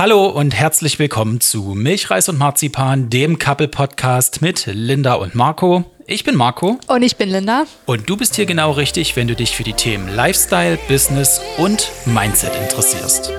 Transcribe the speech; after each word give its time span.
Hallo 0.00 0.28
und 0.28 0.54
herzlich 0.54 0.98
willkommen 0.98 1.42
zu 1.42 1.74
Milchreis 1.74 2.30
und 2.30 2.38
Marzipan, 2.38 3.10
dem 3.10 3.38
Couple-Podcast 3.38 4.40
mit 4.40 4.64
Linda 4.64 5.12
und 5.12 5.34
Marco. 5.34 5.84
Ich 6.06 6.24
bin 6.24 6.36
Marco. 6.36 6.80
Und 6.86 7.02
ich 7.02 7.18
bin 7.18 7.28
Linda. 7.28 7.66
Und 7.84 8.08
du 8.08 8.16
bist 8.16 8.34
hier 8.34 8.46
genau 8.46 8.70
richtig, 8.70 9.14
wenn 9.16 9.28
du 9.28 9.36
dich 9.36 9.54
für 9.54 9.62
die 9.62 9.74
Themen 9.74 10.08
Lifestyle, 10.08 10.78
Business 10.88 11.42
und 11.58 11.90
Mindset 12.06 12.56
interessierst. 12.62 13.30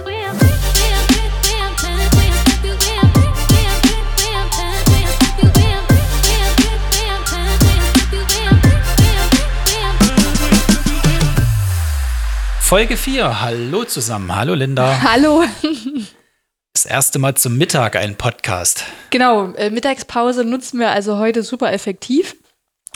Folge 12.60 12.98
4. 12.98 13.42
Hallo 13.42 13.84
zusammen. 13.84 14.36
Hallo 14.36 14.54
Linda. 14.54 15.02
Hallo. 15.12 15.44
Das 16.82 16.90
erste 16.90 17.20
Mal 17.20 17.36
zum 17.36 17.60
Mittag 17.60 17.96
ein 17.96 18.16
Podcast. 18.16 18.86
Genau, 19.12 19.54
äh, 19.54 19.70
Mittagspause 19.70 20.44
nutzen 20.44 20.80
wir 20.80 20.90
also 20.90 21.20
heute 21.20 21.44
super 21.44 21.72
effektiv. 21.72 22.36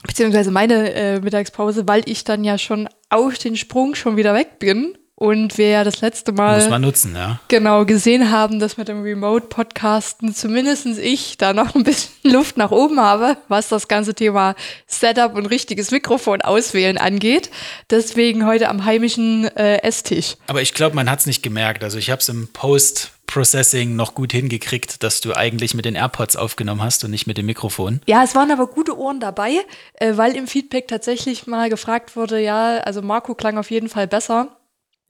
Beziehungsweise 0.01 0.49
meine 0.49 0.91
äh, 0.91 1.19
Mittagspause, 1.19 1.87
weil 1.87 2.01
ich 2.09 2.23
dann 2.23 2.43
ja 2.43 2.57
schon 2.57 2.89
auf 3.11 3.37
den 3.37 3.55
Sprung 3.55 3.93
schon 3.93 4.17
wieder 4.17 4.33
weg 4.33 4.57
bin 4.57 4.97
und 5.13 5.59
wir 5.59 5.69
ja 5.69 5.83
das 5.83 6.01
letzte 6.01 6.31
Mal 6.31 6.61
Muss 6.61 6.69
man 6.69 6.81
nutzen, 6.81 7.15
ja. 7.15 7.39
genau 7.47 7.85
gesehen 7.85 8.31
haben, 8.31 8.59
dass 8.59 8.77
mit 8.77 8.87
dem 8.87 9.03
Remote-Podcasten 9.03 10.33
zumindest 10.33 10.87
ich 10.87 11.37
da 11.37 11.53
noch 11.53 11.75
ein 11.75 11.83
bisschen 11.83 12.11
Luft 12.31 12.57
nach 12.57 12.71
oben 12.71 12.99
habe, 12.99 13.37
was 13.49 13.69
das 13.69 13.87
ganze 13.87 14.15
Thema 14.15 14.55
Setup 14.87 15.35
und 15.35 15.45
richtiges 15.45 15.91
Mikrofon 15.91 16.41
auswählen 16.41 16.97
angeht. 16.97 17.51
Deswegen 17.91 18.47
heute 18.47 18.67
am 18.67 18.83
heimischen 18.83 19.45
äh, 19.55 19.83
Esstisch. 19.83 20.37
Aber 20.47 20.63
ich 20.63 20.73
glaube, 20.73 20.95
man 20.95 21.07
hat 21.07 21.19
es 21.19 21.27
nicht 21.27 21.43
gemerkt. 21.43 21.83
Also 21.83 21.99
ich 21.99 22.09
habe 22.09 22.21
es 22.21 22.29
im 22.29 22.47
Post 22.51 23.11
Processing 23.35 23.97
noch 23.97 24.15
gut 24.15 24.31
hingekriegt, 24.31 25.03
dass 25.03 25.19
du 25.19 25.33
eigentlich 25.35 25.73
mit 25.73 25.83
den 25.83 25.95
AirPods 25.95 26.37
aufgenommen 26.37 26.81
hast 26.81 27.03
und 27.03 27.11
nicht 27.11 27.27
mit 27.27 27.37
dem 27.37 27.45
Mikrofon. 27.47 27.99
Ja, 28.07 28.23
es 28.23 28.33
waren 28.33 28.49
aber 28.49 28.65
gute 28.67 28.97
Ohren 28.97 29.19
dabei, 29.19 29.51
äh, 29.95 30.15
weil 30.15 30.37
im 30.37 30.47
Feedback 30.47 30.87
tatsächlich 30.87 31.45
mal 31.45 31.69
gefragt 31.69 32.15
wurde, 32.15 32.39
ja, 32.39 32.77
also 32.77 33.01
Marco 33.01 33.35
klang 33.35 33.57
auf 33.57 33.71
jeden 33.71 33.89
Fall 33.89 34.07
besser 34.07 34.55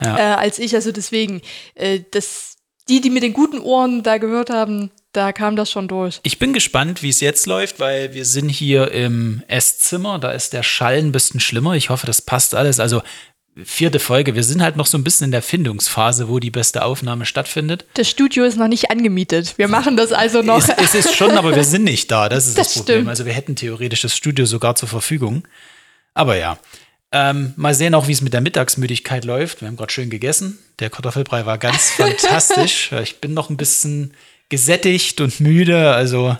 Ja. 0.02 0.18
äh, 0.18 0.22
als 0.38 0.58
ich. 0.58 0.74
Also 0.74 0.90
deswegen, 0.90 1.40
äh, 1.76 2.00
das, 2.10 2.56
die, 2.88 3.00
die 3.00 3.10
mit 3.10 3.22
den 3.22 3.32
guten 3.32 3.60
Ohren 3.60 4.02
da 4.02 4.18
gehört 4.18 4.50
haben, 4.50 4.90
da 5.12 5.30
kam 5.32 5.54
das 5.54 5.70
schon 5.70 5.86
durch. 5.86 6.18
Ich 6.24 6.40
bin 6.40 6.52
gespannt, 6.52 7.04
wie 7.04 7.10
es 7.10 7.20
jetzt 7.20 7.46
läuft, 7.46 7.78
weil 7.78 8.12
wir 8.12 8.24
sind 8.24 8.48
hier 8.48 8.90
im 8.90 9.44
Esszimmer. 9.46 10.18
Da 10.18 10.32
ist 10.32 10.52
der 10.52 10.64
Schall 10.64 10.98
ein 10.98 11.12
bisschen 11.12 11.38
schlimmer. 11.38 11.74
Ich 11.74 11.90
hoffe, 11.90 12.06
das 12.08 12.22
passt 12.22 12.56
alles. 12.56 12.80
Also 12.80 13.02
vierte 13.64 13.98
Folge. 13.98 14.34
Wir 14.34 14.44
sind 14.44 14.62
halt 14.62 14.76
noch 14.76 14.86
so 14.86 14.98
ein 14.98 15.04
bisschen 15.04 15.26
in 15.26 15.30
der 15.30 15.42
Findungsphase, 15.42 16.28
wo 16.28 16.38
die 16.38 16.50
beste 16.50 16.84
Aufnahme 16.84 17.24
stattfindet. 17.24 17.86
Das 17.94 18.08
Studio 18.08 18.44
ist 18.44 18.56
noch 18.56 18.68
nicht 18.68 18.90
angemietet. 18.90 19.54
Wir 19.56 19.68
machen 19.68 19.96
das 19.96 20.12
also 20.12 20.42
noch. 20.42 20.58
Es, 20.58 20.68
es 20.68 21.06
ist 21.06 21.14
schon, 21.16 21.32
aber 21.32 21.54
wir 21.54 21.64
sind 21.64 21.84
nicht 21.84 22.10
da. 22.10 22.28
Das 22.28 22.46
ist 22.46 22.58
das, 22.58 22.68
Das 22.68 22.74
Problem. 22.78 22.96
stimmt. 22.98 23.08
Also 23.08 23.24
wir 23.24 23.32
hätten 23.32 23.56
theoretisch 23.56 24.02
das 24.02 24.14
Studio 24.16 24.44
sogar 24.44 24.74
zur 24.74 24.88
Verfügung. 24.88 25.46
Aber 26.14 26.36
ja. 26.36 26.58
Ähm, 27.12 27.54
mal 27.56 27.72
sehen 27.74 27.94
auch, 27.94 28.08
wie 28.08 28.12
es 28.12 28.20
mit 28.20 28.32
der 28.34 28.40
Mittagsmüdigkeit 28.40 29.24
läuft. 29.24 29.60
Wir 29.60 29.68
haben 29.68 29.76
gerade 29.76 29.92
schön 29.92 30.10
gegessen. 30.10 30.58
Der 30.80 30.90
Kartoffelbrei 30.90 31.46
war 31.46 31.56
ganz 31.56 31.90
fantastisch. 31.96 32.90
Ich 33.02 33.20
bin 33.20 33.32
noch 33.32 33.48
ein 33.48 33.56
bisschen 33.56 34.12
gesättigt 34.48 35.20
und 35.20 35.40
müde. 35.40 35.92
Also 35.94 36.36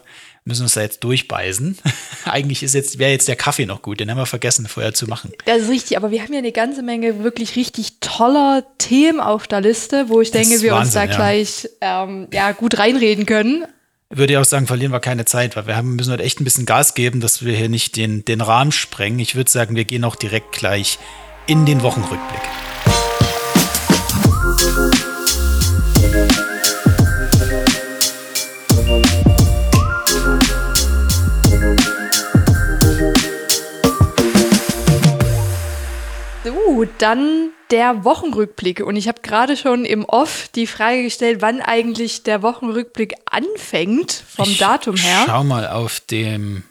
müssen 0.47 0.62
uns 0.62 0.75
da 0.75 0.80
jetzt 0.80 1.05
durchbeißen. 1.05 1.77
Eigentlich 2.25 2.62
ist 2.62 2.75
jetzt, 2.75 2.98
wäre 2.98 3.11
jetzt 3.11 3.28
der 3.28 3.36
Kaffee 3.36 3.66
noch 3.66 3.83
gut. 3.83 4.00
Den 4.00 4.11
haben 4.11 4.16
wir 4.16 4.27
vergessen 4.27 4.66
vorher 4.66 4.94
zu 4.94 5.06
machen. 5.06 5.33
Das 5.44 5.62
ist 5.62 5.70
richtig, 5.70 5.97
aber 5.97 6.11
wir 6.11 6.22
haben 6.22 6.33
ja 6.33 6.38
eine 6.38 6.53
ganze 6.53 6.83
Menge 6.83 7.22
wirklich 7.22 7.56
richtig 7.56 8.00
toller 8.00 8.64
Themen 8.78 9.20
auf 9.20 9.47
der 9.47 9.61
Liste, 9.61 10.08
wo 10.08 10.20
ich 10.20 10.30
Das 10.30 10.48
denke, 10.48 10.62
wir 10.62 10.75
uns 10.77 10.94
Wahnsinn, 10.94 11.00
da 11.00 11.05
ja. 11.11 11.16
gleich 11.16 11.69
ähm, 11.80 12.28
ja, 12.33 12.53
gut 12.53 12.78
reinreden 12.78 13.27
können. 13.27 13.64
Würde 14.08 14.34
ich 14.34 14.38
auch 14.38 14.44
sagen, 14.44 14.69
verlieren 14.69 14.92
wir 14.92 15.00
keine 15.00 15.25
Zeit, 15.25 15.56
weil 15.56 15.66
wir 15.66 15.77
haben, 15.77 15.97
müssen 15.97 16.12
heute 16.12 16.22
echt 16.22 16.41
ein 16.41 16.44
bisschen 16.44 16.64
Gas 16.64 16.94
geben, 16.94 17.20
dass 17.20 17.44
wir 17.44 17.56
hier 17.56 17.69
nicht 17.69 17.97
den, 17.97 18.25
den 18.25 18.41
Rahmen 18.41 18.70
sprengen. 18.70 19.19
Ich 19.19 19.34
würde 19.34 19.50
sagen, 19.50 19.75
wir 19.75 19.84
gehen 19.84 20.04
auch 20.04 20.15
direkt 20.15 20.53
gleich 20.53 20.98
in 21.48 21.66
den 21.66 21.82
Wochenrückblick. 21.82 22.42
So, 36.76 36.84
dann 36.98 37.53
der 37.70 38.04
Wochenrückblick. 38.04 38.81
Und 38.81 38.97
ich 38.97 39.09
habe 39.09 39.22
gerade 39.22 39.56
schon 39.56 39.87
im 39.87 40.04
Off 40.04 40.48
die 40.54 40.66
Frage 40.66 41.04
gestellt, 41.04 41.41
wann 41.41 41.62
eigentlich 41.62 42.22
der 42.22 42.42
Wochenrückblick 42.42 43.14
anfängt, 43.25 44.12
vom 44.12 44.50
Ich 44.50 44.59
Datum 44.59 44.97
her. 44.97 45.25
Schau 45.25 45.42
mal 45.42 45.69
auf 45.69 46.00
dem 46.00 46.65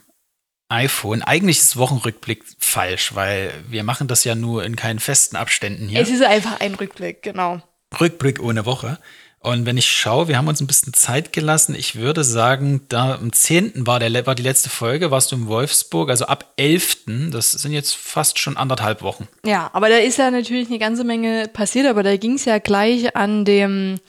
iPhone. 0.69 1.23
Eigentlich 1.23 1.57
ist 1.57 1.77
Wochenrückblick 1.77 2.43
falsch, 2.59 3.15
weil 3.15 3.51
wir 3.67 3.83
machen 3.83 4.07
das 4.07 4.23
ja 4.23 4.35
nur 4.35 4.63
in 4.63 4.75
keinen 4.75 4.99
festen 4.99 5.37
Abständen 5.37 5.87
hier. 5.87 6.01
Es 6.01 6.09
ist 6.09 6.23
einfach 6.23 6.59
ein 6.59 6.75
Rückblick, 6.75 7.23
genau. 7.23 7.61
Rückblick 7.99 8.39
ohne 8.39 8.67
Woche. 8.67 8.99
Und 9.45 9.65
wenn 9.65 9.77
ich 9.77 9.87
schaue, 9.87 10.27
wir 10.27 10.37
haben 10.37 10.47
uns 10.47 10.59
ein 10.59 10.67
bisschen 10.67 10.93
Zeit 10.93 11.31
gelassen. 11.31 11.75
Ich 11.75 11.95
würde 11.95 12.23
sagen, 12.23 12.81
da 12.89 13.13
am 13.15 13.31
10. 13.31 13.85
war, 13.85 13.99
der, 13.99 14.25
war 14.25 14.33
die 14.33 14.41
letzte 14.43 14.69
Folge, 14.69 15.11
warst 15.11 15.31
du 15.31 15.35
in 15.35 15.47
Wolfsburg, 15.47 16.09
also 16.09 16.25
ab 16.25 16.53
11. 16.57 16.97
Das 17.31 17.51
sind 17.51 17.71
jetzt 17.71 17.95
fast 17.95 18.39
schon 18.39 18.57
anderthalb 18.57 19.01
Wochen. 19.03 19.27
Ja, 19.45 19.69
aber 19.73 19.89
da 19.89 19.97
ist 19.97 20.17
ja 20.17 20.31
natürlich 20.31 20.69
eine 20.69 20.79
ganze 20.79 21.03
Menge 21.03 21.47
passiert, 21.47 21.85
aber 21.87 22.01
da 22.01 22.17
ging 22.17 22.33
es 22.33 22.45
ja 22.45 22.57
gleich 22.57 23.15
an 23.15 23.45
dem, 23.45 23.99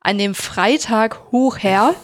an 0.00 0.16
dem 0.18 0.34
Freitag 0.34 1.32
hoch 1.32 1.58
her. 1.58 1.94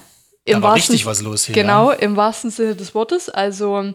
Da 0.46 0.60
war 0.60 0.72
wahrsten- 0.72 0.76
richtig 0.92 1.06
was 1.06 1.22
los 1.22 1.44
hier. 1.46 1.54
Genau, 1.54 1.90
im 1.90 2.16
wahrsten 2.16 2.50
Sinne 2.50 2.74
des 2.74 2.94
Wortes. 2.94 3.28
Also 3.30 3.94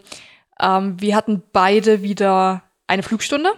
ähm, 0.58 0.94
wir 1.00 1.14
hatten 1.16 1.42
beide 1.52 2.02
wieder 2.02 2.62
eine 2.86 3.02
Flugstunde. 3.02 3.50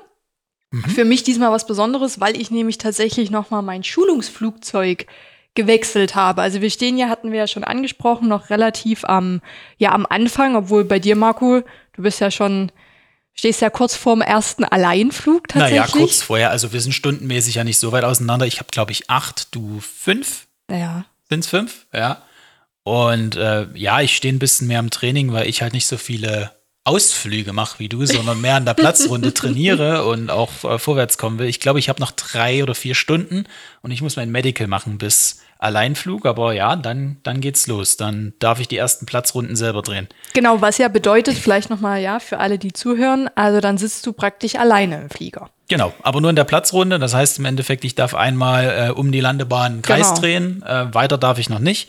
Mhm. 0.73 0.85
Für 0.91 1.05
mich 1.05 1.23
diesmal 1.23 1.53
was 1.53 1.67
Besonderes, 1.67 2.19
weil 2.19 2.37
ich 2.37 2.51
nämlich 2.51 2.79
tatsächlich 2.79 3.31
nochmal 3.31 3.63
mein 3.63 3.85
Schulungsflugzeug 3.85 5.07
gewechselt 5.55 6.15
habe. 6.15 6.41
Also 6.41 6.63
wir 6.63 6.71
stehen 6.71 6.97
ja, 6.97 7.09
hatten 7.09 7.31
wir 7.31 7.41
ja 7.41 7.47
schon 7.47 7.63
angesprochen, 7.63 8.27
noch 8.27 8.49
relativ 8.51 9.05
am, 9.05 9.43
ja, 9.77 9.93
am 9.93 10.07
Anfang, 10.07 10.57
obwohl 10.57 10.85
bei 10.85 10.99
dir, 10.99 11.15
Marco, 11.15 11.61
du 11.93 12.03
bist 12.03 12.21
ja 12.21 12.31
schon, 12.31 12.73
stehst 13.35 13.61
ja 13.61 13.69
kurz 13.69 13.95
vorm 13.95 14.23
ersten 14.23 14.65
Alleinflug 14.65 15.49
tatsächlich. 15.49 15.81
Naja, 15.81 15.93
kurz 15.93 16.23
vorher. 16.23 16.51
Also 16.51 16.73
wir 16.73 16.81
sind 16.81 16.93
stundenmäßig 16.93 17.57
ja 17.57 17.65
nicht 17.65 17.79
so 17.79 17.93
weit 17.93 18.05
auseinander. 18.05 18.47
Ich 18.47 18.61
habe, 18.61 18.71
glaube 18.71 18.93
ich, 18.93 19.11
acht, 19.11 19.55
du 19.55 19.81
fünf. 19.81 20.47
Ja. 20.71 21.05
Sind 21.29 21.41
es 21.41 21.49
fünf? 21.49 21.87
Ja. 21.93 22.23
Und 22.83 23.37
äh, 23.37 23.67
ja, 23.75 24.01
ich 24.01 24.17
stehe 24.17 24.33
ein 24.33 24.39
bisschen 24.39 24.69
mehr 24.69 24.81
im 24.81 24.91
Training, 24.91 25.33
weil 25.33 25.49
ich 25.49 25.61
halt 25.61 25.75
nicht 25.75 25.87
so 25.87 25.99
viele 25.99 26.51
Ausflüge 26.85 27.53
mache 27.53 27.79
wie 27.79 27.89
du, 27.89 28.05
sondern 28.07 28.41
mehr 28.41 28.57
an 28.57 28.65
der 28.65 28.75
Platzrunde 28.75 29.33
trainiere 29.35 30.05
und 30.05 30.31
auch 30.31 30.51
äh, 30.65 30.79
vorwärts 30.79 31.17
kommen 31.17 31.39
will. 31.39 31.47
Ich 31.47 31.61
glaube, 31.61 31.79
ich 31.79 31.89
habe 31.89 32.01
noch 32.01 32.11
drei 32.11 32.63
oder 32.63 32.75
vier 32.75 32.95
Stunden 32.97 33.45
und 33.83 33.93
ich 33.93 34.03
muss 34.03 34.17
mein 34.17 34.31
Medical 34.31 34.67
machen 34.67 34.99
bis 34.99 35.41
Alleinflug. 35.59 36.27
Aber 36.27 36.53
ja, 36.55 36.75
dann, 36.75 37.19
dann 37.23 37.41
geht's 37.41 37.69
los. 37.69 37.97
Dann 37.97 38.33
darf 38.41 38.59
ich 38.59 38.67
die 38.67 38.77
ersten 38.79 39.07
Platzrunden 39.07 39.55
selber 39.55 39.83
drehen. 39.83 40.09
Genau, 40.35 40.61
was 40.61 40.79
ja 40.79 40.89
bedeutet, 40.89 41.39
vielleicht 41.39 41.71
nochmal, 41.71 42.03
ja, 42.03 42.19
für 42.19 42.39
alle, 42.39 42.59
die 42.59 42.73
zuhören, 42.73 43.31
also 43.37 43.61
dann 43.61 43.79
sitzt 43.79 44.05
du 44.05 44.13
praktisch 44.13 44.57
alleine 44.57 45.03
im 45.03 45.11
Flieger. 45.11 45.51
Genau, 45.69 45.95
aber 46.03 46.21
nur 46.21 46.31
in 46.31 46.37
der 46.37 46.45
Platzrunde. 46.45 46.99
Das 46.99 47.15
heißt 47.15 47.39
im 47.39 47.45
Endeffekt, 47.45 47.85
ich 47.85 47.95
darf 47.95 48.15
einmal 48.15 48.89
äh, 48.89 48.91
um 48.91 49.13
die 49.13 49.21
Landebahn 49.21 49.73
einen 49.75 49.83
Kreis 49.83 50.09
Genau. 50.09 50.21
drehen. 50.21 50.63
Äh, 50.65 50.93
weiter 50.93 51.17
darf 51.17 51.39
ich 51.39 51.49
noch 51.49 51.61
nicht. 51.61 51.89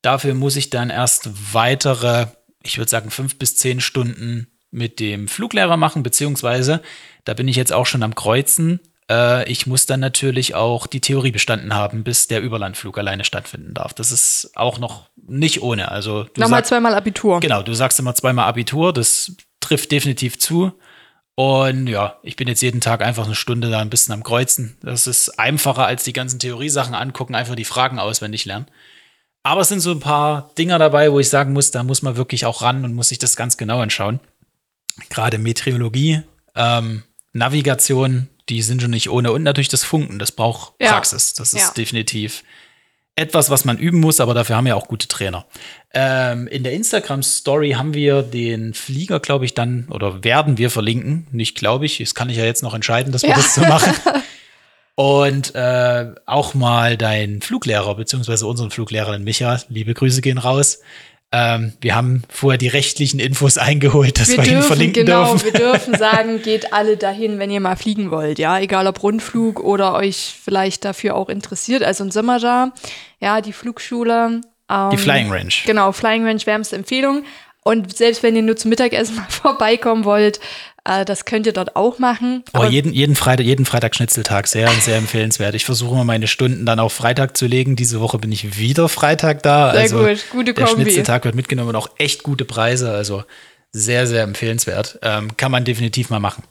Dafür 0.00 0.34
muss 0.34 0.54
ich 0.54 0.70
dann 0.70 0.90
erst 0.90 1.28
weitere, 1.52 2.26
ich 2.68 2.78
würde 2.78 2.90
sagen, 2.90 3.10
fünf 3.10 3.38
bis 3.38 3.56
zehn 3.56 3.80
Stunden 3.80 4.48
mit 4.70 5.00
dem 5.00 5.28
Fluglehrer 5.28 5.76
machen, 5.76 6.02
beziehungsweise 6.02 6.82
da 7.24 7.34
bin 7.34 7.48
ich 7.48 7.56
jetzt 7.56 7.72
auch 7.72 7.86
schon 7.86 8.02
am 8.02 8.14
Kreuzen. 8.14 8.80
Äh, 9.10 9.50
ich 9.50 9.66
muss 9.66 9.86
dann 9.86 10.00
natürlich 10.00 10.54
auch 10.54 10.86
die 10.86 11.00
Theorie 11.00 11.30
bestanden 11.30 11.74
haben, 11.74 12.04
bis 12.04 12.26
der 12.26 12.42
Überlandflug 12.42 12.98
alleine 12.98 13.24
stattfinden 13.24 13.74
darf. 13.74 13.94
Das 13.94 14.12
ist 14.12 14.50
auch 14.54 14.78
noch 14.78 15.08
nicht 15.16 15.62
ohne. 15.62 15.90
Also 15.90 16.24
du 16.24 16.40
Nochmal 16.40 16.58
sagst, 16.58 16.68
zweimal 16.70 16.94
Abitur. 16.94 17.40
Genau, 17.40 17.62
du 17.62 17.74
sagst 17.74 17.98
immer 17.98 18.14
zweimal 18.14 18.46
Abitur, 18.46 18.92
das 18.92 19.32
trifft 19.60 19.90
definitiv 19.90 20.38
zu. 20.38 20.72
Und 21.34 21.86
ja, 21.86 22.18
ich 22.24 22.34
bin 22.34 22.48
jetzt 22.48 22.62
jeden 22.62 22.80
Tag 22.80 23.00
einfach 23.00 23.24
eine 23.24 23.36
Stunde 23.36 23.70
da 23.70 23.78
ein 23.78 23.90
bisschen 23.90 24.12
am 24.12 24.24
Kreuzen. 24.24 24.76
Das 24.82 25.06
ist 25.06 25.38
einfacher 25.38 25.86
als 25.86 26.02
die 26.02 26.12
ganzen 26.12 26.40
Theoriesachen 26.40 26.94
angucken, 26.94 27.36
einfach 27.36 27.54
die 27.54 27.64
Fragen 27.64 28.00
auswendig 28.00 28.44
lernen. 28.44 28.66
Aber 29.42 29.60
es 29.62 29.68
sind 29.68 29.80
so 29.80 29.92
ein 29.92 30.00
paar 30.00 30.50
Dinger 30.58 30.78
dabei, 30.78 31.10
wo 31.12 31.20
ich 31.20 31.28
sagen 31.28 31.52
muss, 31.52 31.70
da 31.70 31.82
muss 31.82 32.02
man 32.02 32.16
wirklich 32.16 32.44
auch 32.44 32.62
ran 32.62 32.84
und 32.84 32.94
muss 32.94 33.08
sich 33.08 33.18
das 33.18 33.36
ganz 33.36 33.56
genau 33.56 33.80
anschauen. 33.80 34.20
Gerade 35.10 35.38
Meteorologie, 35.38 36.22
ähm, 36.54 37.04
Navigation, 37.32 38.28
die 38.48 38.62
sind 38.62 38.82
schon 38.82 38.90
nicht 38.90 39.10
ohne. 39.10 39.32
Und 39.32 39.42
natürlich 39.42 39.68
das 39.68 39.84
Funken, 39.84 40.18
das 40.18 40.32
braucht 40.32 40.72
Ja. 40.80 40.92
Praxis. 40.92 41.34
Das 41.34 41.52
ist 41.54 41.60
Ja. 41.62 41.70
definitiv 41.76 42.42
etwas, 43.14 43.50
was 43.50 43.64
man 43.64 43.78
üben 43.78 44.00
muss, 44.00 44.20
aber 44.20 44.32
dafür 44.34 44.56
haben 44.56 44.66
wir 44.66 44.76
auch 44.76 44.86
gute 44.88 45.08
Trainer. 45.08 45.44
Ähm, 45.92 46.46
in 46.46 46.62
der 46.62 46.72
Instagram-Story 46.72 47.72
haben 47.72 47.92
wir 47.94 48.22
den 48.22 48.74
Flieger, 48.74 49.18
glaube 49.18 49.44
ich, 49.44 49.54
dann, 49.54 49.88
oder 49.90 50.22
werden 50.22 50.56
wir 50.58 50.70
verlinken. 50.70 51.26
Nicht 51.32 51.56
glaube 51.56 51.86
ich, 51.86 51.98
das 51.98 52.14
kann 52.14 52.28
ich 52.30 52.36
ja 52.36 52.44
jetzt 52.44 52.62
noch 52.62 52.74
entscheiden, 52.74 53.12
dass 53.12 53.22
wir 53.22 53.30
Ja. 53.30 53.36
das 53.36 53.54
so 53.54 53.60
machen. 53.62 53.92
Und 54.98 55.54
äh, 55.54 56.06
auch 56.26 56.54
mal 56.54 56.96
dein 56.96 57.40
Fluglehrer, 57.40 57.94
beziehungsweise 57.94 58.48
unseren 58.48 58.72
Fluglehrer, 58.72 59.12
den 59.12 59.22
Micha, 59.22 59.60
liebe 59.68 59.94
Grüße 59.94 60.20
gehen 60.22 60.38
raus. 60.38 60.80
Ähm, 61.30 61.72
wir 61.80 61.94
haben 61.94 62.24
vorher 62.28 62.58
die 62.58 62.66
rechtlichen 62.66 63.20
Infos 63.20 63.58
eingeholt, 63.58 64.18
dass 64.18 64.36
wir, 64.36 64.44
wir 64.44 64.54
ihn 64.54 64.62
verlinken 64.62 65.06
genau, 65.06 65.30
dürfen. 65.30 65.44
wir 65.44 65.52
dürfen 65.52 65.94
sagen, 65.98 66.42
geht 66.42 66.72
alle 66.72 66.96
dahin, 66.96 67.38
wenn 67.38 67.48
ihr 67.48 67.60
mal 67.60 67.76
fliegen 67.76 68.10
wollt, 68.10 68.40
ja, 68.40 68.58
egal 68.58 68.88
ob 68.88 69.00
Rundflug 69.00 69.60
oder 69.60 69.94
euch 69.94 70.34
vielleicht 70.42 70.84
dafür 70.84 71.14
auch 71.14 71.28
interessiert. 71.28 71.84
Also 71.84 72.02
in 72.02 72.10
Sommerjar, 72.10 72.72
ja, 73.20 73.40
die 73.40 73.52
Flugschule. 73.52 74.40
Ähm, 74.68 74.90
die 74.90 74.96
Flying 74.96 75.30
Range. 75.30 75.54
Genau, 75.64 75.92
Flying 75.92 76.26
Range 76.26 76.44
wärmste 76.44 76.74
Empfehlung. 76.74 77.22
Und 77.62 77.96
selbst 77.96 78.24
wenn 78.24 78.34
ihr 78.34 78.42
nur 78.42 78.56
zum 78.56 78.70
Mittagessen 78.70 79.14
mal 79.14 79.26
vorbeikommen 79.28 80.04
wollt, 80.04 80.40
das 81.04 81.24
könnt 81.24 81.46
ihr 81.46 81.52
dort 81.52 81.76
auch 81.76 81.98
machen. 81.98 82.42
Oh, 82.54 82.64
jeden, 82.64 82.92
jeden, 82.92 83.14
Freitag, 83.14 83.44
jeden 83.44 83.66
Freitag 83.66 83.94
Schnitzeltag, 83.94 84.46
sehr, 84.46 84.68
sehr 84.68 84.96
empfehlenswert. 84.96 85.54
Ich 85.54 85.64
versuche 85.64 85.94
immer 85.94 86.04
meine 86.04 86.26
Stunden 86.26 86.64
dann 86.64 86.80
auf 86.80 86.92
Freitag 86.92 87.36
zu 87.36 87.46
legen. 87.46 87.76
Diese 87.76 88.00
Woche 88.00 88.18
bin 88.18 88.32
ich 88.32 88.58
wieder 88.58 88.88
Freitag 88.88 89.42
da. 89.42 89.72
Sehr 89.72 89.80
also 89.80 89.98
gut, 89.98 90.24
gute 90.30 90.54
Der 90.54 90.64
Kombi. 90.64 90.82
Schnitzeltag 90.82 91.24
wird 91.24 91.34
mitgenommen 91.34 91.70
und 91.70 91.76
auch 91.76 91.90
echt 91.98 92.22
gute 92.22 92.44
Preise. 92.44 92.92
Also 92.92 93.24
sehr, 93.72 94.06
sehr 94.06 94.22
empfehlenswert. 94.22 94.98
Ähm, 95.02 95.36
kann 95.36 95.52
man 95.52 95.64
definitiv 95.64 96.10
mal 96.10 96.20
machen. 96.20 96.42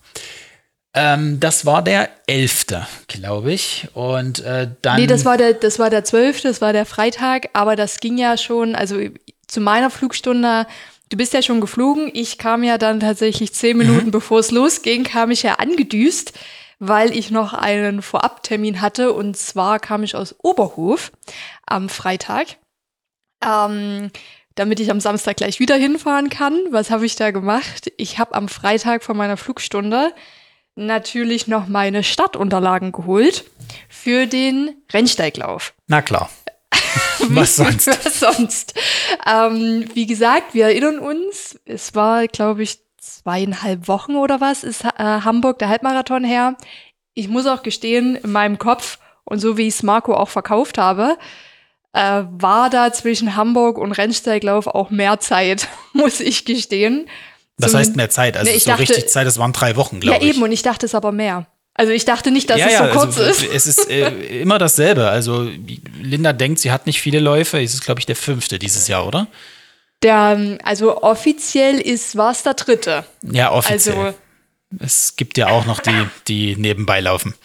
Ähm, 0.94 1.40
das 1.40 1.66
war 1.66 1.84
der 1.84 2.10
11., 2.28 2.66
glaube 3.08 3.54
ich. 3.54 3.88
Und 3.94 4.40
äh, 4.40 4.68
dann. 4.82 5.00
Nee, 5.00 5.08
das 5.08 5.26
war 5.26 5.38
der, 5.38 5.54
das 5.54 5.80
war 5.80 5.90
der 5.90 6.04
12., 6.04 6.42
das 6.42 6.62
war 6.62 6.74
der 6.74 6.86
Freitag, 6.86 7.50
aber 7.54 7.76
das 7.76 8.00
ging 8.00 8.18
ja 8.18 8.38
schon, 8.38 8.76
also 8.76 9.00
zu 9.48 9.62
meiner 9.62 9.90
Flugstunde 9.90 10.66
Du 11.10 11.18
bist 11.18 11.34
ja 11.34 11.42
schon 11.42 11.62
geflogen. 11.62 12.10
Ich 12.14 12.38
kam 12.38 12.64
ja 12.64 12.78
dann 12.78 13.00
tatsächlich 13.00 13.54
zehn 13.54 13.78
Minuten 13.78 14.08
mhm. 14.08 14.12
bevor 14.12 14.40
es 14.40 14.52
losging, 14.52 15.04
kam 15.04 15.32
ich 15.32 15.44
ja 15.44 15.56
angedüst, 15.56 16.34
weil 16.80 17.16
ich 17.16 17.32
noch 17.32 17.54
einen 17.54 18.02
Vorabtermin 18.02 18.82
hatte. 18.82 19.14
Und 19.14 19.38
zwar 19.38 19.80
kam 19.80 20.04
ich 20.04 20.16
aus 20.16 20.36
Oberhof 20.40 21.12
am 21.66 21.90
Freitag. 21.90 22.58
Ähm, 23.44 24.12
damit 24.56 24.80
ich 24.80 24.90
am 24.90 25.00
Samstag 25.00 25.38
gleich 25.38 25.60
wieder 25.60 25.76
hinfahren 25.76 26.30
kann. 26.30 26.60
Was 26.72 26.90
habe 26.90 27.06
ich 27.06 27.16
da 27.16 27.32
gemacht? 27.32 27.92
Ich 27.98 28.18
habe 28.18 28.34
am 28.34 28.50
Freitag 28.50 29.04
von 29.04 29.16
meiner 29.16 29.38
Flugstunde 29.38 30.14
natürlich 30.76 31.48
noch 31.48 31.68
meine 31.68 32.04
Stadtunterlagen 32.04 32.92
geholt 32.92 33.46
für 33.90 34.26
den 34.28 34.76
Rennsteiglauf. 34.92 35.74
Na 35.88 36.02
klar. 36.02 36.30
Was 37.30 37.56
sonst? 37.56 37.88
Was 37.88 38.20
sonst? 38.20 38.74
Ähm, 39.26 39.86
wie 39.94 40.06
gesagt, 40.06 40.54
wir 40.54 40.66
erinnern 40.66 41.00
uns, 41.00 41.60
es 41.66 41.96
war, 41.96 42.28
glaube 42.28 42.64
ich, 42.64 42.80
zweieinhalb 43.00 43.88
Wochen 43.88 44.16
oder 44.16 44.42
was, 44.42 44.64
ist 44.64 44.84
äh, 44.84 44.90
Hamburg 44.98 45.60
der 45.60 45.70
Halbmarathon 45.70 46.24
her. 46.24 46.56
Ich 47.14 47.28
muss 47.28 47.48
auch 47.48 47.64
gestehen, 47.64 48.16
in 48.16 48.32
meinem 48.32 48.58
Kopf 48.58 49.00
und 49.24 49.40
so 49.40 49.58
wie 49.58 49.68
ich 49.68 49.76
es 49.76 49.84
Marco 49.84 50.14
auch 50.14 50.30
verkauft 50.30 50.78
habe, 50.78 51.18
äh, 51.94 52.24
war 52.30 52.70
da 52.70 52.94
zwischen 52.94 53.36
Hamburg 53.36 53.78
und 53.78 53.92
Rennsteiglauf 53.92 54.68
auch 54.68 54.90
mehr 54.90 55.20
Zeit, 55.20 55.68
muss 55.94 56.20
ich 56.20 56.46
gestehen. 56.46 57.08
Was 57.58 57.72
Zum, 57.72 57.80
heißt 57.80 57.96
mehr 57.96 58.10
Zeit? 58.10 58.38
Also 58.38 58.52
ne, 58.52 58.60
so 58.60 58.70
dachte, 58.70 58.84
richtig 58.84 59.10
Zeit, 59.10 59.26
das 59.26 59.40
waren 59.40 59.52
drei 59.52 59.76
Wochen, 59.76 60.00
glaube 60.00 60.18
ich. 60.18 60.24
Ja, 60.24 60.30
eben, 60.30 60.44
und 60.44 60.52
ich 60.52 60.62
dachte 60.62 60.86
es 60.86 60.94
aber 60.94 61.12
mehr. 61.12 61.48
Also 61.78 61.92
ich 61.94 62.06
dachte 62.06 62.32
nicht, 62.32 62.50
dass 62.50 62.60
ja, 62.60 62.68
es 62.68 62.78
so 62.78 62.84
ja, 62.86 62.90
kurz 62.90 63.18
also, 63.20 63.30
ist. 63.30 63.54
Es 63.54 63.68
ist 63.68 63.90
äh, 63.90 64.10
immer 64.42 64.58
dasselbe. 64.58 65.10
Also 65.10 65.48
Linda 66.02 66.34
denkt, 66.34 66.60
sie 66.60 66.72
hat 66.72 66.88
nicht 66.88 67.00
viele 67.00 67.20
Läufe. 67.20 67.62
Es 67.62 67.76
ist, 67.76 67.86
glaube 67.86 68.00
ich, 68.00 68.08
der 68.08 68.16
fünfte 68.16 68.58
dieses 68.58 68.88
Jahr, 68.88 69.06
oder? 69.08 69.28
Der, 70.02 70.58
also 70.64 71.02
offiziell 71.04 71.80
ist, 71.80 72.18
war 72.18 72.32
es 72.32 72.42
der 72.42 72.56
dritte. 72.56 73.06
Ja, 73.22 73.52
offiziell. 73.52 73.96
Also, 73.96 74.18
es 74.80 75.16
gibt 75.16 75.38
ja 75.38 75.48
auch 75.48 75.66
noch 75.66 75.80
die, 75.80 76.08
die 76.28 76.56
nebenbei 76.56 77.00
laufen. 77.00 77.36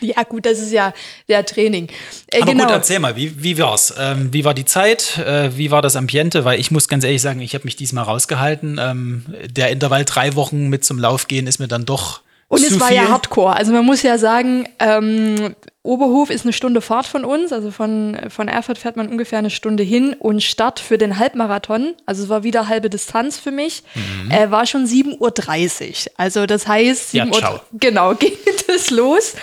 Ja, 0.00 0.22
gut, 0.22 0.46
das 0.46 0.58
ist 0.58 0.72
ja 0.72 0.94
der 1.28 1.44
Training. 1.44 1.88
Äh, 2.28 2.40
Aber 2.40 2.52
genau. 2.52 2.64
gut, 2.64 2.72
erzähl 2.72 2.98
mal, 3.00 3.16
wie, 3.16 3.42
wie 3.42 3.58
war's? 3.58 3.94
Ähm, 3.98 4.32
wie 4.32 4.46
war 4.46 4.54
die 4.54 4.64
Zeit? 4.64 5.18
Äh, 5.18 5.56
wie 5.56 5.70
war 5.70 5.82
das 5.82 5.94
Ambiente? 5.94 6.46
Weil 6.46 6.58
ich 6.58 6.70
muss 6.70 6.88
ganz 6.88 7.04
ehrlich 7.04 7.22
sagen, 7.22 7.40
ich 7.40 7.54
habe 7.54 7.64
mich 7.64 7.76
diesmal 7.76 8.04
rausgehalten. 8.04 8.78
Ähm, 8.80 9.26
der 9.46 9.70
Intervall 9.70 10.06
drei 10.06 10.34
Wochen 10.36 10.68
mit 10.68 10.86
zum 10.86 10.98
Lauf 10.98 11.28
gehen 11.28 11.46
ist 11.46 11.58
mir 11.58 11.68
dann 11.68 11.84
doch 11.84 12.23
und 12.48 12.62
es 12.62 12.78
war 12.80 12.88
viel? 12.88 12.96
ja 12.96 13.08
Hardcore. 13.08 13.56
Also 13.56 13.72
man 13.72 13.84
muss 13.84 14.02
ja 14.02 14.18
sagen, 14.18 14.68
ähm, 14.78 15.54
Oberhof 15.82 16.30
ist 16.30 16.46
eine 16.46 16.54
Stunde 16.54 16.80
Fahrt 16.80 17.06
von 17.06 17.24
uns. 17.24 17.52
Also 17.52 17.70
von, 17.70 18.16
von 18.30 18.48
Erfurt 18.48 18.78
fährt 18.78 18.96
man 18.96 19.08
ungefähr 19.08 19.38
eine 19.38 19.50
Stunde 19.50 19.82
hin. 19.82 20.14
Und 20.18 20.42
Start 20.42 20.80
für 20.80 20.96
den 20.96 21.18
Halbmarathon, 21.18 21.94
also 22.06 22.22
es 22.22 22.28
war 22.30 22.42
wieder 22.42 22.68
halbe 22.68 22.88
Distanz 22.88 23.38
für 23.38 23.50
mich, 23.50 23.82
mhm. 23.94 24.30
äh, 24.30 24.50
war 24.50 24.66
schon 24.66 24.86
7.30 24.86 25.90
Uhr. 26.06 26.12
Also 26.16 26.46
das 26.46 26.66
heißt, 26.66 27.10
7 27.10 27.32
ja, 27.32 27.50
Uhr, 27.52 27.60
genau, 27.74 28.14
geht 28.18 28.68
es 28.68 28.90
los. 28.90 29.34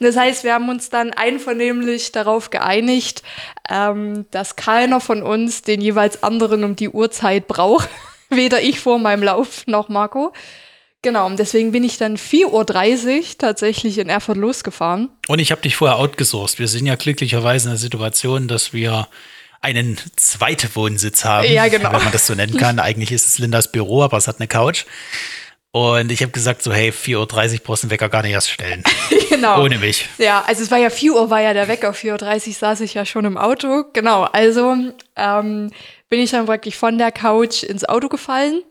Das 0.00 0.16
heißt, 0.16 0.44
wir 0.44 0.54
haben 0.54 0.70
uns 0.70 0.88
dann 0.88 1.12
einvernehmlich 1.12 2.12
darauf 2.12 2.48
geeinigt, 2.48 3.22
ähm, 3.68 4.24
dass 4.30 4.56
keiner 4.56 5.00
von 5.00 5.22
uns 5.22 5.62
den 5.62 5.82
jeweils 5.82 6.22
anderen 6.22 6.64
um 6.64 6.76
die 6.76 6.88
Uhrzeit 6.88 7.46
braucht. 7.46 7.88
Weder 8.30 8.62
ich 8.62 8.80
vor 8.80 8.98
meinem 8.98 9.22
Lauf 9.22 9.66
noch 9.66 9.88
Marco. 9.88 10.32
Genau, 11.02 11.26
und 11.26 11.38
deswegen 11.38 11.72
bin 11.72 11.82
ich 11.82 11.96
dann 11.96 12.16
4.30 12.18 13.18
Uhr 13.18 13.24
tatsächlich 13.38 13.96
in 13.96 14.10
Erfurt 14.10 14.36
losgefahren. 14.36 15.08
Und 15.28 15.38
ich 15.38 15.50
habe 15.50 15.62
dich 15.62 15.76
vorher 15.76 15.98
outgesourced. 15.98 16.58
Wir 16.58 16.68
sind 16.68 16.84
ja 16.84 16.96
glücklicherweise 16.96 17.68
in 17.68 17.72
der 17.72 17.78
Situation, 17.78 18.48
dass 18.48 18.74
wir 18.74 19.08
einen 19.62 19.98
zweiten 20.16 20.68
Wohnsitz 20.74 21.24
haben. 21.24 21.50
Ja, 21.50 21.68
genau. 21.68 21.92
Wenn 21.92 22.02
man 22.02 22.12
das 22.12 22.26
so 22.26 22.34
nennen 22.34 22.56
kann. 22.56 22.78
Eigentlich 22.78 23.12
ist 23.12 23.26
es 23.26 23.38
Lindas 23.38 23.72
Büro, 23.72 24.02
aber 24.02 24.18
es 24.18 24.28
hat 24.28 24.40
eine 24.40 24.48
Couch. 24.48 24.84
Und 25.72 26.10
ich 26.10 26.20
habe 26.22 26.32
gesagt 26.32 26.62
so, 26.62 26.72
hey, 26.72 26.90
4.30 26.90 27.52
Uhr 27.52 27.58
brauchst 27.64 27.84
du 27.84 27.86
den 27.86 27.92
Wecker 27.92 28.08
gar 28.08 28.22
nicht 28.22 28.32
erst 28.32 28.50
stellen. 28.50 28.82
genau. 29.30 29.62
Ohne 29.62 29.78
mich. 29.78 30.06
Ja, 30.18 30.42
also 30.46 30.62
es 30.62 30.70
war 30.70 30.78
ja 30.78 30.90
4 30.90 31.14
Uhr 31.14 31.30
war 31.30 31.40
ja 31.40 31.54
der 31.54 31.68
Wecker, 31.68 31.92
4.30 31.92 32.48
Uhr 32.48 32.54
saß 32.54 32.80
ich 32.80 32.94
ja 32.94 33.06
schon 33.06 33.24
im 33.24 33.38
Auto. 33.38 33.84
Genau, 33.92 34.24
also 34.24 34.76
ähm, 35.16 35.70
bin 36.08 36.20
ich 36.20 36.30
dann 36.30 36.48
wirklich 36.48 36.76
von 36.76 36.98
der 36.98 37.12
Couch 37.12 37.62
ins 37.62 37.88
Auto 37.88 38.08
gefallen 38.08 38.62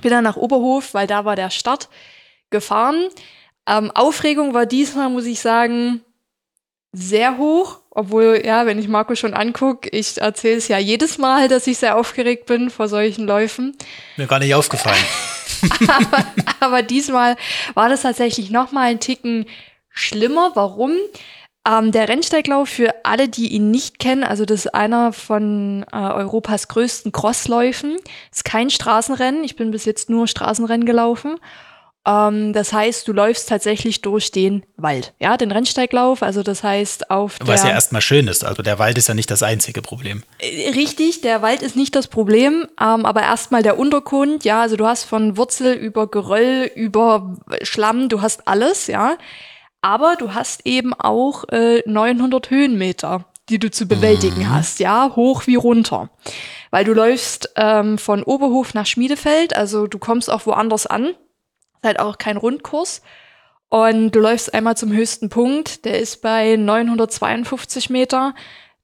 wieder 0.00 0.22
nach 0.22 0.36
Oberhof, 0.36 0.94
weil 0.94 1.06
da 1.06 1.24
war 1.24 1.36
der 1.36 1.50
Start 1.50 1.88
gefahren. 2.50 3.08
Ähm, 3.66 3.90
Aufregung 3.94 4.54
war 4.54 4.66
diesmal, 4.66 5.08
muss 5.08 5.26
ich 5.26 5.40
sagen, 5.40 6.02
sehr 6.92 7.36
hoch, 7.36 7.80
obwohl, 7.90 8.42
ja, 8.44 8.64
wenn 8.66 8.78
ich 8.78 8.88
Marco 8.88 9.14
schon 9.14 9.34
angucke, 9.34 9.88
ich 9.90 10.18
erzähle 10.18 10.56
es 10.56 10.68
ja 10.68 10.78
jedes 10.78 11.18
Mal, 11.18 11.48
dass 11.48 11.66
ich 11.66 11.78
sehr 11.78 11.96
aufgeregt 11.96 12.46
bin 12.46 12.70
vor 12.70 12.88
solchen 12.88 13.26
Läufen. 13.26 13.76
Mir 14.16 14.26
gar 14.26 14.38
nicht 14.38 14.54
aufgefallen. 14.54 15.04
aber, 15.88 16.24
aber 16.60 16.82
diesmal 16.82 17.36
war 17.74 17.88
das 17.88 18.02
tatsächlich 18.02 18.50
noch 18.50 18.72
mal 18.72 18.88
ein 18.88 19.00
Ticken 19.00 19.46
schlimmer. 19.90 20.52
Warum? 20.54 20.92
Ähm, 21.66 21.92
der 21.92 22.08
Rennsteiglauf 22.08 22.68
für 22.68 22.94
alle, 23.04 23.28
die 23.28 23.48
ihn 23.48 23.70
nicht 23.70 23.98
kennen, 23.98 24.24
also 24.24 24.44
das 24.44 24.66
ist 24.66 24.74
einer 24.74 25.12
von 25.12 25.84
äh, 25.92 25.96
Europas 25.96 26.68
größten 26.68 27.12
Crossläufen. 27.12 27.96
Ist 28.32 28.44
kein 28.44 28.70
Straßenrennen. 28.70 29.44
Ich 29.44 29.56
bin 29.56 29.70
bis 29.70 29.84
jetzt 29.84 30.08
nur 30.08 30.26
Straßenrennen 30.28 30.86
gelaufen. 30.86 31.36
Ähm, 32.08 32.52
das 32.52 32.72
heißt, 32.72 33.06
du 33.06 33.12
läufst 33.12 33.48
tatsächlich 33.48 34.00
durch 34.00 34.30
den 34.30 34.64
Wald, 34.76 35.12
ja, 35.20 35.36
den 35.36 35.50
Rennsteiglauf. 35.50 36.22
Also 36.22 36.42
das 36.42 36.62
heißt 36.62 37.10
auf 37.10 37.36
Was 37.40 37.64
ja 37.64 37.70
erstmal 37.70 38.02
schön 38.02 38.28
ist. 38.28 38.44
Also 38.44 38.62
der 38.62 38.78
Wald 38.78 38.96
ist 38.96 39.08
ja 39.08 39.14
nicht 39.14 39.30
das 39.30 39.42
einzige 39.42 39.82
Problem. 39.82 40.22
Äh, 40.38 40.70
richtig, 40.70 41.20
der 41.20 41.42
Wald 41.42 41.62
ist 41.62 41.76
nicht 41.76 41.94
das 41.94 42.08
Problem, 42.08 42.66
ähm, 42.80 43.04
aber 43.04 43.22
erstmal 43.22 43.62
der 43.62 43.78
Untergrund. 43.78 44.44
Ja, 44.44 44.62
also 44.62 44.76
du 44.76 44.86
hast 44.86 45.04
von 45.04 45.36
Wurzel 45.36 45.74
über 45.74 46.06
Geröll 46.06 46.70
über 46.74 47.36
Schlamm, 47.62 48.08
du 48.08 48.22
hast 48.22 48.48
alles, 48.48 48.86
ja. 48.86 49.18
Aber 49.80 50.16
du 50.16 50.34
hast 50.34 50.66
eben 50.66 50.92
auch 50.94 51.44
äh, 51.50 51.82
900 51.86 52.50
Höhenmeter, 52.50 53.24
die 53.48 53.58
du 53.58 53.70
zu 53.70 53.86
bewältigen 53.86 54.40
mhm. 54.40 54.50
hast, 54.50 54.80
ja, 54.80 55.12
hoch 55.14 55.46
wie 55.46 55.54
runter. 55.54 56.10
Weil 56.70 56.84
du 56.84 56.92
läufst 56.92 57.52
ähm, 57.56 57.96
von 57.96 58.22
Oberhof 58.22 58.74
nach 58.74 58.86
Schmiedefeld, 58.86 59.56
also 59.56 59.86
du 59.86 59.98
kommst 59.98 60.30
auch 60.30 60.46
woanders 60.46 60.86
an. 60.86 61.06
Ist 61.06 61.84
halt 61.84 62.00
auch 62.00 62.18
kein 62.18 62.36
Rundkurs. 62.36 63.02
Und 63.70 64.12
du 64.12 64.20
läufst 64.20 64.52
einmal 64.54 64.76
zum 64.76 64.92
höchsten 64.92 65.28
Punkt, 65.28 65.84
der 65.84 65.98
ist 65.98 66.22
bei 66.22 66.56
952 66.56 67.90
Meter. 67.90 68.34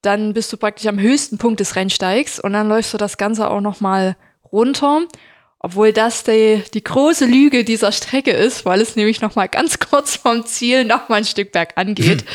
Dann 0.03 0.35
bist 0.35 0.53
du 0.53 0.59
praktisch 0.59 0.87
am 0.87 0.99
höchsten 0.99 1.39
Punkt 1.39 1.61
des 1.61 1.77
Rennsteigs 1.77 2.39
und 2.39 2.53
dann 2.53 2.69
läufst 2.69 2.93
du 2.93 2.99
das 2.99 3.17
Ganze 3.17 3.51
auch 3.51 3.63
noch 3.63 3.81
mal 3.81 4.17
runter 4.53 5.01
obwohl 5.64 5.94
das 5.94 6.25
die, 6.25 6.62
die 6.75 6.85
große 6.85 7.25
Lüge 7.25 7.64
dieser 7.64 7.90
Strecke 7.90 8.33
ist, 8.33 8.66
weil 8.66 8.83
es 8.83 8.97
nämlich 8.97 9.23
noch 9.23 9.35
mal 9.35 9.49
ganz 9.49 9.78
kurz 9.90 10.16
vom 10.16 10.44
Ziel 10.44 10.85
noch 10.85 11.09
mal 11.09 11.16
ein 11.16 11.25
Stück 11.25 11.52
bergan 11.52 11.94
geht. 11.94 12.21
Hm. 12.21 12.26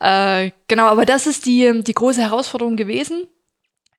Äh, 0.00 0.50
genau, 0.68 0.84
aber 0.84 1.06
das 1.06 1.26
ist 1.26 1.46
die, 1.46 1.82
die 1.82 1.94
große 1.94 2.20
Herausforderung 2.20 2.76
gewesen. 2.76 3.26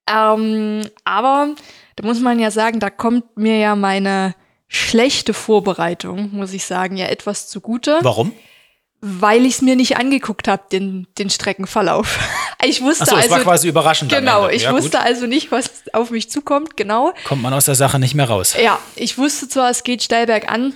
Ähm, 0.07 0.83
aber 1.03 1.55
da 1.95 2.05
muss 2.05 2.19
man 2.19 2.37
ja 2.37 2.51
sagen, 2.51 2.79
da 2.79 2.91
kommt 2.91 3.37
mir 3.37 3.57
ja 3.57 3.75
meine 3.75 4.35
schlechte 4.67 5.33
Vorbereitung, 5.33 6.29
muss 6.31 6.53
ich 6.53 6.63
sagen, 6.63 6.95
ja 6.95 7.07
etwas 7.07 7.47
zugute. 7.47 7.97
Warum? 8.01 8.33
Weil 9.01 9.45
ich 9.45 9.55
es 9.55 9.61
mir 9.61 9.75
nicht 9.75 9.97
angeguckt 9.97 10.47
habe, 10.47 10.63
den, 10.71 11.07
den 11.17 11.29
Streckenverlauf. 11.29 12.19
Ich 12.61 12.81
wusste 12.81 13.05
so, 13.05 13.15
also, 13.15 13.25
es 13.25 13.31
war 13.31 13.39
quasi 13.39 13.69
überraschend. 13.69 14.11
Genau, 14.11 14.49
ich 14.49 14.63
ja, 14.63 14.73
wusste 14.73 14.97
gut. 14.97 15.05
also 15.05 15.27
nicht, 15.27 15.49
was 15.49 15.71
auf 15.93 16.09
mich 16.09 16.29
zukommt, 16.29 16.75
genau. 16.75 17.13
Kommt 17.23 17.41
man 17.41 17.53
aus 17.53 17.63
der 17.63 17.75
Sache 17.75 17.99
nicht 17.99 18.15
mehr 18.15 18.27
raus. 18.27 18.53
Ja, 18.61 18.79
ich 18.97 19.17
wusste 19.17 19.47
zwar, 19.47 19.69
es 19.69 19.83
geht 19.83 20.03
steil 20.03 20.25
bergan, 20.25 20.73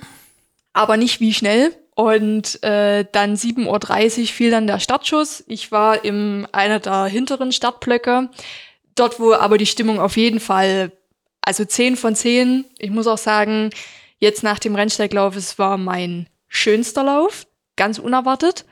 aber 0.72 0.96
nicht 0.96 1.20
wie 1.20 1.34
schnell. 1.34 1.76
und 1.96 2.64
äh, 2.64 3.06
dann 3.12 3.36
7.30 3.36 4.22
Uhr 4.22 4.28
fiel 4.28 4.52
dann 4.52 4.66
der 4.66 4.80
Startschuss. 4.80 5.44
Ich 5.48 5.74
war 5.74 6.06
in 6.06 6.48
einer 6.54 6.80
der 6.80 7.06
hinteren 7.06 7.52
Startblöcke, 7.52 8.30
dort 8.96 9.20
wo 9.20 9.34
aber 9.34 9.58
die 9.58 9.66
Stimmung 9.66 10.00
auf 10.00 10.16
jeden 10.16 10.40
Fall, 10.40 10.94
also 11.42 11.66
10 11.66 11.98
von 11.98 12.16
10. 12.16 12.64
Ich 12.78 12.92
muss 12.92 13.08
auch 13.08 13.18
sagen, 13.18 13.72
jetzt 14.20 14.42
nach 14.42 14.60
dem 14.60 14.76
Rennsteiglauf, 14.76 15.36
es 15.36 15.60
war 15.60 15.78
mein 15.78 16.28
schönster 16.48 17.04
Lauf, 17.04 17.46
ganz 17.76 18.00
unerwartet, 18.00 18.66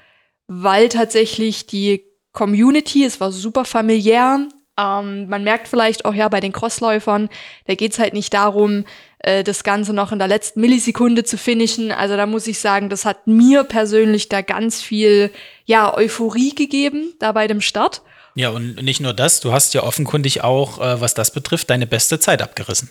weil 0.47 0.89
tatsächlich 0.89 1.67
die 1.67 2.05
Community, 2.33 3.03
es 3.03 3.19
war 3.19 3.31
super 3.31 3.65
familiär, 3.65 4.47
ähm, 4.77 5.27
man 5.27 5.43
merkt 5.43 5.67
vielleicht 5.67 6.05
auch 6.05 6.13
ja 6.13 6.29
bei 6.29 6.39
den 6.39 6.51
Crossläufern, 6.51 7.29
da 7.67 7.75
geht's 7.75 7.99
halt 7.99 8.13
nicht 8.13 8.33
darum, 8.33 8.85
äh, 9.19 9.43
das 9.43 9.63
Ganze 9.63 9.93
noch 9.93 10.11
in 10.11 10.19
der 10.19 10.27
letzten 10.27 10.61
Millisekunde 10.61 11.23
zu 11.23 11.37
finishen. 11.37 11.91
Also 11.91 12.15
da 12.15 12.25
muss 12.25 12.47
ich 12.47 12.59
sagen, 12.59 12.89
das 12.89 13.05
hat 13.05 13.27
mir 13.27 13.63
persönlich 13.63 14.29
da 14.29 14.41
ganz 14.41 14.81
viel 14.81 15.31
ja, 15.65 15.93
Euphorie 15.95 16.55
gegeben, 16.55 17.13
da 17.19 17.31
bei 17.31 17.47
dem 17.47 17.61
Start. 17.61 18.01
Ja, 18.35 18.49
und 18.49 18.81
nicht 18.81 19.01
nur 19.01 19.13
das, 19.13 19.41
du 19.41 19.51
hast 19.51 19.73
ja 19.73 19.83
offenkundig 19.83 20.41
auch, 20.43 20.79
äh, 20.79 21.01
was 21.01 21.13
das 21.13 21.31
betrifft, 21.31 21.69
deine 21.69 21.85
beste 21.85 22.19
Zeit 22.19 22.41
abgerissen. 22.41 22.89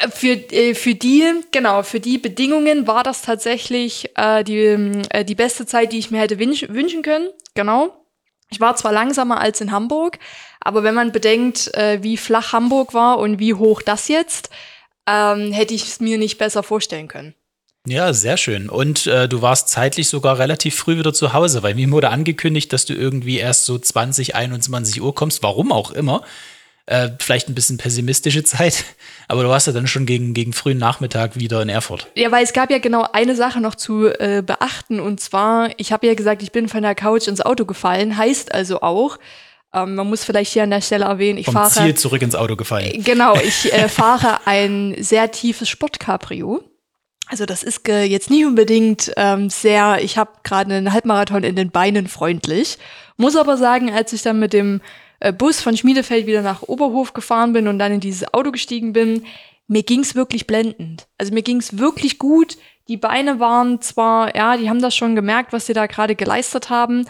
Äh, 0.00 0.10
für, 0.10 0.32
äh, 0.52 0.74
für 0.74 0.94
die, 0.94 1.24
genau, 1.52 1.82
für 1.82 2.00
die 2.00 2.18
Bedingungen 2.18 2.86
war 2.86 3.02
das 3.02 3.22
tatsächlich 3.22 4.10
äh, 4.16 4.42
die, 4.44 5.02
äh, 5.10 5.24
die 5.24 5.34
beste 5.34 5.66
Zeit, 5.66 5.92
die 5.92 5.98
ich 5.98 6.10
mir 6.10 6.20
hätte 6.20 6.38
wünschen 6.38 7.02
können. 7.02 7.28
Genau. 7.54 7.96
Ich 8.50 8.60
war 8.60 8.74
zwar 8.74 8.92
langsamer 8.92 9.40
als 9.40 9.60
in 9.60 9.70
Hamburg, 9.70 10.18
aber 10.60 10.82
wenn 10.82 10.94
man 10.94 11.12
bedenkt, 11.12 11.72
äh, 11.74 12.02
wie 12.02 12.16
flach 12.16 12.52
Hamburg 12.52 12.94
war 12.94 13.18
und 13.18 13.38
wie 13.38 13.54
hoch 13.54 13.80
das 13.80 14.08
jetzt, 14.08 14.50
ähm, 15.06 15.52
hätte 15.52 15.72
ich 15.72 15.84
es 15.84 16.00
mir 16.00 16.18
nicht 16.18 16.36
besser 16.36 16.64
vorstellen 16.64 17.06
können. 17.06 17.34
Ja, 17.86 18.12
sehr 18.12 18.36
schön. 18.36 18.68
Und 18.68 19.06
äh, 19.06 19.28
du 19.28 19.40
warst 19.40 19.68
zeitlich 19.68 20.08
sogar 20.08 20.38
relativ 20.38 20.74
früh 20.74 20.98
wieder 20.98 21.14
zu 21.14 21.32
Hause, 21.32 21.62
weil 21.62 21.74
mir 21.74 21.90
wurde 21.90 22.10
angekündigt, 22.10 22.72
dass 22.72 22.84
du 22.84 22.92
irgendwie 22.92 23.38
erst 23.38 23.64
so 23.64 23.78
20, 23.78 24.34
21 24.34 25.00
Uhr 25.00 25.14
kommst, 25.14 25.42
warum 25.42 25.72
auch 25.72 25.90
immer. 25.92 26.22
Äh, 26.90 27.10
vielleicht 27.20 27.48
ein 27.48 27.54
bisschen 27.54 27.78
pessimistische 27.78 28.42
Zeit, 28.44 28.84
aber 29.28 29.44
du 29.44 29.48
warst 29.48 29.68
ja 29.68 29.72
dann 29.72 29.86
schon 29.86 30.06
gegen, 30.06 30.34
gegen 30.34 30.52
frühen 30.52 30.78
Nachmittag 30.78 31.38
wieder 31.38 31.62
in 31.62 31.68
Erfurt. 31.68 32.08
Ja, 32.16 32.32
weil 32.32 32.42
es 32.42 32.52
gab 32.52 32.68
ja 32.68 32.78
genau 32.78 33.06
eine 33.12 33.36
Sache 33.36 33.60
noch 33.60 33.76
zu 33.76 34.08
äh, 34.08 34.42
beachten 34.44 34.98
und 34.98 35.20
zwar, 35.20 35.70
ich 35.76 35.92
habe 35.92 36.08
ja 36.08 36.14
gesagt, 36.14 36.42
ich 36.42 36.50
bin 36.50 36.68
von 36.68 36.82
der 36.82 36.96
Couch 36.96 37.28
ins 37.28 37.40
Auto 37.40 37.64
gefallen, 37.64 38.16
heißt 38.16 38.52
also 38.52 38.80
auch, 38.80 39.18
ähm, 39.72 39.94
man 39.94 40.08
muss 40.08 40.24
vielleicht 40.24 40.52
hier 40.52 40.64
an 40.64 40.70
der 40.70 40.80
Stelle 40.80 41.04
erwähnen, 41.04 41.38
ich 41.38 41.44
Vom 41.44 41.54
fahre. 41.54 41.70
Ziel 41.70 41.94
zurück 41.94 42.22
ins 42.22 42.34
Auto 42.34 42.56
gefallen. 42.56 42.90
Äh, 42.92 42.98
genau, 42.98 43.36
ich 43.36 43.72
äh, 43.72 43.88
fahre 43.88 44.40
ein 44.46 44.96
sehr 44.98 45.30
tiefes 45.30 45.68
Sportcabrio. 45.68 46.64
Also 47.28 47.46
das 47.46 47.62
ist 47.62 47.86
jetzt 47.86 48.30
nicht 48.30 48.44
unbedingt 48.44 49.12
ähm, 49.16 49.48
sehr, 49.48 50.02
ich 50.02 50.18
habe 50.18 50.32
gerade 50.42 50.74
einen 50.74 50.92
Halbmarathon 50.92 51.44
in 51.44 51.54
den 51.54 51.70
Beinen 51.70 52.08
freundlich. 52.08 52.78
Muss 53.16 53.36
aber 53.36 53.56
sagen, 53.56 53.92
als 53.92 54.12
ich 54.12 54.22
dann 54.22 54.40
mit 54.40 54.52
dem 54.52 54.80
äh, 55.20 55.32
Bus 55.32 55.60
von 55.60 55.76
Schmiedefeld 55.76 56.26
wieder 56.26 56.42
nach 56.42 56.62
Oberhof 56.62 57.12
gefahren 57.12 57.52
bin 57.52 57.68
und 57.68 57.78
dann 57.78 57.92
in 57.92 58.00
dieses 58.00 58.32
Auto 58.34 58.50
gestiegen 58.50 58.92
bin, 58.92 59.24
mir 59.68 59.84
ging's 59.84 60.14
wirklich 60.14 60.46
blendend. 60.46 61.06
Also 61.16 61.32
mir 61.32 61.42
ging's 61.42 61.78
wirklich 61.78 62.18
gut. 62.18 62.58
Die 62.88 62.96
Beine 62.96 63.38
waren 63.38 63.80
zwar, 63.80 64.34
ja, 64.34 64.56
die 64.56 64.68
haben 64.68 64.82
das 64.82 64.96
schon 64.96 65.14
gemerkt, 65.14 65.52
was 65.52 65.66
sie 65.66 65.74
da 65.74 65.86
gerade 65.86 66.16
geleistet 66.16 66.70
haben, 66.70 67.06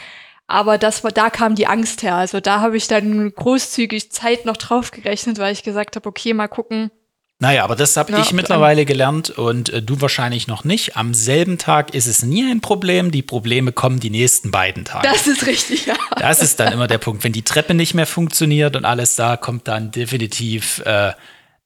aber 0.46 0.76
das 0.76 1.04
war, 1.04 1.12
da 1.12 1.30
kam 1.30 1.54
die 1.54 1.68
Angst 1.68 2.02
her. 2.02 2.16
Also 2.16 2.40
da 2.40 2.60
habe 2.60 2.76
ich 2.76 2.88
dann 2.88 3.32
großzügig 3.32 4.10
Zeit 4.10 4.44
noch 4.44 4.56
drauf 4.56 4.90
gerechnet, 4.90 5.38
weil 5.38 5.52
ich 5.52 5.62
gesagt 5.62 5.96
habe, 5.96 6.08
okay, 6.08 6.34
mal 6.34 6.48
gucken. 6.48 6.90
Naja, 7.42 7.64
aber 7.64 7.74
das 7.74 7.96
habe 7.96 8.12
ja, 8.12 8.20
ich 8.20 8.34
mittlerweile 8.34 8.84
gelernt 8.84 9.30
und 9.30 9.70
äh, 9.70 9.82
du 9.82 10.02
wahrscheinlich 10.02 10.46
noch 10.46 10.62
nicht. 10.62 10.98
Am 10.98 11.14
selben 11.14 11.56
Tag 11.56 11.94
ist 11.94 12.06
es 12.06 12.22
nie 12.22 12.44
ein 12.44 12.60
Problem. 12.60 13.10
Die 13.10 13.22
Probleme 13.22 13.72
kommen 13.72 13.98
die 13.98 14.10
nächsten 14.10 14.50
beiden 14.50 14.84
Tage. 14.84 15.08
Das 15.08 15.26
ist 15.26 15.46
richtig, 15.46 15.86
ja. 15.86 15.94
Das 16.18 16.42
ist 16.42 16.60
dann 16.60 16.70
immer 16.70 16.86
der 16.86 16.98
Punkt. 16.98 17.24
Wenn 17.24 17.32
die 17.32 17.42
Treppe 17.42 17.72
nicht 17.72 17.94
mehr 17.94 18.06
funktioniert 18.06 18.76
und 18.76 18.84
alles 18.84 19.16
da, 19.16 19.38
kommt 19.38 19.68
dann 19.68 19.90
definitiv 19.90 20.80
äh, 20.84 21.12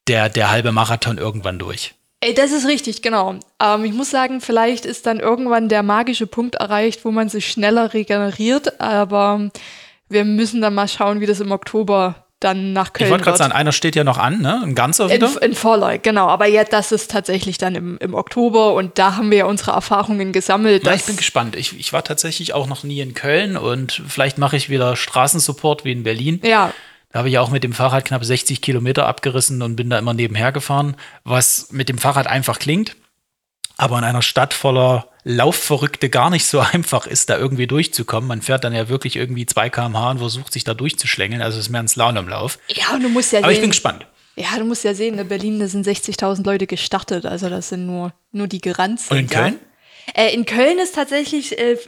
der, 0.06 0.28
der 0.28 0.52
halbe 0.52 0.70
Marathon 0.70 1.18
irgendwann 1.18 1.58
durch. 1.58 1.94
Ey, 2.20 2.34
das 2.34 2.52
ist 2.52 2.68
richtig, 2.68 3.02
genau. 3.02 3.34
Ähm, 3.60 3.84
ich 3.84 3.92
muss 3.92 4.10
sagen, 4.10 4.40
vielleicht 4.40 4.86
ist 4.86 5.06
dann 5.06 5.18
irgendwann 5.18 5.68
der 5.68 5.82
magische 5.82 6.28
Punkt 6.28 6.54
erreicht, 6.54 7.04
wo 7.04 7.10
man 7.10 7.28
sich 7.28 7.50
schneller 7.50 7.92
regeneriert, 7.92 8.80
aber 8.80 9.50
wir 10.08 10.24
müssen 10.24 10.60
dann 10.60 10.74
mal 10.74 10.86
schauen, 10.86 11.20
wie 11.20 11.26
das 11.26 11.40
im 11.40 11.50
Oktober 11.50 12.23
dann 12.44 12.72
nach 12.72 12.92
Köln 12.92 13.06
Ich 13.06 13.10
wollte 13.10 13.24
gerade 13.24 13.38
sagen, 13.38 13.52
einer 13.52 13.72
steht 13.72 13.96
ja 13.96 14.04
noch 14.04 14.18
an, 14.18 14.40
ne? 14.40 14.60
Ein 14.62 14.74
ganzer 14.74 15.10
wieder? 15.10 15.28
In, 15.40 15.50
in 15.50 15.54
Vorleuk, 15.54 16.02
genau. 16.02 16.28
Aber 16.28 16.46
jetzt, 16.46 16.72
das 16.72 16.92
ist 16.92 17.10
tatsächlich 17.10 17.58
dann 17.58 17.74
im, 17.74 17.98
im 17.98 18.14
Oktober 18.14 18.74
und 18.74 18.98
da 18.98 19.16
haben 19.16 19.30
wir 19.30 19.38
ja 19.38 19.44
unsere 19.46 19.72
Erfahrungen 19.72 20.32
gesammelt. 20.32 20.82
Na, 20.84 20.94
ich 20.94 21.04
bin 21.04 21.16
gespannt. 21.16 21.56
Ich, 21.56 21.78
ich 21.78 21.92
war 21.92 22.04
tatsächlich 22.04 22.54
auch 22.54 22.66
noch 22.66 22.84
nie 22.84 23.00
in 23.00 23.14
Köln 23.14 23.56
und 23.56 24.02
vielleicht 24.06 24.38
mache 24.38 24.56
ich 24.56 24.68
wieder 24.68 24.96
Straßensupport 24.96 25.84
wie 25.84 25.92
in 25.92 26.02
Berlin. 26.02 26.40
Ja. 26.44 26.72
Da 27.10 27.20
habe 27.20 27.28
ich 27.28 27.38
auch 27.38 27.50
mit 27.50 27.64
dem 27.64 27.72
Fahrrad 27.72 28.04
knapp 28.04 28.24
60 28.24 28.60
Kilometer 28.60 29.06
abgerissen 29.06 29.62
und 29.62 29.76
bin 29.76 29.88
da 29.88 29.98
immer 29.98 30.14
nebenher 30.14 30.52
gefahren, 30.52 30.96
was 31.22 31.68
mit 31.70 31.88
dem 31.88 31.98
Fahrrad 31.98 32.26
einfach 32.26 32.58
klingt, 32.58 32.96
aber 33.76 33.98
in 33.98 34.04
einer 34.04 34.22
Stadt 34.22 34.52
voller 34.52 35.06
Laufverrückte 35.24 36.10
gar 36.10 36.30
nicht 36.30 36.46
so 36.46 36.60
einfach 36.72 37.06
ist, 37.06 37.30
da 37.30 37.38
irgendwie 37.38 37.66
durchzukommen. 37.66 38.28
Man 38.28 38.42
fährt 38.42 38.64
dann 38.64 38.74
ja 38.74 38.88
wirklich 38.88 39.16
irgendwie 39.16 39.46
2 39.46 39.70
km/h 39.70 40.10
und 40.12 40.18
versucht 40.18 40.52
sich 40.52 40.64
da 40.64 40.74
durchzuschlängeln. 40.74 41.42
Also 41.42 41.58
es 41.58 41.66
ist 41.66 41.70
mehr 41.70 41.82
ein 41.82 41.88
Slalomlauf. 41.88 42.58
Ja, 42.68 42.94
und 42.94 43.02
du 43.02 43.08
musst 43.08 43.32
ja 43.32 43.40
Aber 43.40 43.48
sehen, 43.48 43.54
ich 43.54 43.60
bin 43.60 43.70
gespannt. 43.70 44.06
Ja, 44.36 44.58
du 44.58 44.64
musst 44.64 44.84
ja 44.84 44.94
sehen, 44.94 45.18
in 45.18 45.28
Berlin 45.28 45.58
da 45.58 45.66
sind 45.66 45.86
60.000 45.86 46.44
Leute 46.44 46.66
gestartet. 46.66 47.24
Also 47.24 47.48
das 47.48 47.70
sind 47.70 47.86
nur, 47.86 48.12
nur 48.32 48.48
die 48.48 48.60
Geranzen. 48.60 49.12
Und 49.12 49.18
in 49.18 49.28
Köln? 49.28 49.58
Ja. 50.16 50.24
Äh, 50.24 50.34
in 50.34 50.44
Köln 50.44 50.78
ist 50.78 50.94
tatsächlich 50.94 51.58
äh, 51.58 51.78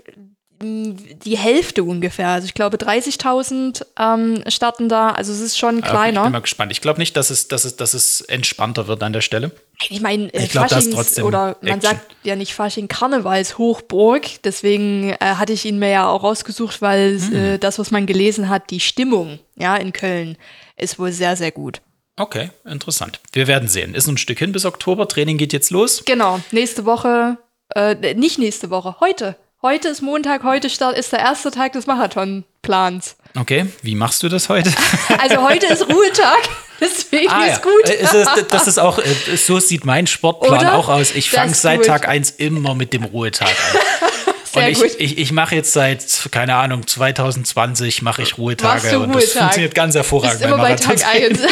die 1.24 1.36
Hälfte 1.36 1.84
ungefähr. 1.84 2.28
Also 2.28 2.46
ich 2.46 2.54
glaube 2.54 2.76
30.000 2.76 3.84
ähm, 3.98 4.42
starten 4.48 4.88
da. 4.88 5.10
Also 5.10 5.32
es 5.32 5.40
ist 5.40 5.58
schon 5.58 5.80
kleiner. 5.80 6.20
Ich 6.20 6.24
bin 6.24 6.32
mal 6.32 6.40
gespannt. 6.40 6.72
Ich 6.72 6.80
glaube 6.80 6.98
nicht, 6.98 7.16
dass 7.16 7.30
es, 7.30 7.48
dass, 7.48 7.64
es, 7.64 7.76
dass 7.76 7.94
es 7.94 8.20
entspannter 8.22 8.86
wird 8.86 9.02
an 9.02 9.12
der 9.12 9.20
Stelle. 9.20 9.52
Ich 9.88 10.00
meine, 10.00 10.32
äh, 10.32 10.46
Faschings 10.46 11.18
oder 11.20 11.56
man 11.60 11.74
Action. 11.74 11.80
sagt 11.80 12.16
ja 12.22 12.36
nicht 12.36 12.54
Fasching 12.54 12.88
Karnevalshochburg. 12.88 14.42
Deswegen 14.44 15.10
äh, 15.10 15.16
hatte 15.20 15.52
ich 15.52 15.64
ihn 15.64 15.78
mir 15.78 15.90
ja 15.90 16.08
auch 16.08 16.22
rausgesucht, 16.22 16.82
weil 16.82 17.18
hm. 17.18 17.34
äh, 17.34 17.58
das, 17.58 17.78
was 17.78 17.90
man 17.90 18.06
gelesen 18.06 18.48
hat, 18.48 18.70
die 18.70 18.80
Stimmung 18.80 19.38
ja 19.56 19.76
in 19.76 19.92
Köln 19.92 20.36
ist 20.76 20.98
wohl 20.98 21.12
sehr, 21.12 21.36
sehr 21.36 21.52
gut. 21.52 21.80
Okay, 22.18 22.50
interessant. 22.64 23.20
Wir 23.32 23.46
werden 23.46 23.68
sehen. 23.68 23.94
Ist 23.94 24.06
ein 24.06 24.16
Stück 24.16 24.38
hin 24.38 24.52
bis 24.52 24.64
Oktober. 24.64 25.06
Training 25.06 25.36
geht 25.36 25.52
jetzt 25.52 25.70
los. 25.70 26.04
Genau. 26.06 26.40
Nächste 26.50 26.86
Woche, 26.86 27.36
äh, 27.74 28.14
nicht 28.14 28.38
nächste 28.38 28.70
Woche, 28.70 28.96
heute 29.00 29.36
Heute 29.62 29.88
ist 29.88 30.02
Montag, 30.02 30.42
heute 30.42 30.66
ist 30.66 30.82
der 30.82 31.18
erste 31.18 31.50
Tag 31.50 31.72
des 31.72 31.86
Marathonplans. 31.86 33.16
Okay, 33.38 33.66
wie 33.80 33.94
machst 33.94 34.22
du 34.22 34.28
das 34.28 34.50
heute? 34.50 34.70
Also 35.18 35.42
heute 35.48 35.66
ist 35.66 35.88
Ruhetag, 35.88 36.40
deswegen 36.80 37.30
ah, 37.30 37.46
ist 37.46 37.56
ja. 37.56 37.62
gut. 37.62 37.88
Ist 37.88 38.12
es, 38.12 38.28
das 38.48 38.66
ist 38.68 38.78
auch, 38.78 38.98
äh, 38.98 39.36
so 39.36 39.58
sieht 39.58 39.86
mein 39.86 40.06
Sportplan 40.06 40.60
Oder? 40.60 40.74
auch 40.74 40.90
aus. 40.90 41.12
Ich 41.14 41.30
fange 41.30 41.54
seit 41.54 41.78
gut. 41.78 41.86
Tag 41.86 42.06
1 42.06 42.32
immer 42.32 42.74
mit 42.74 42.92
dem 42.92 43.04
Ruhetag 43.04 43.48
an. 43.48 43.80
Sehr 44.56 44.66
Und 44.66 44.72
ich, 44.72 44.78
gut. 44.78 44.90
ich, 44.98 45.18
ich 45.18 45.32
mache 45.32 45.54
jetzt 45.54 45.72
seit, 45.72 46.28
keine 46.30 46.56
Ahnung, 46.56 46.86
2020 46.86 48.02
mache 48.02 48.22
ich 48.22 48.38
Ruhetage. 48.38 48.98
Und 48.98 49.14
das 49.14 49.32
funktioniert 49.32 49.74
ganz 49.74 49.94
hervorragend. 49.94 50.40
Ist 50.40 50.46
immer 50.46 50.58
bei 50.58 50.74
Tag 50.74 50.98
1. 51.06 51.38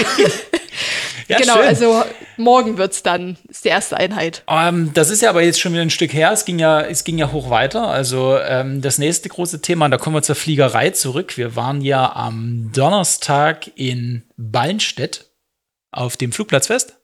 Ja, 1.29 1.39
genau, 1.39 1.55
schön. 1.55 1.65
also 1.65 2.05
morgen 2.37 2.77
wird 2.77 2.93
es 2.93 3.03
dann, 3.03 3.39
ist 3.49 3.65
die 3.65 3.71
erste 3.71 3.97
Einheit. 3.97 4.43
Um, 4.47 4.57
ähm, 4.59 4.91
das 4.93 5.09
ist 5.09 5.23
ja 5.23 5.31
aber 5.31 5.43
jetzt 5.43 5.61
schon 5.61 5.73
wieder 5.73 5.83
ein 5.83 5.91
Stück 5.91 6.13
her. 6.13 6.33
Es 6.33 6.45
ging 6.45 6.59
ja, 6.59 6.83
es 6.83 7.05
ging 7.05 7.17
ja 7.17 7.33
hoch 7.33 7.51
weiter. 7.51 7.89
Also 7.89 8.39
ähm, 8.39 8.83
das 8.83 8.99
nächste 8.99 9.29
große 9.29 9.63
Thema, 9.63 9.87
und 9.87 9.91
da 9.91 9.97
kommen 9.97 10.17
wir 10.17 10.23
zur 10.23 10.35
Fliegerei 10.35 10.91
zurück. 10.91 11.37
Wir 11.37 11.57
waren 11.57 11.81
ja 11.81 12.15
am 12.15 12.71
Donnerstag 12.75 13.71
in 13.75 14.23
Ballenstedt 14.37 15.31
auf 15.93 16.17
dem 16.17 16.33
Flugplatzfest. 16.33 16.97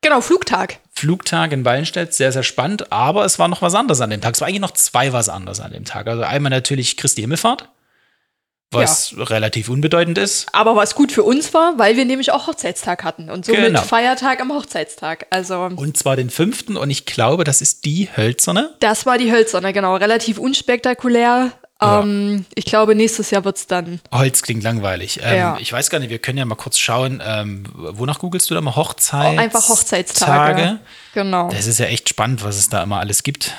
Genau, 0.00 0.20
Flugtag. 0.20 0.78
Flugtag 0.92 1.52
in 1.52 1.62
Ballenstedt, 1.62 2.14
sehr, 2.14 2.32
sehr 2.32 2.42
spannend. 2.42 2.92
Aber 2.92 3.24
es 3.24 3.38
war 3.38 3.48
noch 3.48 3.62
was 3.62 3.74
anderes 3.74 4.00
an 4.00 4.10
dem 4.10 4.20
Tag. 4.20 4.34
Es 4.34 4.40
war 4.40 4.48
eigentlich 4.48 4.60
noch 4.60 4.72
zwei 4.72 5.12
was 5.12 5.28
anderes 5.28 5.60
an 5.60 5.72
dem 5.72 5.84
Tag. 5.84 6.06
Also 6.06 6.22
einmal 6.22 6.50
natürlich 6.50 6.96
Christi 6.96 7.22
Himmelfahrt 7.22 7.68
was 8.70 9.12
ja. 9.16 9.24
relativ 9.24 9.68
unbedeutend 9.68 10.18
ist. 10.18 10.46
Aber 10.52 10.76
was 10.76 10.94
gut 10.94 11.10
für 11.10 11.22
uns 11.22 11.54
war, 11.54 11.78
weil 11.78 11.96
wir 11.96 12.04
nämlich 12.04 12.32
auch 12.32 12.46
Hochzeitstag 12.46 13.02
hatten 13.02 13.30
und 13.30 13.46
somit 13.46 13.66
genau. 13.66 13.80
Feiertag 13.80 14.40
am 14.40 14.52
Hochzeitstag. 14.52 15.26
Also 15.30 15.70
und 15.74 15.96
zwar 15.96 16.16
den 16.16 16.28
fünften 16.30 16.76
und 16.76 16.90
ich 16.90 17.06
glaube, 17.06 17.44
das 17.44 17.62
ist 17.62 17.84
die 17.84 18.08
hölzerne. 18.14 18.74
Das 18.80 19.06
war 19.06 19.16
die 19.16 19.32
hölzerne, 19.32 19.72
genau, 19.72 19.96
relativ 19.96 20.38
unspektakulär. 20.38 21.52
Ja. 21.80 22.00
Ähm, 22.00 22.44
ich 22.54 22.64
glaube, 22.64 22.94
nächstes 22.94 23.30
Jahr 23.30 23.44
wird 23.44 23.56
es 23.56 23.66
dann. 23.66 24.00
Holz 24.12 24.42
klingt 24.42 24.62
langweilig. 24.64 25.20
Ähm, 25.22 25.36
ja. 25.36 25.56
Ich 25.60 25.72
weiß 25.72 25.90
gar 25.90 26.00
nicht, 26.00 26.10
wir 26.10 26.18
können 26.18 26.38
ja 26.38 26.44
mal 26.44 26.56
kurz 26.56 26.78
schauen. 26.78 27.22
Ähm, 27.24 27.64
wonach 27.72 28.18
googelst 28.18 28.50
du 28.50 28.54
da 28.54 28.60
mal 28.60 28.74
Hochzeit? 28.74 29.36
Oh, 29.36 29.40
einfach 29.40 29.68
Hochzeitstage. 29.68 30.62
Tage. 30.62 30.78
Genau. 31.14 31.50
Das 31.50 31.66
ist 31.66 31.78
ja 31.78 31.86
echt 31.86 32.08
spannend, 32.08 32.42
was 32.42 32.56
es 32.56 32.68
da 32.68 32.82
immer 32.82 32.98
alles 32.98 33.22
gibt. 33.22 33.54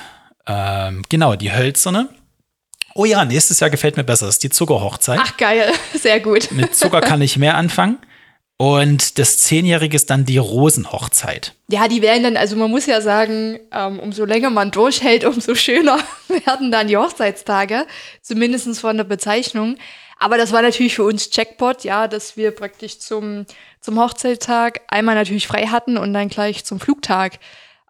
Ähm, 0.46 1.02
genau, 1.08 1.34
die 1.34 1.52
hölzerne. 1.52 2.08
Oh 2.94 3.04
ja, 3.04 3.24
nächstes 3.24 3.60
Jahr 3.60 3.70
gefällt 3.70 3.96
mir 3.96 4.04
besser. 4.04 4.26
Das 4.26 4.36
ist 4.36 4.42
die 4.42 4.50
Zuckerhochzeit. 4.50 5.20
Ach 5.22 5.36
geil, 5.36 5.72
sehr 5.94 6.20
gut. 6.20 6.50
Mit 6.50 6.74
Zucker 6.76 7.00
kann 7.00 7.22
ich 7.22 7.36
mehr 7.36 7.56
anfangen. 7.56 7.98
Und 8.60 9.18
das 9.18 9.38
Zehnjährige 9.38 9.96
ist 9.96 10.10
dann 10.10 10.26
die 10.26 10.36
Rosenhochzeit. 10.36 11.54
Ja, 11.70 11.88
die 11.88 12.02
werden 12.02 12.24
dann, 12.24 12.36
also 12.36 12.56
man 12.56 12.70
muss 12.70 12.84
ja 12.84 13.00
sagen, 13.00 13.58
ähm, 13.72 13.98
umso 13.98 14.26
länger 14.26 14.50
man 14.50 14.70
durchhält, 14.70 15.24
umso 15.24 15.54
schöner 15.54 15.98
werden 16.44 16.70
dann 16.70 16.86
die 16.86 16.98
Hochzeitstage, 16.98 17.86
zumindest 18.20 18.78
von 18.78 18.98
der 18.98 19.04
Bezeichnung. 19.04 19.76
Aber 20.18 20.36
das 20.36 20.52
war 20.52 20.60
natürlich 20.60 20.94
für 20.94 21.04
uns 21.04 21.30
Jackpot, 21.32 21.84
ja, 21.84 22.06
dass 22.06 22.36
wir 22.36 22.50
praktisch 22.50 22.98
zum, 22.98 23.46
zum 23.80 23.98
Hochzeitstag 23.98 24.82
einmal 24.88 25.14
natürlich 25.14 25.46
frei 25.46 25.68
hatten 25.68 25.96
und 25.96 26.12
dann 26.12 26.28
gleich 26.28 26.62
zum 26.66 26.80
Flugtag 26.80 27.38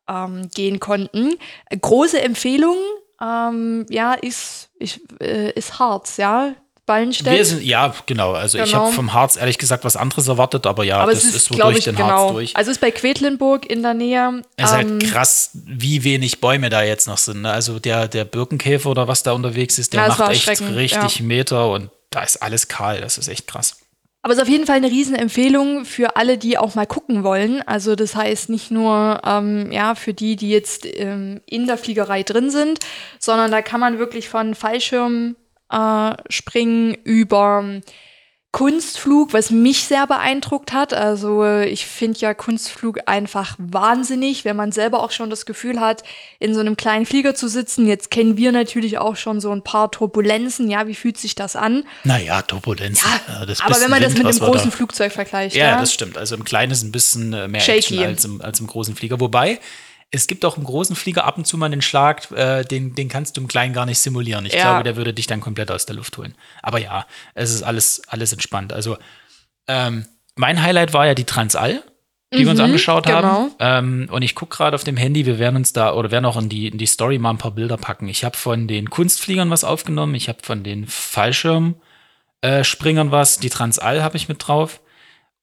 ähm, 0.09 0.51
gehen 0.55 0.79
konnten. 0.79 1.35
Große 1.81 2.23
Empfehlung, 2.23 2.77
ähm, 3.21 3.87
ja, 3.91 4.15
ist, 4.15 4.71
ist, 4.79 5.01
äh, 5.21 5.51
ist 5.51 5.81
Harz, 5.81 6.17
ja. 6.17 6.55
Ballenstedt. 6.91 7.33
Wir 7.33 7.45
sind, 7.45 7.63
ja, 7.63 7.95
genau. 8.07 8.33
Also 8.33 8.59
ich 8.59 8.65
Genau. 8.65 8.87
habe 8.87 8.93
vom 8.93 9.13
Harz 9.13 9.37
ehrlich 9.37 9.59
gesagt 9.59 9.85
was 9.85 9.95
anderes 9.95 10.27
erwartet, 10.27 10.67
aber 10.67 10.83
ja, 10.83 10.99
aber 10.99 11.13
das 11.13 11.23
ist, 11.23 11.37
ist, 11.37 11.45
so 11.45 11.55
glaube 11.55 11.73
durch 11.73 11.79
ich, 11.79 11.85
den 11.85 11.95
genau. 11.95 12.09
Harz 12.09 12.33
durch. 12.33 12.57
Also 12.57 12.73
es 12.73 12.79
ist 12.79 12.81
bei 12.81 12.91
Quedlinburg 12.91 13.71
in 13.71 13.83
der 13.83 13.95
Nähe. 13.95 14.43
Es 14.57 14.73
ist 14.73 14.77
ähm, 14.81 14.91
halt 14.91 15.05
krass, 15.05 15.51
wie 15.55 16.03
wenig 16.03 16.41
Bäume 16.41 16.69
da 16.69 16.83
jetzt 16.83 17.07
noch 17.07 17.19
sind. 17.19 17.43
Ne? 17.43 17.53
Also 17.53 17.79
der, 17.79 18.09
der 18.09 18.25
Birkenkäfer 18.25 18.91
oder 18.91 19.07
was 19.07 19.23
da 19.23 19.33
unterwegs 19.33 19.79
ist, 19.79 19.93
der 19.93 20.03
Ja, 20.03 20.09
macht 20.09 20.31
echt 20.33 20.49
richtig 20.49 21.21
Meter 21.21 21.71
und 21.71 21.91
da 22.11 22.25
ist 22.25 22.43
alles 22.43 22.67
kahl. 22.67 23.01
Das 23.01 23.19
ist 23.19 23.29
echt 23.29 23.47
krass. 23.47 23.77
Aber 24.23 24.33
es 24.33 24.39
ist 24.39 24.43
auf 24.43 24.51
jeden 24.51 24.67
Fall 24.67 24.77
eine 24.77 24.89
Riesenempfehlung 24.91 25.85
für 25.87 26.17
alle, 26.17 26.37
die 26.37 26.59
auch 26.59 26.75
mal 26.75 26.87
gucken 26.87 27.25
wollen. 27.25 27.63
Also 27.63 27.95
das 27.95 28.15
heißt 28.17 28.51
nicht 28.51 28.71
nur 28.71 29.21
ähm, 29.25 29.73
ja, 29.73 29.95
für 29.95 30.13
die, 30.13 30.37
die 30.37 30.51
jetzt 30.51 30.85
ähm, 30.85 31.41
in 31.47 31.67
der 31.67 31.79
Fliegerei 31.79 32.23
drin 32.23 32.51
sind, 32.51 32.81
sondern 33.19 33.51
da 33.51 33.63
kann 33.63 33.81
man 33.81 33.99
wirklich 33.99 34.29
von 34.29 34.55
Fallschirm 34.55 35.37
äh, 35.71 36.13
springen 36.29 36.95
über 37.05 37.81
Kunstflug, 38.53 39.33
was 39.33 39.51
mich 39.53 39.85
sehr 39.85 40.09
beeindruckt 40.09 40.73
hat. 40.73 40.93
Also 40.93 41.45
äh, 41.45 41.69
ich 41.69 41.87
finde 41.87 42.19
ja 42.19 42.35
Kunstflug 42.35 42.99
einfach 43.07 43.55
wahnsinnig, 43.59 44.45
wenn 44.45 44.57
man 44.57 44.73
selber 44.73 45.05
auch 45.05 45.13
schon 45.13 45.31
das 45.31 45.47
Gefühl 45.47 45.79
hat, 45.79 46.03
in 46.41 46.53
so 46.53 46.59
einem 46.59 46.77
kleinen 46.77 47.07
Flieger 47.07 47.37
zu 47.37 47.47
sitzen. 47.47 47.87
Jetzt 47.87 48.11
kennen 48.11 48.37
wir 48.37 48.51
natürlich 48.51 48.99
auch 48.99 49.15
schon 49.15 49.41
so 49.41 49.53
ein 49.53 49.63
paar 49.63 49.93
Turbulenzen. 49.93 50.69
Ja, 50.69 50.89
wie 50.89 50.97
fühlt 50.97 51.17
sich 51.17 51.37
das 51.37 51.55
an? 51.55 51.85
Naja, 52.03 52.43
Turbulenz. 52.43 53.05
Ja, 53.29 53.43
äh, 53.43 53.47
das 53.47 53.61
aber 53.61 53.81
wenn 53.81 53.91
man 53.91 54.03
das 54.03 54.15
Wind, 54.15 54.25
mit 54.25 54.27
was 54.27 54.37
dem 54.39 54.47
wir 54.47 54.51
großen 54.51 54.71
da- 54.71 54.77
Flugzeug 54.77 55.13
vergleicht, 55.13 55.55
Ja, 55.55 55.67
ja, 55.67 55.81
das 55.81 55.93
stimmt. 55.93 56.19
Also 56.19 56.35
im 56.35 56.43
Kleinen 56.43 56.73
ist 56.73 56.83
ein 56.83 56.91
bisschen 56.91 57.33
äh, 57.33 57.47
mehr 57.47 57.61
Shaky. 57.61 57.79
Action 57.79 57.99
als 58.05 58.25
im, 58.25 58.41
als 58.43 58.59
im 58.59 58.67
großen 58.67 58.97
Flieger. 58.97 59.21
Wobei, 59.21 59.61
es 60.11 60.27
gibt 60.27 60.45
auch 60.45 60.57
im 60.57 60.65
großen 60.65 60.97
Flieger 60.97 61.25
ab 61.25 61.39
und 61.39 61.47
zu 61.47 61.57
mal 61.57 61.67
einen 61.67 61.83
Schlag, 61.83 62.31
äh, 62.33 62.65
den, 62.65 62.95
den 62.95 63.09
kannst 63.09 63.37
du 63.37 63.41
im 63.41 63.49
Kleinen 63.49 63.73
gar 63.73 63.87
nicht 63.87 64.01
simulieren. 64.01 64.45
Ich 64.45 64.55
Ja. 64.55 64.63
glaube, 64.63 64.85
der 64.85 64.97
würde 64.97 65.15
dich 65.15 65.29
dann 65.29 65.41
komplett 65.41 65.71
aus 65.71 65.87
der 65.87 65.97
Luft 65.97 66.19
holen. 66.19 66.35
Aber 66.63 66.81
ja, 66.81 67.07
es 67.35 67.55
ist 67.55 67.63
alles, 67.63 68.03
alles 68.09 68.33
entspannt. 68.33 68.73
Also 68.73 68.99
ähm, 69.69 70.07
mein 70.35 70.63
Highlight 70.63 70.93
war 70.95 71.07
ja 71.07 71.15
die 71.15 71.25
Transall, 71.25 71.83
die 72.33 72.41
wir 72.41 72.51
uns 72.51 72.61
angeschaut 72.61 73.07
genau. 73.07 73.23
haben. 73.23 73.51
Ähm, 73.61 74.09
und 74.11 74.23
ich 74.23 74.35
gucke 74.35 74.57
gerade 74.57 74.75
auf 74.75 74.85
dem 74.85 74.97
Handy, 74.97 75.27
wir 75.27 75.39
werden 75.39 75.57
uns 75.57 75.73
da 75.73 75.95
oder 75.95 76.11
werden 76.11 76.25
auch 76.25 76.37
in 76.37 76.49
die, 76.49 76.69
in 76.69 76.79
die 76.79 76.87
Story 76.87 77.19
mal 77.19 77.31
ein 77.31 77.39
paar 77.39 77.51
Bilder 77.53 77.77
packen. 77.77 78.09
Ich 78.09 78.25
habe 78.25 78.37
von 78.37 78.67
den 78.67 78.91
Kunstfliegern 78.91 79.51
was 79.51 79.65
aufgenommen, 79.65 80.15
ich 80.15 80.29
habe 80.29 80.39
von 80.43 80.65
den 80.65 80.87
Fallschirmspringern 80.87 83.09
äh, 83.09 83.13
was, 83.13 83.39
die 83.39 83.51
Transall 83.51 84.03
habe 84.03 84.17
ich 84.17 84.29
mit 84.29 84.47
drauf. 84.47 84.81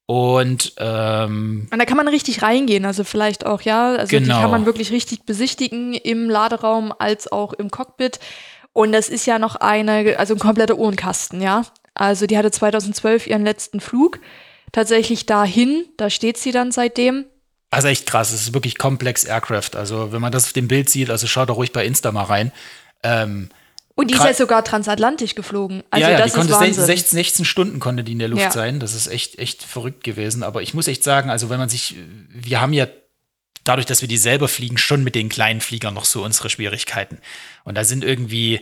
Und 0.07 0.73
ähm, 0.77 1.67
Und 1.69 1.79
da 1.79 1.85
kann 1.85 1.97
man 1.97 2.07
richtig 2.07 2.41
reingehen, 2.41 2.85
also 2.85 3.03
vielleicht 3.03 3.45
auch, 3.45 3.61
ja, 3.61 3.95
also 3.95 4.07
die 4.17 4.23
Genau. 4.23 4.39
kann 4.39 4.51
man 4.51 4.65
wirklich 4.65 4.91
richtig 4.91 5.23
besichtigen 5.23 5.93
im 5.93 6.29
Laderaum 6.29 6.93
als 6.97 7.29
auch 7.29 7.51
im 7.51 7.69
Cockpit. 7.69 8.19
Und 8.71 8.93
das 8.93 9.09
ist 9.09 9.25
ja 9.25 9.37
noch 9.37 9.57
eine, 9.57 10.15
also 10.17 10.33
ein 10.33 10.39
kompletter 10.39 10.77
Uhrenkasten, 10.77 11.41
ja. 11.41 11.63
Also 11.93 12.25
die 12.25 12.37
hatte 12.37 12.51
2012 12.51 13.27
ihren 13.27 13.43
letzten 13.43 13.81
Flug. 13.81 14.19
Tatsächlich 14.71 15.25
dahin, 15.25 15.85
da 15.97 16.09
steht 16.09 16.37
sie 16.37 16.51
dann 16.53 16.71
seitdem. 16.71 17.25
Also 17.69 17.89
echt 17.89 18.05
krass, 18.05 18.31
es 18.31 18.43
ist 18.43 18.53
wirklich 18.53 18.77
komplex 18.77 19.25
Aircraft. 19.25 19.71
Also 19.75 20.13
wenn 20.13 20.21
man 20.21 20.31
das 20.31 20.45
auf 20.45 20.53
dem 20.53 20.69
Bild 20.69 20.89
sieht, 20.89 21.09
also 21.09 21.27
schaut 21.27 21.49
da 21.49 21.53
ruhig 21.53 21.73
bei 21.73 21.85
Insta 21.85 22.13
mal 22.13 22.23
rein. 22.23 22.53
Ähm, 23.03 23.49
Und 23.97 24.11
die 24.11 24.13
ist 24.13 24.23
ja 24.23 24.33
sogar 24.35 24.63
transatlantisch 24.63 25.33
geflogen. 25.33 25.81
Also 25.89 26.05
ja, 26.05 26.11
ja, 26.11 26.17
das 26.19 26.31
die 26.31 26.37
konnte 26.37 26.53
ist 26.53 26.59
16, 26.59 26.77
Wahnsinn. 26.77 26.95
16, 26.95 27.17
16 27.17 27.45
Stunden 27.45 27.79
konnte 27.79 28.03
die 28.03 28.11
in 28.11 28.19
der 28.19 28.27
Luft 28.27 28.43
Ja. 28.43 28.51
sein. 28.51 28.79
Das 28.79 28.93
ist 28.93 29.07
echt, 29.07 29.39
echt 29.39 29.63
verrückt 29.63 30.03
gewesen. 30.03 30.43
Aber 30.43 30.61
ich 30.61 30.75
muss 30.75 30.87
echt 30.87 31.03
sagen, 31.03 31.31
also 31.31 31.49
wenn 31.49 31.57
man 31.57 31.67
sich, 31.67 31.95
wir 32.29 32.61
haben 32.61 32.73
ja 32.73 32.85
dadurch, 33.63 33.87
dass 33.87 34.01
wir 34.01 34.07
die 34.07 34.17
selber 34.17 34.47
fliegen, 34.47 34.77
schon 34.77 35.03
mit 35.03 35.15
den 35.15 35.29
kleinen 35.29 35.61
Fliegern 35.61 35.95
noch 35.95 36.05
so 36.05 36.23
unsere 36.23 36.51
Schwierigkeiten. 36.51 37.17
Und 37.63 37.75
da 37.75 37.83
sind 37.83 38.03
irgendwie 38.03 38.61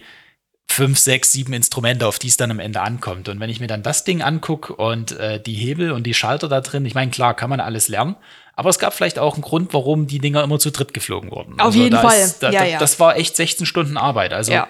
fünf, 0.70 1.00
sechs, 1.00 1.34
sieben 1.34 1.52
Instrumente, 1.52 2.08
auf 2.08 2.18
die 2.18 2.30
es 2.30 2.38
dann 2.38 2.50
am 2.50 2.60
Ende 2.60 2.80
ankommt. 2.80 3.28
Und 3.28 3.42
wenn 3.42 3.50
ich 3.50 3.60
mir 3.60 3.68
dann 3.68 3.84
das 3.84 4.06
Ding 4.06 4.22
angucke 4.22 4.74
und 4.74 5.12
äh, 5.20 5.42
die 5.42 5.54
Hebel 5.54 5.92
und 5.92 6.04
die 6.04 6.14
Schalter 6.14 6.48
da 6.48 6.62
drin, 6.62 6.86
ich 6.86 6.96
meine, 6.96 7.12
klar, 7.12 7.34
kann 7.34 7.50
man 7.50 7.60
alles 7.60 7.90
lernen, 7.90 8.16
aber 8.56 8.70
es 8.70 8.80
gab 8.80 8.94
vielleicht 8.94 9.20
auch 9.20 9.34
einen 9.34 9.44
Grund, 9.44 9.74
warum 9.74 10.08
die 10.08 10.20
Dinger 10.20 10.44
immer 10.44 10.60
zu 10.60 10.72
dritt 10.72 10.94
geflogen 10.94 11.30
wurden. 11.32 11.60
Auf 11.60 11.76
jeden 11.76 11.92
da 11.92 12.02
Fall. 12.02 12.20
Ist, 12.20 12.42
da, 12.42 12.52
Ja, 12.52 12.64
ja. 12.64 12.80
Das 12.80 13.00
war 13.02 13.18
echt 13.18 13.36
16 13.36 13.66
Stunden 13.66 13.98
Arbeit. 13.98 14.34
Also 14.34 14.54
ja. 14.54 14.68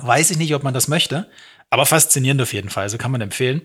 Weiß 0.00 0.30
ich 0.30 0.38
nicht, 0.38 0.54
ob 0.54 0.62
man 0.62 0.74
das 0.74 0.88
möchte, 0.88 1.28
aber 1.70 1.86
faszinierend 1.86 2.42
auf 2.42 2.52
jeden 2.52 2.70
Fall. 2.70 2.84
Also 2.84 2.98
kann 2.98 3.10
man 3.12 3.20
empfehlen. 3.20 3.62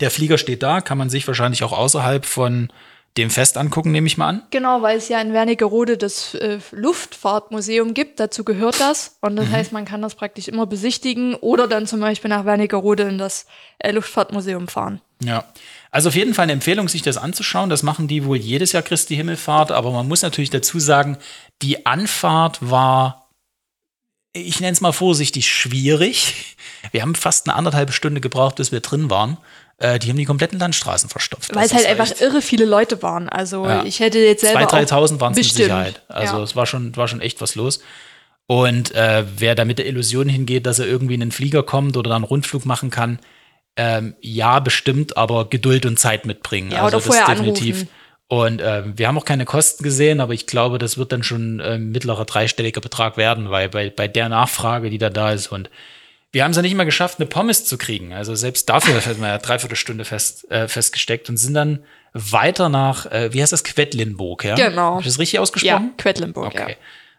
Der 0.00 0.10
Flieger 0.10 0.38
steht 0.38 0.62
da, 0.62 0.80
kann 0.80 0.98
man 0.98 1.10
sich 1.10 1.26
wahrscheinlich 1.26 1.62
auch 1.62 1.72
außerhalb 1.72 2.26
von 2.26 2.72
dem 3.16 3.30
Fest 3.30 3.56
angucken, 3.56 3.92
nehme 3.92 4.06
ich 4.08 4.18
mal 4.18 4.28
an. 4.28 4.42
Genau, 4.50 4.82
weil 4.82 4.98
es 4.98 5.08
ja 5.08 5.18
in 5.22 5.32
Wernigerode 5.32 5.96
das 5.96 6.34
äh, 6.34 6.58
Luftfahrtmuseum 6.72 7.94
gibt, 7.94 8.20
dazu 8.20 8.44
gehört 8.44 8.78
das. 8.80 9.16
Und 9.22 9.32
Mhm. 9.32 9.36
das 9.36 9.50
heißt, 9.50 9.72
man 9.72 9.86
kann 9.86 10.02
das 10.02 10.14
praktisch 10.16 10.48
immer 10.48 10.66
besichtigen 10.66 11.34
oder 11.34 11.66
dann 11.66 11.86
zum 11.86 12.00
Beispiel 12.00 12.28
nach 12.28 12.44
Wernigerode 12.44 13.04
in 13.04 13.16
das 13.16 13.46
äh, 13.78 13.92
Luftfahrtmuseum 13.92 14.68
fahren. 14.68 15.00
Ja. 15.22 15.44
Also 15.90 16.10
auf 16.10 16.14
jeden 16.14 16.34
Fall 16.34 16.42
eine 16.42 16.52
Empfehlung, 16.52 16.88
sich 16.88 17.00
das 17.00 17.16
anzuschauen. 17.16 17.70
Das 17.70 17.82
machen 17.82 18.06
die 18.06 18.26
wohl 18.26 18.36
jedes 18.36 18.72
Jahr 18.72 18.82
Christi 18.82 19.16
Himmelfahrt, 19.16 19.72
aber 19.72 19.92
man 19.92 20.06
muss 20.08 20.20
natürlich 20.20 20.50
dazu 20.50 20.78
sagen, 20.78 21.16
die 21.62 21.86
Anfahrt 21.86 22.58
war, 22.60 23.25
ich 24.36 24.60
nenne 24.60 24.72
es 24.72 24.80
mal 24.80 24.92
vorsichtig, 24.92 25.48
schwierig. 25.48 26.56
Wir 26.92 27.02
haben 27.02 27.14
fast 27.14 27.48
eine 27.48 27.56
anderthalbe 27.56 27.92
Stunde 27.92 28.20
gebraucht, 28.20 28.56
bis 28.56 28.72
wir 28.72 28.80
drin 28.80 29.10
waren. 29.10 29.38
Äh, 29.78 29.98
die 29.98 30.08
haben 30.08 30.16
die 30.16 30.24
kompletten 30.24 30.58
Landstraßen 30.58 31.08
verstopft. 31.08 31.54
Weil 31.54 31.62
Das 31.62 31.72
es 31.72 31.76
halt 31.78 31.86
einfach 31.86 32.20
irre 32.20 32.40
viele 32.40 32.64
Leute 32.64 33.02
waren. 33.02 33.28
Also 33.28 33.66
Ja. 33.66 33.84
ich 33.84 34.00
hätte 34.00 34.18
jetzt 34.18 34.40
selber 34.42 34.60
2.000, 34.60 34.88
3.000 34.88 35.16
auch 35.16 35.20
waren 35.20 35.32
es 35.32 35.38
mit. 35.38 35.46
Sicherheit. 35.52 36.02
Also 36.08 36.36
ja. 36.38 36.42
es 36.42 36.56
war 36.56 36.66
schon, 36.66 36.96
war 36.96 37.08
schon 37.08 37.20
echt 37.20 37.40
was 37.40 37.54
los. 37.54 37.80
Und 38.46 38.92
äh, 38.94 39.24
wer 39.36 39.54
da 39.54 39.64
mit 39.64 39.78
der 39.78 39.86
Illusion 39.86 40.28
hingeht, 40.28 40.66
dass 40.66 40.78
er 40.78 40.86
irgendwie 40.86 41.14
in 41.14 41.22
einen 41.22 41.32
Flieger 41.32 41.62
kommt 41.62 41.96
oder 41.96 42.10
dann 42.10 42.22
einen 42.22 42.24
Rundflug 42.24 42.64
machen 42.64 42.90
kann, 42.90 43.18
ähm, 43.76 44.14
ja, 44.20 44.60
bestimmt, 44.60 45.16
aber 45.16 45.50
Geduld 45.50 45.84
und 45.84 45.98
Zeit 45.98 46.24
mitbringen. 46.24 46.70
Ja, 46.70 46.84
also 46.84 46.96
oder 46.96 47.04
vorher 47.04 47.26
definitiv. 47.26 47.74
anrufen. 47.76 47.88
Und 48.28 48.60
ähm, 48.64 48.94
wir 48.96 49.06
haben 49.06 49.16
auch 49.18 49.24
keine 49.24 49.44
Kosten 49.44 49.84
gesehen, 49.84 50.20
aber 50.20 50.32
ich 50.34 50.46
glaube, 50.46 50.78
das 50.78 50.98
wird 50.98 51.12
dann 51.12 51.22
schon 51.22 51.62
ähm, 51.64 51.92
mittlerer 51.92 52.24
dreistelliger 52.24 52.80
Betrag 52.80 53.16
werden, 53.16 53.50
weil 53.50 53.68
bei, 53.68 53.88
bei 53.90 54.08
der 54.08 54.28
Nachfrage, 54.28 54.90
die 54.90 54.98
da 54.98 55.10
da 55.10 55.30
ist 55.32 55.46
und 55.48 55.70
wir 56.32 56.42
haben 56.44 56.50
es 56.50 56.56
ja 56.56 56.62
nicht 56.62 56.74
mal 56.74 56.84
geschafft, 56.84 57.18
eine 57.18 57.26
Pommes 57.26 57.64
zu 57.64 57.78
kriegen. 57.78 58.12
Also 58.12 58.34
selbst 58.34 58.68
dafür 58.68 58.94
hat 59.06 59.18
man 59.18 59.30
ja 59.30 59.38
dreiviertel 59.38 59.76
Stunde 59.76 60.04
fest, 60.04 60.50
äh, 60.50 60.66
festgesteckt 60.68 61.30
und 61.30 61.36
sind 61.36 61.54
dann 61.54 61.84
weiter 62.12 62.68
nach, 62.68 63.06
äh, 63.06 63.32
wie 63.32 63.40
heißt 63.40 63.52
das, 63.52 63.62
Quedlinburg, 63.64 64.44
ja? 64.44 64.54
Genau. 64.56 64.90
Habe 64.92 65.00
ich 65.00 65.06
das 65.06 65.18
richtig 65.20 65.34
Ja, 65.34 65.40
ausgesprochen? 65.42 65.94
Quedlinburg, 65.96 66.46
Okay. 66.48 66.70
ja. 66.72 66.76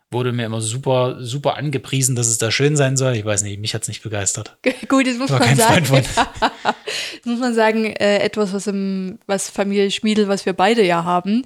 Wurde 0.09 0.31
mir 0.31 0.45
immer 0.45 0.61
super, 0.61 1.17
super 1.19 1.57
angepriesen, 1.57 2.15
dass 2.15 2.27
es 2.27 2.37
da 2.37 2.49
schön 2.49 2.77
sein 2.77 2.95
soll. 2.95 3.15
Ich 3.15 3.25
weiß 3.25 3.43
nicht, 3.43 3.59
mich 3.59 3.73
hat's 3.73 3.89
nicht 3.89 4.03
begeistert. 4.03 4.57
Gut, 4.87 5.05
jetzt 5.05 5.19
muss 5.19 5.29
man 5.29 5.55
sagen, 5.55 5.85
jetzt 5.93 6.15
muss 7.25 7.39
man 7.39 7.53
sagen, 7.53 7.85
äh, 7.87 8.19
etwas, 8.19 8.53
was 8.53 8.67
im, 8.67 9.19
was 9.27 9.49
Familie 9.49 9.91
Schmiedel, 9.91 10.29
was 10.29 10.45
wir 10.45 10.53
beide 10.53 10.85
ja 10.85 11.03
haben. 11.03 11.43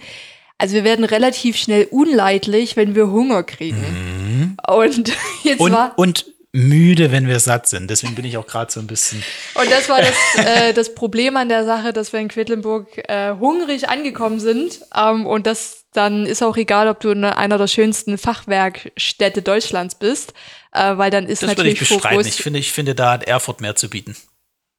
Also 0.59 0.75
wir 0.75 0.83
werden 0.83 1.05
relativ 1.05 1.57
schnell 1.57 1.87
unleidlich, 1.89 2.77
wenn 2.77 2.93
wir 2.93 3.09
Hunger 3.09 3.41
kriegen. 3.41 4.55
Und 4.67 5.11
jetzt 5.43 5.59
Mhm. 5.59 5.65
Und, 5.65 5.71
war 5.71 5.93
und 5.97 6.25
müde, 6.53 7.11
wenn 7.11 7.27
wir 7.27 7.39
satt 7.39 7.67
sind. 7.67 7.89
Deswegen 7.89 8.15
bin 8.15 8.25
ich 8.25 8.37
auch 8.37 8.45
gerade 8.45 8.71
so 8.71 8.79
ein 8.79 8.87
bisschen. 8.87 9.23
und 9.55 9.71
das 9.71 9.87
war 9.87 10.01
das, 10.01 10.45
äh, 10.45 10.73
das 10.73 10.93
Problem 10.93 11.37
an 11.37 11.49
der 11.49 11.65
Sache, 11.65 11.93
dass 11.93 12.11
wir 12.11 12.19
in 12.19 12.27
Quedlinburg 12.27 12.97
äh, 13.09 13.33
hungrig 13.39 13.89
angekommen 13.89 14.39
sind. 14.39 14.81
Ähm, 14.95 15.25
und 15.25 15.47
das 15.47 15.85
dann 15.93 16.25
ist 16.25 16.41
auch 16.41 16.55
egal, 16.55 16.87
ob 16.87 16.99
du 17.01 17.09
in 17.09 17.25
einer 17.25 17.57
der 17.57 17.67
schönsten 17.67 18.17
Fachwerkstädte 18.17 19.41
Deutschlands 19.41 19.95
bist, 19.95 20.33
äh, 20.71 20.97
weil 20.97 21.11
dann 21.11 21.27
ist 21.27 21.43
Das 21.43 21.49
würde 21.49 21.69
ich 21.69 21.79
natürlich 21.81 22.01
bestreiten. 22.01 22.27
Ich 22.27 22.41
finde, 22.41 22.59
ich 22.59 22.71
finde, 22.71 22.95
da 22.95 23.11
hat 23.11 23.23
Erfurt 23.25 23.61
mehr 23.61 23.75
zu 23.75 23.89
bieten. 23.89 24.15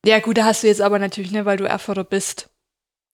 Ja, 0.07 0.19
gut, 0.21 0.39
da 0.39 0.45
hast 0.45 0.63
du 0.63 0.67
jetzt 0.67 0.81
aber 0.81 0.99
natürlich, 0.99 1.31
ne, 1.31 1.45
weil 1.45 1.59
du 1.59 1.65
Erfurter 1.65 2.05
bist. 2.05 2.49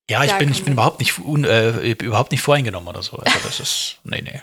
Ja, 0.09 0.25
ich 0.25 0.31
Da 0.31 0.39
bin, 0.39 0.51
ich 0.51 0.65
bin 0.65 0.73
überhaupt 0.73 1.01
nicht, 1.01 1.19
un, 1.19 1.45
äh, 1.45 1.91
überhaupt 1.91 2.31
nicht 2.31 2.41
voreingenommen 2.41 2.89
oder 2.89 3.03
so. 3.03 3.17
Also 3.17 3.39
das 3.45 3.61
ist, 3.61 3.99
nee, 4.05 4.23
nee. 4.23 4.41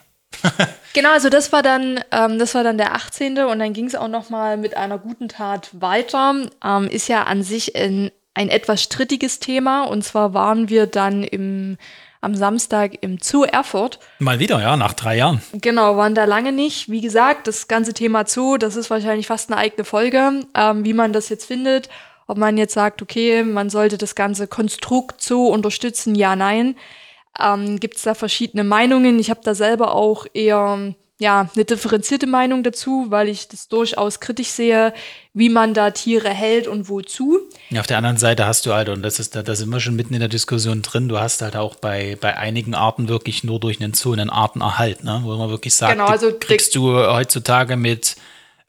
Genau, 0.96 1.12
also 1.12 1.28
das 1.28 1.52
war 1.52 1.62
dann, 1.62 2.00
ähm, 2.14 2.40
das 2.40 2.56
war 2.56 2.64
dann 2.64 2.78
der 2.78 2.96
18. 2.96 3.40
und 3.40 3.60
dann 3.60 3.74
ging 3.74 3.86
es 3.86 3.96
auch 3.96 4.08
noch 4.08 4.30
mal 4.30 4.56
mit 4.56 4.78
einer 4.78 4.98
guten 4.98 5.28
Tat 5.28 5.70
weiter. 5.74 6.34
Ähm, 6.64 6.88
ist 6.88 7.10
ja 7.10 7.24
an 7.24 7.44
sich 7.44 7.76
ein, 7.76 8.12
ein 8.34 8.48
etwas 8.48 8.82
strittiges 8.82 9.40
Thema 9.40 9.84
und 9.84 10.06
zwar 10.06 10.34
waren 10.34 10.70
wir 10.70 10.88
dann 10.88 11.26
im, 11.26 11.78
am 12.22 12.34
Samstag 12.34 12.94
im 13.02 13.18
Zoo 13.22 13.44
Erfurt. 13.44 14.00
Mal 14.20 14.40
wieder, 14.40 14.62
ja, 14.62 14.78
nach 14.78 14.94
drei 14.94 15.18
Jahren. 15.18 15.42
Genau, 15.52 15.98
waren 15.98 16.16
da 16.16 16.24
lange 16.24 16.54
nicht. 16.54 16.90
Wie 16.90 17.02
gesagt, 17.02 17.48
das 17.48 17.68
ganze 17.68 17.94
Thema 17.94 18.26
Zoo, 18.26 18.56
das 18.58 18.78
ist 18.78 18.90
wahrscheinlich 18.90 19.28
fast 19.28 19.52
eine 19.52 19.60
eigene 19.60 19.84
Folge, 19.84 20.46
ähm, 20.56 20.86
wie 20.86 20.94
man 20.94 21.12
das 21.12 21.28
jetzt 21.28 21.46
findet. 21.46 21.90
Ob 22.26 22.38
man 22.38 22.58
jetzt 22.58 22.74
sagt, 22.74 23.02
okay, 23.02 23.44
man 23.44 23.70
sollte 23.70 23.98
das 23.98 24.16
ganze 24.16 24.48
Konstrukt 24.48 25.22
so 25.22 25.50
unterstützen, 25.50 26.16
ja, 26.16 26.38
nein. 26.38 26.78
Ähm, 27.40 27.80
Gibt 27.80 27.98
es 27.98 28.04
da 28.04 28.14
verschiedene 28.14 28.64
Meinungen? 28.64 29.20
Ich 29.20 29.30
habe 29.30 29.42
da 29.44 29.56
selber 29.56 29.94
auch 29.94 30.26
eher 30.34 30.96
ja, 31.18 31.50
eine 31.56 31.64
differenzierte 31.64 32.28
Meinung 32.28 32.62
dazu, 32.64 33.06
weil 33.10 33.30
ich 33.30 33.48
das 33.48 33.70
durchaus 33.70 34.20
kritisch 34.20 34.50
sehe, 34.50 34.94
wie 35.34 35.48
man 35.48 35.74
da 35.74 35.92
Tiere 35.92 36.30
hält 36.30 36.68
und 36.68 36.90
wozu. 36.90 37.40
Ja, 37.70 37.80
auf 37.80 37.88
der 37.88 37.98
anderen 37.98 38.18
Seite 38.18 38.46
hast 38.46 38.66
du 38.66 38.74
halt, 38.74 38.90
und 38.90 39.02
das 39.02 39.20
ist 39.20 39.34
da, 39.34 39.42
da 39.42 39.56
sind 39.56 39.70
wir 39.70 39.80
schon 39.80 39.96
mitten 39.96 40.14
in 40.14 40.20
der 40.20 40.28
Diskussion 40.28 40.82
drin, 40.82 41.08
du 41.08 41.18
hast 41.18 41.42
halt 41.42 41.56
auch 41.56 41.76
bei, 41.76 42.18
bei 42.20 42.36
einigen 42.36 42.76
Arten 42.76 43.08
wirklich 43.08 43.46
nur 43.46 43.62
durch 43.62 43.80
einen 43.82 43.94
Zoo 43.94 44.12
einen 44.12 44.30
Artenerhalt, 44.30 45.06
ne? 45.06 45.22
wo 45.24 45.38
man 45.38 45.50
wirklich 45.50 45.74
sagt, 45.74 45.94
genau, 45.94 46.08
also 46.08 46.34
kriegst 46.38 46.76
du 46.76 46.94
heutzutage 46.94 47.78
mit 47.78 48.18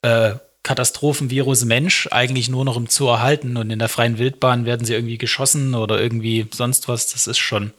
äh, 0.02 0.34
Katastrophenvirus 0.62 1.64
Mensch 1.64 2.08
eigentlich 2.12 2.48
nur 2.48 2.64
noch 2.64 2.76
im 2.76 2.86
Zoo 2.86 3.08
erhalten 3.08 3.56
und 3.56 3.70
in 3.70 3.80
der 3.80 3.88
freien 3.88 4.18
Wildbahn 4.18 4.66
werden 4.66 4.86
sie 4.86 4.94
irgendwie 4.94 5.18
geschossen 5.18 5.74
oder 5.74 6.00
irgendwie 6.00 6.46
sonst 6.52 6.88
was. 6.88 7.12
Das 7.12 7.26
ist 7.26 7.38
schon 7.38 7.72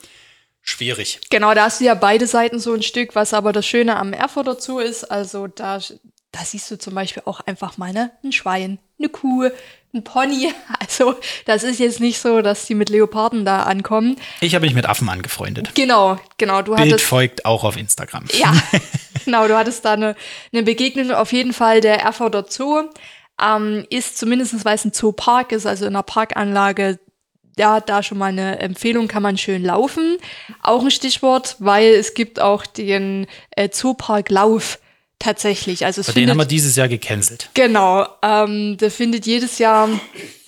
schwierig. 0.67 1.19
Genau, 1.29 1.53
da 1.53 1.65
hast 1.65 1.79
du 1.79 1.85
ja 1.85 1.95
beide 1.95 2.27
Seiten 2.27 2.59
so 2.59 2.73
ein 2.73 2.83
Stück, 2.83 3.15
was 3.15 3.33
aber 3.33 3.53
das 3.53 3.65
Schöne 3.65 3.95
am 3.97 4.13
Erfurt 4.13 4.47
dazu 4.47 4.79
ist. 4.79 5.05
Also 5.05 5.47
da, 5.47 5.79
da 6.31 6.39
siehst 6.43 6.69
du 6.69 6.77
zum 6.77 6.93
Beispiel 6.93 7.23
auch 7.25 7.39
einfach 7.41 7.77
mal 7.77 7.93
ne, 7.93 8.11
ein 8.23 8.31
Schwein, 8.31 8.79
eine 8.99 9.09
Kuh, 9.09 9.49
ein 9.93 10.03
Pony. 10.03 10.53
Also 10.79 11.15
das 11.45 11.63
ist 11.63 11.79
jetzt 11.79 11.99
nicht 11.99 12.19
so, 12.19 12.41
dass 12.41 12.65
die 12.65 12.75
mit 12.75 12.89
Leoparden 12.89 13.45
da 13.45 13.63
ankommen. 13.63 14.17
Ich 14.41 14.55
habe 14.55 14.65
mich 14.65 14.75
mit 14.75 14.85
Affen 14.85 15.09
angefreundet. 15.09 15.71
Genau, 15.75 16.17
genau. 16.37 16.61
Du 16.61 16.75
Bild 16.75 16.93
hattest, 16.93 17.05
folgt 17.05 17.45
auch 17.45 17.63
auf 17.63 17.77
Instagram. 17.77 18.25
Ja, 18.33 18.53
genau. 19.25 19.47
Du 19.47 19.57
hattest 19.57 19.83
da 19.85 19.93
eine, 19.93 20.15
eine 20.53 20.63
Begegnung. 20.63 21.11
Auf 21.11 21.33
jeden 21.33 21.53
Fall 21.53 21.81
der 21.81 21.99
Erfurter 21.99 22.45
Zoo 22.47 22.83
ähm, 23.41 23.85
ist 23.89 24.17
zumindest, 24.17 24.65
weil 24.65 24.75
es 24.75 24.85
ein 24.85 24.93
Zoopark 24.93 25.51
ist, 25.51 25.65
also 25.65 25.85
in 25.85 25.95
einer 25.95 26.03
Parkanlage 26.03 26.99
ja, 27.57 27.79
da 27.79 28.03
schon 28.03 28.17
mal 28.17 28.27
eine 28.27 28.59
Empfehlung, 28.59 29.07
kann 29.07 29.23
man 29.23 29.37
schön 29.37 29.63
laufen. 29.63 30.17
Auch 30.61 30.83
ein 30.83 30.91
Stichwort, 30.91 31.55
weil 31.59 31.93
es 31.93 32.13
gibt 32.13 32.39
auch 32.39 32.65
den 32.65 33.27
äh, 33.51 33.69
Zoopark 33.69 34.29
Lauf 34.29 34.79
tatsächlich. 35.19 35.85
Also 35.85 36.01
es 36.01 36.07
Bei 36.07 36.13
den 36.13 36.29
haben 36.29 36.37
wir 36.37 36.45
dieses 36.45 36.75
Jahr 36.75 36.87
gecancelt. 36.87 37.49
Genau, 37.53 38.07
ähm, 38.21 38.77
da 38.77 38.89
findet 38.89 39.25
jedes 39.25 39.57
Jahr 39.57 39.89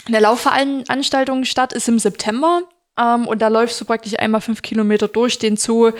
eine 0.05 0.19
Laufveranstaltung 0.19 1.45
statt, 1.45 1.73
ist 1.73 1.87
im 1.87 1.99
September. 1.99 2.63
Ähm, 2.99 3.27
und 3.27 3.41
da 3.41 3.47
läufst 3.47 3.79
du 3.81 3.85
praktisch 3.85 4.17
einmal 4.17 4.41
fünf 4.41 4.61
Kilometer 4.61 5.07
durch 5.07 5.39
den 5.39 5.57
Zoo 5.57 5.91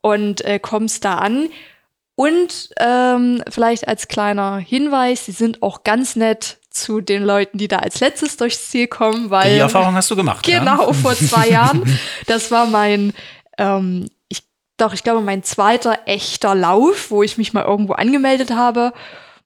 und 0.00 0.44
äh, 0.44 0.58
kommst 0.58 1.04
da 1.04 1.16
an. 1.16 1.48
Und 2.16 2.70
ähm, 2.78 3.42
vielleicht 3.48 3.88
als 3.88 4.06
kleiner 4.06 4.58
Hinweis, 4.58 5.26
sie 5.26 5.32
sind 5.32 5.62
auch 5.62 5.82
ganz 5.82 6.14
nett 6.14 6.58
zu 6.74 7.00
den 7.00 7.22
Leuten, 7.22 7.58
die 7.58 7.68
da 7.68 7.78
als 7.78 8.00
letztes 8.00 8.36
durchs 8.36 8.68
Ziel 8.68 8.86
kommen, 8.86 9.30
weil. 9.30 9.54
Die 9.54 9.60
Erfahrung 9.60 9.94
hast 9.94 10.10
du 10.10 10.16
gemacht. 10.16 10.44
Genau, 10.44 10.88
ja? 10.88 10.92
vor 10.92 11.14
zwei 11.14 11.48
Jahren. 11.48 11.98
Das 12.26 12.50
war 12.50 12.66
mein, 12.66 13.12
ähm, 13.58 14.08
ich, 14.28 14.42
doch, 14.76 14.92
ich 14.92 15.04
glaube, 15.04 15.20
mein 15.20 15.42
zweiter 15.42 16.00
echter 16.06 16.54
Lauf, 16.54 17.10
wo 17.10 17.22
ich 17.22 17.38
mich 17.38 17.52
mal 17.52 17.64
irgendwo 17.64 17.94
angemeldet 17.94 18.50
habe. 18.50 18.92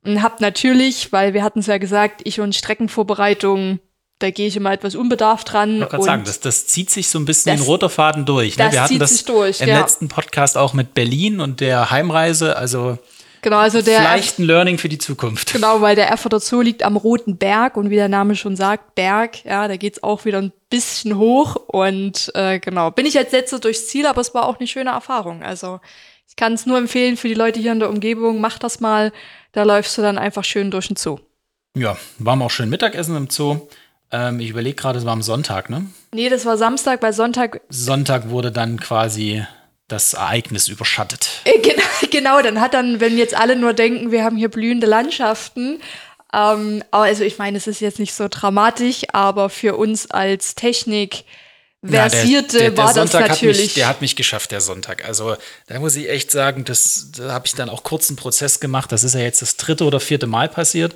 Und 0.04 0.22
hab 0.22 0.40
natürlich, 0.40 1.12
weil 1.12 1.34
wir 1.34 1.42
hatten 1.42 1.58
es 1.58 1.66
ja 1.66 1.78
gesagt, 1.78 2.22
ich 2.24 2.40
und 2.40 2.54
Streckenvorbereitung 2.54 3.80
da 4.18 4.30
gehe 4.30 4.48
ich 4.48 4.56
immer 4.56 4.72
etwas 4.72 4.96
unbedarft 4.96 5.52
dran. 5.52 5.82
Ich 5.82 5.88
kann 5.88 6.02
sagen, 6.02 6.24
das, 6.24 6.40
das 6.40 6.66
zieht 6.66 6.90
sich 6.90 7.08
so 7.08 7.18
ein 7.18 7.24
bisschen 7.24 7.52
das, 7.52 7.60
in 7.60 7.66
roter 7.66 7.88
Faden 7.88 8.24
durch. 8.24 8.58
Ne? 8.58 8.72
Wir 8.72 8.82
hatten 8.82 8.98
das 8.98 9.24
durch, 9.24 9.60
im 9.60 9.68
ja. 9.68 9.78
letzten 9.78 10.08
Podcast 10.08 10.56
auch 10.58 10.74
mit 10.74 10.94
Berlin 10.94 11.40
und 11.40 11.60
der 11.60 11.90
Heimreise. 11.90 12.56
Also 12.56 12.98
Genau, 13.42 13.58
also 13.58 13.82
der. 13.82 14.00
Vielleicht 14.00 14.38
ein 14.38 14.44
Learning 14.44 14.78
für 14.78 14.88
die 14.88 14.98
Zukunft. 14.98 15.52
Genau, 15.52 15.80
weil 15.80 15.96
der 15.96 16.08
Erfurter 16.08 16.40
Zoo 16.40 16.60
liegt 16.60 16.82
am 16.82 16.96
Roten 16.96 17.36
Berg 17.36 17.76
und 17.76 17.90
wie 17.90 17.96
der 17.96 18.08
Name 18.08 18.36
schon 18.36 18.56
sagt, 18.56 18.94
Berg, 18.94 19.44
ja, 19.44 19.68
da 19.68 19.76
geht's 19.76 20.02
auch 20.02 20.24
wieder 20.24 20.38
ein 20.38 20.52
bisschen 20.70 21.16
hoch 21.16 21.56
und 21.56 22.30
äh, 22.34 22.58
genau. 22.58 22.90
Bin 22.90 23.06
ich 23.06 23.16
als 23.18 23.32
letzter 23.32 23.58
durchs 23.58 23.88
Ziel, 23.88 24.06
aber 24.06 24.20
es 24.20 24.34
war 24.34 24.46
auch 24.46 24.58
eine 24.58 24.66
schöne 24.66 24.90
Erfahrung. 24.90 25.42
Also 25.42 25.80
ich 26.28 26.36
kann 26.36 26.52
es 26.52 26.66
nur 26.66 26.78
empfehlen 26.78 27.16
für 27.16 27.28
die 27.28 27.34
Leute 27.34 27.60
hier 27.60 27.72
in 27.72 27.80
der 27.80 27.90
Umgebung, 27.90 28.40
mach 28.40 28.58
das 28.58 28.80
mal. 28.80 29.12
Da 29.52 29.62
läufst 29.62 29.96
du 29.96 30.02
dann 30.02 30.18
einfach 30.18 30.44
schön 30.44 30.70
durch 30.70 30.88
den 30.88 30.96
Zoo. 30.96 31.18
Ja, 31.76 31.96
waren 32.18 32.38
wir 32.38 32.46
auch 32.46 32.50
schön 32.50 32.68
Mittagessen 32.68 33.16
im 33.16 33.30
Zoo. 33.30 33.68
Ähm, 34.10 34.40
ich 34.40 34.50
überlege 34.50 34.76
gerade, 34.76 34.98
es 34.98 35.04
war 35.04 35.12
am 35.12 35.22
Sonntag, 35.22 35.70
ne? 35.70 35.86
Nee, 36.12 36.28
das 36.28 36.44
war 36.44 36.56
Samstag, 36.56 37.02
weil 37.02 37.12
Sonntag. 37.12 37.60
Sonntag 37.68 38.30
wurde 38.30 38.50
dann 38.50 38.80
quasi 38.80 39.44
das 39.88 40.14
Ereignis 40.14 40.68
überschattet. 40.68 41.42
Genau, 41.44 41.82
genau, 42.10 42.42
dann 42.42 42.60
hat 42.60 42.74
dann, 42.74 43.00
wenn 43.00 43.16
jetzt 43.18 43.34
alle 43.34 43.56
nur 43.56 43.72
denken, 43.72 44.12
wir 44.12 44.22
haben 44.22 44.36
hier 44.36 44.50
blühende 44.50 44.86
Landschaften, 44.86 45.80
ähm, 46.32 46.84
also 46.90 47.24
ich 47.24 47.38
meine, 47.38 47.56
es 47.56 47.66
ist 47.66 47.80
jetzt 47.80 47.98
nicht 47.98 48.14
so 48.14 48.28
dramatisch, 48.28 49.02
aber 49.12 49.48
für 49.48 49.76
uns 49.76 50.10
als 50.10 50.54
Technik 50.54 51.24
versierte 51.84 52.58
ja, 52.58 52.62
der, 52.64 52.70
der, 52.70 52.70
der 52.70 52.76
war 52.76 52.94
Sonntag 52.94 53.20
das 53.20 53.28
natürlich. 53.30 53.58
Hat 53.58 53.64
mich, 53.64 53.74
der 53.74 53.88
hat 53.88 54.00
mich 54.00 54.16
geschafft, 54.16 54.50
der 54.50 54.60
Sonntag. 54.60 55.04
Also 55.04 55.36
da 55.66 55.78
muss 55.78 55.96
ich 55.96 56.08
echt 56.10 56.30
sagen, 56.30 56.64
das, 56.64 57.10
da 57.16 57.32
habe 57.32 57.46
ich 57.46 57.54
dann 57.54 57.70
auch 57.70 57.82
kurz 57.82 58.08
einen 58.10 58.16
Prozess 58.16 58.60
gemacht. 58.60 58.92
Das 58.92 59.04
ist 59.04 59.14
ja 59.14 59.20
jetzt 59.20 59.42
das 59.42 59.56
dritte 59.56 59.84
oder 59.84 60.00
vierte 60.00 60.26
Mal 60.26 60.48
passiert. 60.48 60.94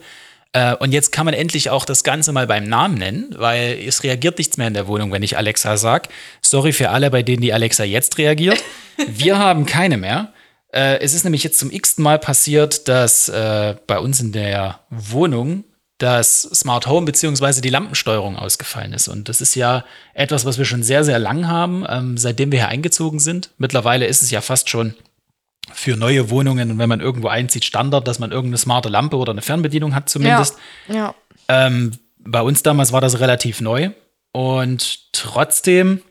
Äh, 0.53 0.77
und 0.77 0.93
jetzt 0.93 1.13
kann 1.13 1.25
man 1.25 1.35
endlich 1.35 1.71
auch 1.71 1.85
das 1.85 2.05
Ganze 2.05 2.33
mal 2.33 2.47
beim 2.47 2.65
Namen 2.65 2.97
nennen, 2.97 3.35
weil 3.37 3.79
es 3.87 4.03
reagiert 4.03 4.39
nichts 4.39 4.57
mehr 4.57 4.69
in 4.69 4.75
der 4.75 4.87
Wohnung, 4.87 5.13
wenn 5.13 5.23
ich 5.23 5.37
Alexa 5.37 5.77
sage. 5.77 6.09
Sorry 6.43 6.73
für 6.73 6.91
alle, 6.91 7.11
bei 7.11 7.23
denen 7.23 7.43
die 7.43 7.53
Alexa 7.53 7.85
jetzt 7.85 8.19
reagiert. 8.19 8.63
Wir 9.07 9.39
haben 9.41 9.67
keine 9.67 9.97
mehr. 9.97 10.33
Äh, 10.73 11.01
es 11.01 11.15
ist 11.15 11.25
nämlich 11.25 11.43
jetzt 11.43 11.59
zum 11.59 11.71
x-ten 11.71 12.03
Mal 12.03 12.19
passiert, 12.19 12.89
dass 12.89 13.29
äh, 13.29 13.77
bei 13.87 13.99
uns 13.99 14.21
in 14.21 14.33
der 14.33 14.81
Wohnung 14.91 15.65
das 15.99 16.43
Smart 16.43 16.87
Home 16.89 17.07
beziehungsweise 17.07 17.61
die 17.61 17.71
Lampensteuerung 17.71 18.37
ausgefallen 18.37 18.93
ist. 18.93 19.07
Und 19.09 19.29
das 19.29 19.41
ist 19.41 19.55
ja 19.55 19.85
etwas, 20.15 20.45
was 20.45 20.59
wir 20.59 20.65
schon 20.65 20.83
sehr, 20.83 21.05
sehr 21.05 21.19
lang 21.19 21.47
haben, 21.47 21.87
ähm, 21.89 22.19
seitdem 22.19 22.51
wir 22.51 22.59
hier 22.59 22.69
eingezogen 22.69 23.21
sind. 23.21 23.51
Mittlerweile 23.57 24.07
ist 24.07 24.23
es 24.23 24.31
ja 24.31 24.41
fast 24.41 24.69
schon 24.69 24.95
für 25.73 25.97
neue 25.97 26.31
Wohnungen 26.31 26.73
und 26.73 26.79
wenn 26.79 26.89
man 26.89 27.01
irgendwo 27.01 27.29
einzieht, 27.29 27.65
Standard, 27.65 28.09
dass 28.09 28.19
man 28.19 28.33
irgendeine 28.33 28.59
smarte 28.59 28.89
Lampe 28.89 29.17
oder 29.17 29.33
eine 29.33 29.43
Fernbedienung 29.43 29.95
hat 29.95 30.09
zumindest. 30.09 30.57
Ja. 30.89 30.95
ja. 30.95 31.15
Ähm, 31.49 31.99
bei 32.19 32.43
uns 32.43 32.63
damals 32.63 32.93
war 32.93 33.01
das 33.01 33.21
relativ 33.21 33.61
neu 33.61 33.91
und 34.33 35.13
trotzdem 35.13 36.03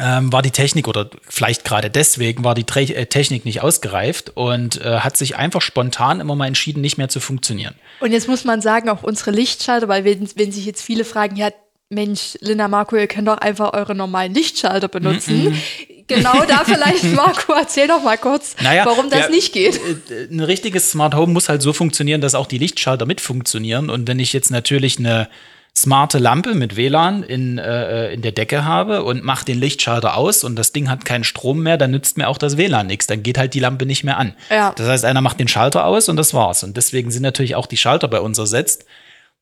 ähm, 0.00 0.32
war 0.32 0.42
die 0.42 0.50
Technik 0.50 0.88
oder 0.88 1.10
vielleicht 1.28 1.64
gerade 1.64 1.90
deswegen 1.90 2.42
war 2.42 2.54
die 2.54 2.64
Tre 2.64 2.82
äh, 2.82 3.06
Technik 3.06 3.44
nicht 3.44 3.62
ausgereift 3.62 4.30
und 4.34 4.80
äh, 4.80 5.00
hat 5.00 5.16
sich 5.16 5.36
einfach 5.36 5.60
spontan 5.60 6.20
immer 6.20 6.34
mal 6.34 6.46
entschieden, 6.46 6.80
nicht 6.80 6.96
mehr 6.96 7.08
zu 7.08 7.20
funktionieren. 7.20 7.74
Und 8.00 8.12
jetzt 8.12 8.28
muss 8.28 8.44
man 8.44 8.62
sagen, 8.62 8.88
auch 8.88 9.02
unsere 9.02 9.30
Lichtschalter, 9.30 9.88
weil 9.88 10.04
wenn, 10.04 10.28
wenn 10.36 10.52
sich 10.52 10.64
jetzt 10.64 10.82
viele 10.82 11.04
fragen, 11.04 11.36
ja, 11.36 11.50
Mensch, 11.90 12.38
Linda 12.40 12.68
Marco, 12.68 12.96
ihr 12.96 13.08
könnt 13.08 13.26
doch 13.28 13.38
einfach 13.38 13.72
eure 13.72 13.94
normalen 13.94 14.32
Lichtschalter 14.32 14.88
benutzen. 14.88 15.44
Mm 15.44 15.48
-mm 15.48 16.00
genau 16.10 16.44
da 16.44 16.64
vielleicht, 16.64 17.04
Marco, 17.14 17.52
erzähl 17.52 17.88
doch 17.88 18.02
mal 18.02 18.18
kurz, 18.18 18.56
naja, 18.62 18.84
warum 18.84 19.08
das 19.08 19.20
ja, 19.20 19.28
nicht 19.30 19.52
geht. 19.52 19.76
Äh, 19.76 20.26
ein 20.30 20.40
richtiges 20.40 20.90
Smart 20.90 21.14
Home 21.14 21.32
muss 21.32 21.48
halt 21.48 21.62
so 21.62 21.72
funktionieren, 21.72 22.20
dass 22.20 22.34
auch 22.34 22.46
die 22.46 22.58
Lichtschalter 22.58 23.06
mit 23.06 23.20
funktionieren. 23.20 23.88
Und 23.88 24.08
wenn 24.08 24.18
ich 24.18 24.32
jetzt 24.32 24.50
natürlich 24.50 24.98
eine 24.98 25.28
smarte 25.76 26.18
Lampe 26.18 26.54
mit 26.54 26.76
WLAN 26.76 27.22
in, 27.22 27.58
äh, 27.58 28.12
in 28.12 28.22
der 28.22 28.32
Decke 28.32 28.64
habe 28.64 29.04
und 29.04 29.24
mache 29.24 29.44
den 29.44 29.58
Lichtschalter 29.58 30.16
aus 30.16 30.42
und 30.42 30.56
das 30.56 30.72
Ding 30.72 30.90
hat 30.90 31.04
keinen 31.04 31.24
Strom 31.24 31.62
mehr, 31.62 31.78
dann 31.78 31.92
nützt 31.92 32.18
mir 32.18 32.28
auch 32.28 32.38
das 32.38 32.56
WLAN 32.56 32.88
nichts. 32.88 33.06
Dann 33.06 33.22
geht 33.22 33.38
halt 33.38 33.54
die 33.54 33.60
Lampe 33.60 33.86
nicht 33.86 34.02
mehr 34.04 34.18
an. 34.18 34.34
Ja. 34.50 34.72
Das 34.76 34.88
heißt, 34.88 35.04
einer 35.04 35.20
macht 35.20 35.38
den 35.38 35.48
Schalter 35.48 35.86
aus 35.86 36.08
und 36.08 36.16
das 36.16 36.34
war's. 36.34 36.64
Und 36.64 36.76
deswegen 36.76 37.10
sind 37.10 37.22
natürlich 37.22 37.54
auch 37.54 37.66
die 37.66 37.76
Schalter 37.76 38.08
bei 38.08 38.20
uns 38.20 38.36
ersetzt. 38.38 38.84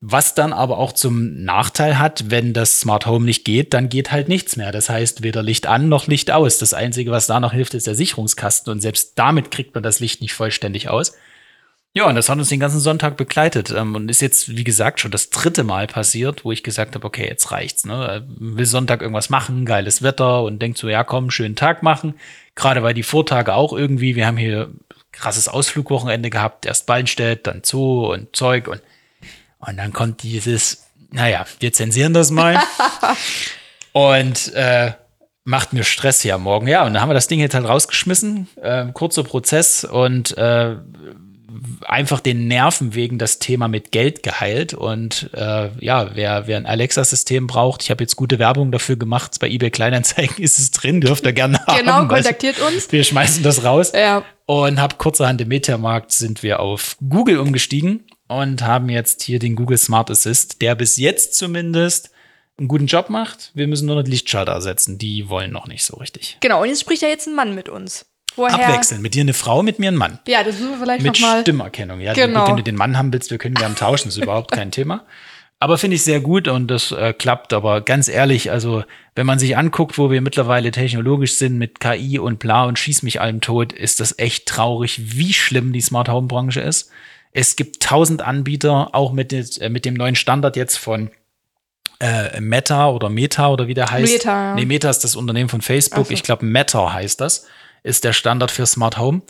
Was 0.00 0.34
dann 0.34 0.52
aber 0.52 0.78
auch 0.78 0.92
zum 0.92 1.42
Nachteil 1.42 1.98
hat, 1.98 2.30
wenn 2.30 2.52
das 2.52 2.80
Smart 2.80 3.06
Home 3.06 3.24
nicht 3.24 3.44
geht, 3.44 3.74
dann 3.74 3.88
geht 3.88 4.12
halt 4.12 4.28
nichts 4.28 4.56
mehr. 4.56 4.70
Das 4.70 4.88
heißt, 4.88 5.24
weder 5.24 5.42
Licht 5.42 5.66
an 5.66 5.88
noch 5.88 6.06
Licht 6.06 6.30
aus. 6.30 6.58
Das 6.58 6.72
Einzige, 6.72 7.10
was 7.10 7.26
da 7.26 7.40
noch 7.40 7.52
hilft, 7.52 7.74
ist 7.74 7.88
der 7.88 7.96
Sicherungskasten 7.96 8.70
und 8.70 8.80
selbst 8.80 9.18
damit 9.18 9.50
kriegt 9.50 9.74
man 9.74 9.82
das 9.82 9.98
Licht 9.98 10.20
nicht 10.20 10.34
vollständig 10.34 10.88
aus. 10.88 11.14
Ja, 11.94 12.06
und 12.06 12.14
das 12.14 12.28
hat 12.28 12.38
uns 12.38 12.48
den 12.48 12.60
ganzen 12.60 12.78
Sonntag 12.78 13.16
begleitet 13.16 13.72
ähm, 13.72 13.96
und 13.96 14.08
ist 14.08 14.20
jetzt, 14.20 14.56
wie 14.56 14.62
gesagt, 14.62 15.00
schon 15.00 15.10
das 15.10 15.30
dritte 15.30 15.64
Mal 15.64 15.88
passiert, 15.88 16.44
wo 16.44 16.52
ich 16.52 16.62
gesagt 16.62 16.94
habe, 16.94 17.04
okay, 17.04 17.26
jetzt 17.26 17.50
reicht's. 17.50 17.84
Ne? 17.84 18.24
Will 18.38 18.66
Sonntag 18.66 19.02
irgendwas 19.02 19.30
machen, 19.30 19.64
geiles 19.64 20.02
Wetter 20.02 20.44
und 20.44 20.60
denkt 20.60 20.78
so, 20.78 20.88
ja 20.88 21.02
komm, 21.02 21.32
schönen 21.32 21.56
Tag 21.56 21.82
machen. 21.82 22.14
Gerade 22.54 22.84
weil 22.84 22.94
die 22.94 23.02
Vortage 23.02 23.54
auch 23.54 23.72
irgendwie, 23.72 24.14
wir 24.14 24.28
haben 24.28 24.36
hier 24.36 24.70
krasses 25.10 25.48
Ausflugwochenende 25.48 26.30
gehabt, 26.30 26.66
erst 26.66 26.86
Ballenstedt, 26.86 27.48
dann 27.48 27.62
Zoo 27.64 28.12
und 28.12 28.36
Zeug 28.36 28.68
und 28.68 28.80
und 29.58 29.76
dann 29.76 29.92
kommt 29.92 30.22
dieses, 30.22 30.86
naja, 31.10 31.44
wir 31.60 31.72
zensieren 31.72 32.14
das 32.14 32.30
mal. 32.30 32.58
und 33.92 34.52
äh, 34.54 34.92
macht 35.44 35.72
mir 35.72 35.82
Stress 35.82 36.20
hier 36.20 36.34
am 36.34 36.42
Morgen. 36.42 36.68
Ja, 36.68 36.84
und 36.84 36.92
dann 36.92 37.02
haben 37.02 37.08
wir 37.08 37.14
das 37.14 37.26
Ding 37.26 37.40
jetzt 37.40 37.54
halt 37.54 37.66
rausgeschmissen. 37.66 38.48
Äh, 38.62 38.86
kurzer 38.92 39.24
Prozess 39.24 39.84
und 39.84 40.36
äh, 40.36 40.76
einfach 41.86 42.20
den 42.20 42.46
Nerven 42.46 42.94
wegen 42.94 43.18
das 43.18 43.38
Thema 43.38 43.66
mit 43.66 43.90
Geld 43.90 44.22
geheilt. 44.22 44.74
Und 44.74 45.30
äh, 45.32 45.70
ja, 45.80 46.10
wer, 46.14 46.46
wer 46.46 46.58
ein 46.58 46.66
Alexa-System 46.66 47.46
braucht, 47.46 47.82
ich 47.82 47.90
habe 47.90 48.04
jetzt 48.04 48.16
gute 48.16 48.38
Werbung 48.38 48.70
dafür 48.70 48.96
gemacht. 48.96 49.36
Bei 49.40 49.48
eBay 49.48 49.70
Kleinanzeigen 49.70 50.36
ist 50.44 50.58
es 50.58 50.70
drin, 50.70 51.00
dürft 51.00 51.24
ihr 51.24 51.32
gerne 51.32 51.58
haben. 51.66 51.78
Genau, 51.78 52.06
kontaktiert 52.06 52.60
uns. 52.60 52.92
Wir 52.92 53.02
schmeißen 53.02 53.42
das 53.42 53.64
raus. 53.64 53.92
Ja. 53.94 54.22
Und 54.44 54.80
hab 54.80 54.98
kurzerhand 54.98 55.40
im 55.40 55.48
Mediamarkt 55.48 56.12
sind 56.12 56.42
wir 56.42 56.60
auf 56.60 56.96
Google 57.06 57.38
umgestiegen 57.38 58.04
und 58.28 58.62
haben 58.62 58.88
jetzt 58.88 59.22
hier 59.22 59.38
den 59.38 59.56
Google 59.56 59.78
Smart 59.78 60.10
Assist, 60.10 60.62
der 60.62 60.74
bis 60.74 60.96
jetzt 60.96 61.34
zumindest 61.34 62.10
einen 62.58 62.68
guten 62.68 62.86
Job 62.86 63.08
macht. 63.10 63.50
Wir 63.54 63.66
müssen 63.66 63.86
nur 63.86 63.96
noch 63.96 64.06
Lichtschalter 64.08 64.52
ersetzen. 64.52 64.98
Die 64.98 65.28
wollen 65.28 65.50
noch 65.52 65.66
nicht 65.66 65.84
so 65.84 65.96
richtig. 65.96 66.36
Genau, 66.40 66.62
und 66.62 66.68
jetzt 66.68 66.80
spricht 66.80 67.02
ja 67.02 67.08
jetzt 67.08 67.26
ein 67.26 67.34
Mann 67.34 67.54
mit 67.54 67.68
uns. 67.68 68.06
Vorher, 68.34 68.68
Abwechseln. 68.68 69.02
Mit 69.02 69.14
dir 69.14 69.22
eine 69.22 69.34
Frau, 69.34 69.62
mit 69.62 69.78
mir 69.78 69.90
ein 69.90 69.96
Mann. 69.96 70.18
Ja, 70.28 70.44
das 70.44 70.56
müssen 70.58 70.70
wir 70.72 70.78
vielleicht 70.78 71.02
mit 71.02 71.14
noch 71.14 71.20
mal. 71.20 71.40
Stimmerkennung. 71.42 72.00
Ja, 72.00 72.12
Genau. 72.12 72.46
wenn 72.48 72.56
du 72.56 72.62
den 72.62 72.76
Mann 72.76 72.96
haben 72.96 73.12
willst, 73.12 73.30
wir 73.30 73.38
können 73.38 73.54
gerne 73.56 73.74
tauschen, 73.74 74.08
das 74.08 74.16
ist 74.16 74.22
überhaupt 74.22 74.52
kein 74.52 74.70
Thema. 74.70 75.04
Aber 75.60 75.76
finde 75.76 75.96
ich 75.96 76.04
sehr 76.04 76.20
gut 76.20 76.46
und 76.46 76.68
das 76.68 76.92
äh, 76.92 77.12
klappt. 77.12 77.52
Aber 77.52 77.80
ganz 77.80 78.06
ehrlich, 78.06 78.52
also 78.52 78.84
wenn 79.16 79.26
man 79.26 79.40
sich 79.40 79.56
anguckt, 79.56 79.98
wo 79.98 80.10
wir 80.10 80.20
mittlerweile 80.20 80.70
technologisch 80.70 81.34
sind 81.34 81.58
mit 81.58 81.80
KI 81.80 82.20
und 82.20 82.38
bla 82.38 82.64
und 82.64 82.78
schieß 82.78 83.02
mich 83.02 83.20
allem 83.20 83.40
tot, 83.40 83.72
ist 83.72 83.98
das 83.98 84.16
echt 84.20 84.46
traurig, 84.46 85.16
wie 85.16 85.32
schlimm 85.32 85.72
die 85.72 85.80
Smart 85.80 86.08
Home 86.08 86.28
Branche 86.28 86.60
ist. 86.60 86.90
Es 87.32 87.56
gibt 87.56 87.82
tausend 87.82 88.22
Anbieter, 88.22 88.94
auch 88.94 89.12
mit, 89.12 89.32
äh, 89.32 89.68
mit 89.68 89.84
dem 89.84 89.94
neuen 89.94 90.14
Standard 90.14 90.56
jetzt 90.56 90.76
von 90.76 91.10
äh, 92.00 92.40
Meta 92.40 92.90
oder 92.90 93.08
Meta 93.08 93.48
oder 93.48 93.66
wie 93.66 93.74
der 93.74 93.90
heißt. 93.90 94.12
Meta. 94.12 94.54
Nee, 94.54 94.66
Meta 94.66 94.88
ist 94.90 95.00
das 95.00 95.16
Unternehmen 95.16 95.48
von 95.48 95.62
Facebook. 95.62 96.06
So. 96.06 96.12
Ich 96.12 96.22
glaube, 96.22 96.44
Meta 96.44 96.92
heißt 96.92 97.20
das. 97.20 97.46
Ist 97.82 98.04
der 98.04 98.12
Standard 98.12 98.50
für 98.50 98.66
Smart 98.66 98.98
Home. 98.98 99.22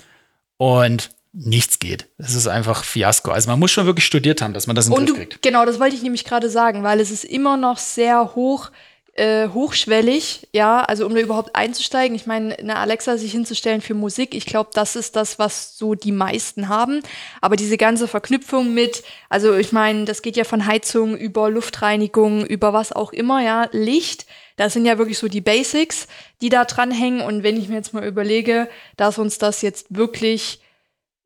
Und 0.56 1.10
nichts 1.32 1.78
geht. 1.78 2.08
Es 2.18 2.34
ist 2.34 2.46
einfach 2.46 2.84
Fiasko. 2.84 3.30
Also 3.30 3.50
man 3.50 3.58
muss 3.58 3.70
schon 3.70 3.86
wirklich 3.86 4.06
studiert 4.06 4.42
haben, 4.42 4.54
dass 4.54 4.66
man 4.66 4.74
das 4.76 4.88
in 4.88 4.94
den 4.94 5.06
Griff 5.06 5.16
kriegt. 5.16 5.42
genau, 5.42 5.64
das 5.64 5.78
wollte 5.78 5.94
ich 5.94 6.02
nämlich 6.02 6.24
gerade 6.24 6.50
sagen, 6.50 6.82
weil 6.82 7.00
es 7.00 7.10
ist 7.10 7.24
immer 7.24 7.56
noch 7.56 7.78
sehr 7.78 8.34
hoch, 8.34 8.70
äh, 9.18 9.48
hochschwellig, 9.48 10.46
ja, 10.52 10.80
also 10.80 11.04
um 11.04 11.14
da 11.14 11.20
überhaupt 11.20 11.56
einzusteigen. 11.56 12.14
Ich 12.14 12.26
meine, 12.26 12.56
eine 12.56 12.76
Alexa 12.76 13.16
sich 13.18 13.32
hinzustellen 13.32 13.80
für 13.80 13.94
Musik, 13.94 14.34
ich 14.34 14.46
glaube, 14.46 14.70
das 14.74 14.94
ist 14.94 15.16
das, 15.16 15.38
was 15.38 15.76
so 15.76 15.94
die 15.94 16.12
meisten 16.12 16.68
haben. 16.68 17.02
Aber 17.40 17.56
diese 17.56 17.76
ganze 17.76 18.06
Verknüpfung 18.06 18.72
mit, 18.74 19.02
also 19.28 19.54
ich 19.54 19.72
meine, 19.72 20.04
das 20.04 20.22
geht 20.22 20.36
ja 20.36 20.44
von 20.44 20.66
Heizung 20.66 21.16
über 21.16 21.50
Luftreinigung, 21.50 22.46
über 22.46 22.72
was 22.72 22.92
auch 22.92 23.12
immer, 23.12 23.42
ja, 23.42 23.68
Licht. 23.72 24.26
Das 24.56 24.72
sind 24.72 24.86
ja 24.86 24.98
wirklich 24.98 25.18
so 25.18 25.28
die 25.28 25.40
Basics, 25.40 26.06
die 26.40 26.48
da 26.48 26.64
dranhängen. 26.64 27.20
Und 27.20 27.42
wenn 27.42 27.56
ich 27.56 27.68
mir 27.68 27.76
jetzt 27.76 27.94
mal 27.94 28.06
überlege, 28.06 28.68
dass 28.96 29.18
uns 29.18 29.38
das 29.38 29.62
jetzt 29.62 29.86
wirklich 29.90 30.60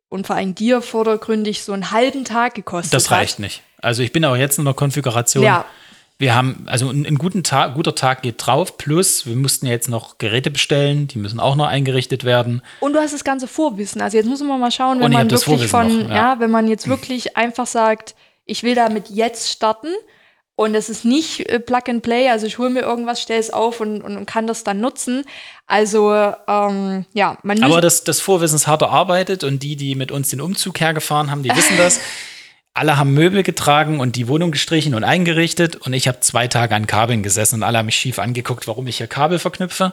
und 0.09 0.27
vor 0.27 0.37
allem 0.37 0.55
dir 0.55 0.83
vordergründig 0.83 1.63
so 1.63 1.73
einen 1.73 1.91
halben 1.91 2.25
Tag 2.25 2.55
gekostet 2.55 2.95
Das 2.95 3.11
hat. 3.11 3.19
reicht 3.19 3.39
nicht. 3.39 3.63
Also 3.81 4.03
ich 4.03 4.13
bin 4.13 4.25
auch 4.25 4.37
jetzt 4.37 4.59
in 4.59 4.65
der 4.65 4.75
Konfiguration. 4.75 5.45
Ja. 5.45 5.65
Wir 6.23 6.37
haben, 6.37 6.67
also 6.67 6.89
ein, 6.89 7.05
ein 7.05 7.17
guten 7.17 7.43
Tag, 7.43 7.75
guter 7.75 7.97
Tag 7.97 8.23
geht 8.23 8.47
drauf, 8.47 8.79
plus 8.79 9.27
wir 9.27 9.35
mussten 9.35 9.67
jetzt 9.67 9.89
noch 9.89 10.19
Geräte 10.19 10.53
bestellen, 10.53 11.09
die 11.09 11.19
müssen 11.19 11.41
auch 11.41 11.57
noch 11.57 11.67
eingerichtet 11.67 12.23
werden. 12.23 12.63
Und 12.79 12.93
du 12.93 13.01
hast 13.01 13.13
das 13.13 13.25
ganze 13.25 13.49
Vorwissen. 13.49 14.01
Also 14.01 14.19
jetzt 14.19 14.29
muss 14.29 14.41
man 14.41 14.61
mal 14.61 14.71
schauen, 14.71 15.01
wenn 15.01 15.11
man 15.11 15.29
wirklich 15.29 15.43
Vorwissen 15.43 15.69
von, 15.69 16.03
noch, 16.05 16.11
ja. 16.11 16.15
ja. 16.15 16.37
wenn 16.39 16.53
man 16.53 16.69
jetzt 16.69 16.87
wirklich 16.87 17.37
einfach 17.37 17.67
sagt, 17.67 18.15
ich 18.45 18.63
will 18.63 18.77
damit 18.77 19.11
jetzt 19.11 19.51
starten 19.51 19.89
und 20.55 20.77
es 20.77 20.89
ist 20.89 21.05
nicht 21.05 21.49
äh, 21.49 21.59
Plug 21.59 21.89
and 21.89 22.03
Play, 22.05 22.29
also 22.29 22.47
ich 22.47 22.57
hole 22.57 22.71
mir 22.71 22.83
irgendwas, 22.83 23.21
stelle 23.21 23.41
es 23.41 23.51
auf 23.51 23.81
und, 23.81 24.01
und, 24.01 24.25
kann 24.25 24.47
das 24.47 24.63
dann 24.63 24.81
nutzen. 24.81 25.25
Also 25.67 26.13
ähm, 26.47 27.05
ja, 27.15 27.37
man 27.43 27.61
Aber 27.65 27.81
das, 27.81 28.05
das 28.05 28.21
Vorwissen 28.21 28.55
ist 28.55 28.69
hart 28.69 28.83
erarbeitet 28.83 29.43
und 29.43 29.65
die, 29.65 29.75
die 29.75 29.97
mit 29.97 30.13
uns 30.13 30.29
den 30.29 30.41
Umzug 30.41 30.79
hergefahren 30.79 31.33
haben, 31.33 31.43
die 31.43 31.51
wissen 31.51 31.77
das. 31.77 31.99
Alle 32.75 32.97
haben 32.97 33.13
Möbel 33.13 33.43
getragen 33.43 34.01
und 34.01 34.17
die 34.17 34.29
Wohnung 34.29 34.51
gestrichen 34.51 34.95
und 34.95 35.05
eingerichtet 35.05 35.77
und 35.77 35.93
ich 35.93 36.09
habe 36.09 36.21
zwei 36.21 36.49
Tage 36.49 36.75
an 36.75 36.87
Kabeln 36.87 37.23
gesessen 37.23 37.57
und 37.57 37.63
alle 37.65 37.79
haben 37.79 37.87
mich 37.87 37.97
schief 37.97 38.19
angeguckt, 38.19 38.67
warum 38.67 38.87
ich 38.87 38.97
hier 38.97 39.09
Kabel 39.09 39.39
verknüpfe. 39.39 39.93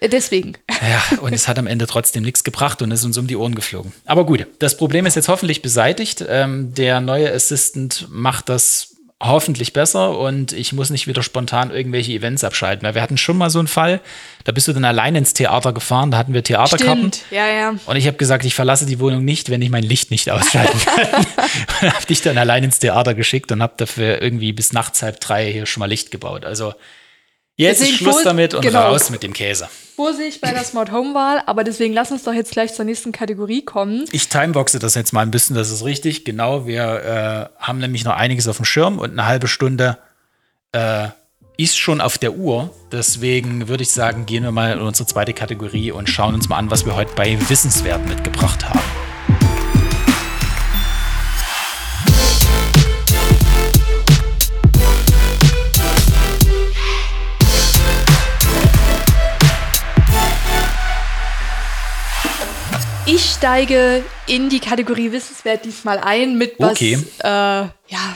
äh, 0.00 0.08
deswegen. 0.08 0.54
Ja, 0.68 1.18
und 1.20 1.32
es 1.32 1.46
hat 1.46 1.58
am 1.58 1.68
Ende 1.68 1.86
trotzdem 1.86 2.24
nichts 2.24 2.42
gebracht 2.42 2.82
und 2.82 2.90
ist 2.90 3.04
uns 3.04 3.16
um 3.16 3.28
die 3.28 3.36
Ohren 3.36 3.54
geflogen. 3.54 3.92
Aber 4.06 4.26
gut, 4.26 4.46
das 4.58 4.76
Problem 4.76 5.06
ist 5.06 5.14
jetzt 5.14 5.28
hoffentlich 5.28 5.62
beseitigt. 5.62 6.24
Ähm, 6.28 6.74
der 6.74 7.00
neue 7.00 7.32
Assistant 7.32 8.08
macht 8.10 8.48
das 8.48 8.95
hoffentlich 9.22 9.72
besser 9.72 10.18
und 10.18 10.52
ich 10.52 10.74
muss 10.74 10.90
nicht 10.90 11.06
wieder 11.06 11.22
spontan 11.22 11.70
irgendwelche 11.70 12.12
Events 12.12 12.44
abschalten. 12.44 12.86
Weil 12.86 12.94
wir 12.94 13.02
hatten 13.02 13.16
schon 13.16 13.38
mal 13.38 13.48
so 13.48 13.58
einen 13.58 13.68
Fall, 13.68 14.00
da 14.44 14.52
bist 14.52 14.68
du 14.68 14.74
dann 14.74 14.84
allein 14.84 15.14
ins 15.14 15.32
Theater 15.32 15.72
gefahren, 15.72 16.10
da 16.10 16.18
hatten 16.18 16.34
wir 16.34 16.44
Theaterkarten. 16.44 17.12
Stimmt, 17.12 17.22
ja, 17.30 17.46
ja. 17.46 17.74
Und 17.86 17.96
ich 17.96 18.06
habe 18.06 18.18
gesagt, 18.18 18.44
ich 18.44 18.54
verlasse 18.54 18.84
die 18.84 19.00
Wohnung 19.00 19.24
nicht, 19.24 19.48
wenn 19.48 19.62
ich 19.62 19.70
mein 19.70 19.84
Licht 19.84 20.10
nicht 20.10 20.30
ausschalten 20.30 20.78
kann. 20.80 21.24
und 21.82 21.94
habe 21.94 22.06
dich 22.06 22.20
dann 22.20 22.36
allein 22.36 22.64
ins 22.64 22.78
Theater 22.78 23.14
geschickt 23.14 23.50
und 23.52 23.62
habe 23.62 23.74
dafür 23.78 24.20
irgendwie 24.20 24.52
bis 24.52 24.74
nachts 24.74 25.02
halb 25.02 25.18
drei 25.20 25.50
hier 25.50 25.64
schon 25.66 25.80
mal 25.80 25.86
Licht 25.86 26.10
gebaut. 26.10 26.44
Also 26.44 26.74
jetzt 27.56 27.80
ist 27.80 27.88
Deswegen 27.90 27.96
Schluss 27.98 28.14
vor- 28.16 28.24
damit 28.24 28.54
und 28.54 28.62
genau. 28.62 28.82
raus 28.82 29.10
mit 29.10 29.22
dem 29.22 29.32
Käse. 29.32 29.68
Vorsicht 29.96 30.42
bei 30.42 30.50
der 30.52 30.62
Smart 30.62 30.92
Home 30.92 31.14
Wahl, 31.14 31.42
aber 31.46 31.64
deswegen 31.64 31.94
lass 31.94 32.10
uns 32.12 32.22
doch 32.22 32.34
jetzt 32.34 32.52
gleich 32.52 32.74
zur 32.74 32.84
nächsten 32.84 33.12
Kategorie 33.12 33.64
kommen. 33.64 34.04
Ich 34.12 34.28
timeboxe 34.28 34.78
das 34.78 34.94
jetzt 34.94 35.12
mal 35.12 35.22
ein 35.22 35.30
bisschen, 35.30 35.56
das 35.56 35.70
ist 35.70 35.84
richtig. 35.84 36.24
Genau, 36.26 36.66
wir 36.66 37.50
äh, 37.58 37.62
haben 37.62 37.78
nämlich 37.78 38.04
noch 38.04 38.14
einiges 38.14 38.46
auf 38.46 38.56
dem 38.56 38.66
Schirm 38.66 38.98
und 38.98 39.12
eine 39.12 39.26
halbe 39.26 39.48
Stunde 39.48 39.96
äh, 40.72 41.08
ist 41.56 41.78
schon 41.78 42.02
auf 42.02 42.18
der 42.18 42.34
Uhr. 42.34 42.70
Deswegen 42.92 43.68
würde 43.68 43.84
ich 43.84 43.90
sagen, 43.90 44.26
gehen 44.26 44.42
wir 44.42 44.50
mal 44.50 44.72
in 44.72 44.80
unsere 44.80 45.06
zweite 45.06 45.32
Kategorie 45.32 45.90
und 45.92 46.10
schauen 46.10 46.34
uns 46.34 46.50
mal 46.50 46.58
an, 46.58 46.70
was 46.70 46.84
wir 46.84 46.94
heute 46.94 47.12
bei 47.16 47.38
Wissenswert 47.48 48.06
mitgebracht 48.06 48.68
haben. 48.68 48.80
Ich 63.16 63.30
steige 63.30 64.04
in 64.26 64.50
die 64.50 64.60
Kategorie 64.60 65.10
Wissenswert 65.10 65.64
diesmal 65.64 65.96
ein 66.00 66.36
mit 66.36 66.56
was, 66.58 66.72
Okay. 66.72 66.98
äh, 67.20 67.28
ja, 67.28 67.72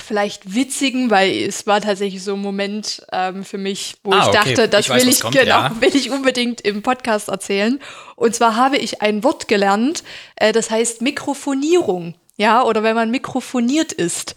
vielleicht 0.06 0.54
witzigen, 0.54 1.08
weil 1.10 1.30
es 1.48 1.66
war 1.66 1.80
tatsächlich 1.80 2.22
so 2.22 2.34
ein 2.34 2.42
Moment 2.42 3.02
ähm, 3.10 3.42
für 3.42 3.56
mich, 3.56 3.94
wo 4.04 4.12
Ah, 4.12 4.18
ich 4.18 4.26
okay. 4.28 4.36
dachte, 4.54 4.68
das 4.68 4.80
Ich 4.80 4.90
weiß, 4.90 5.02
will 5.02 5.08
ich, 5.08 5.20
kommt, 5.22 5.34
genau, 5.34 5.46
ja. 5.48 5.72
will 5.80 5.96
ich 5.96 6.10
unbedingt 6.10 6.60
im 6.60 6.82
Podcast 6.82 7.28
erzählen. 7.28 7.80
Und 8.14 8.34
zwar 8.34 8.56
habe 8.56 8.76
ich 8.76 9.00
ein 9.00 9.24
Wort 9.24 9.48
gelernt, 9.48 10.04
äh, 10.36 10.52
das 10.52 10.70
heißt 10.70 11.00
Mikrofonierung, 11.00 12.14
ja, 12.36 12.62
oder 12.62 12.82
wenn 12.82 12.94
man 12.94 13.10
mikrofoniert 13.10 13.92
ist. 13.92 14.34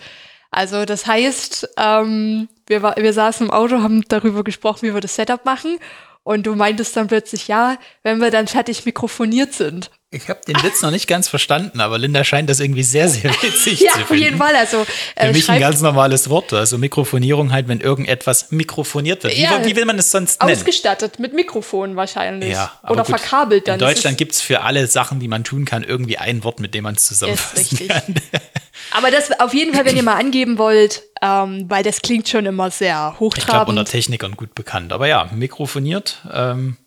Also 0.49 0.85
das 0.85 1.05
heißt, 1.05 1.71
ähm, 1.75 2.47
wir, 2.67 2.81
war, 2.81 2.95
wir 2.95 3.11
saßen 3.11 3.47
im 3.47 3.51
Auto, 3.51 3.81
haben 3.81 4.05
darüber 4.07 4.45
gesprochen, 4.45 4.87
wie 4.87 4.93
wir 4.93 5.01
das 5.01 5.15
Setup 5.15 5.43
machen. 5.43 5.77
Und 6.23 6.43
du 6.47 6.55
meintest 6.55 6.95
dann 6.95 7.07
plötzlich, 7.07 7.49
ja, 7.49 7.75
wenn 8.03 8.21
wir 8.21 8.31
dann 8.31 8.47
fertig 8.47 8.85
mikrofoniert 8.85 9.53
sind. 9.53 9.91
Ich 10.13 10.29
habe 10.29 10.39
den 10.47 10.55
Witz 10.63 10.81
noch 10.81 10.91
nicht 10.91 11.07
ganz 11.07 11.27
verstanden, 11.27 11.81
aber 11.81 11.97
Linda 11.97 12.23
scheint 12.23 12.49
das 12.49 12.59
irgendwie 12.59 12.83
sehr, 12.83 13.09
sehr 13.09 13.31
witzig 13.41 13.81
Ja, 13.81 13.91
zu 13.93 14.01
auf 14.01 14.07
finden. 14.07 14.23
jeden 14.23 14.37
Fall. 14.37 14.55
Also, 14.55 14.85
Für 14.85 14.91
äh, 15.15 15.33
mich 15.33 15.49
ein 15.49 15.59
ganz 15.59 15.81
normales 15.81 16.29
Wort. 16.29 16.53
Also 16.53 16.77
Mikrofonierung 16.77 17.51
halt, 17.51 17.67
wenn 17.67 17.81
irgendetwas 17.81 18.51
mikrofoniert 18.51 19.23
wird. 19.23 19.35
Wie, 19.35 19.41
Ja. 19.41 19.65
wie 19.65 19.75
will 19.75 19.85
man 19.85 19.97
es 19.97 20.11
sonst 20.11 20.41
nennen? 20.41 20.53
ausgestattet 20.55 21.19
mit 21.19 21.33
Mikrofon 21.33 21.95
wahrscheinlich. 21.95 22.51
Ja, 22.53 22.71
Oder 22.87 23.03
gut. 23.03 23.07
verkabelt 23.19 23.67
dann. 23.67 23.75
In 23.75 23.79
Deutschland 23.79 24.17
gibt 24.17 24.33
es 24.33 24.41
für 24.41 24.61
alle 24.61 24.85
Sachen, 24.87 25.19
die 25.19 25.27
man 25.27 25.43
tun 25.43 25.65
kann, 25.65 25.83
irgendwie 25.83 26.17
ein 26.17 26.43
Wort, 26.43 26.59
mit 26.59 26.73
dem 26.75 26.83
man 26.83 26.95
es 26.95 27.05
zusammenfassen 27.05 27.57
richtig. 27.77 27.87
kann. 27.89 28.15
Aber 28.91 29.09
das 29.09 29.31
auf 29.39 29.53
jeden 29.53 29.73
Fall, 29.73 29.85
wenn 29.85 29.95
ihr 29.97 30.03
mal 30.03 30.17
angeben 30.17 30.57
wollt, 30.59 31.01
ähm, 31.21 31.65
weil 31.69 31.83
das 31.83 32.01
klingt 32.01 32.27
schon 32.29 32.45
immer 32.45 32.69
sehr 32.69 33.13
Ich 33.13 33.17
glaube, 33.17 33.71
unter 33.71 33.81
hochtrabend. 33.81 33.87
Technikern 33.89 34.35
gut 34.35 34.53
bekannt. 34.53 34.93
Aber 34.93 35.07
ja, 35.07 35.29
mikrofoniert, 35.33 36.19
ähm, 36.31 36.77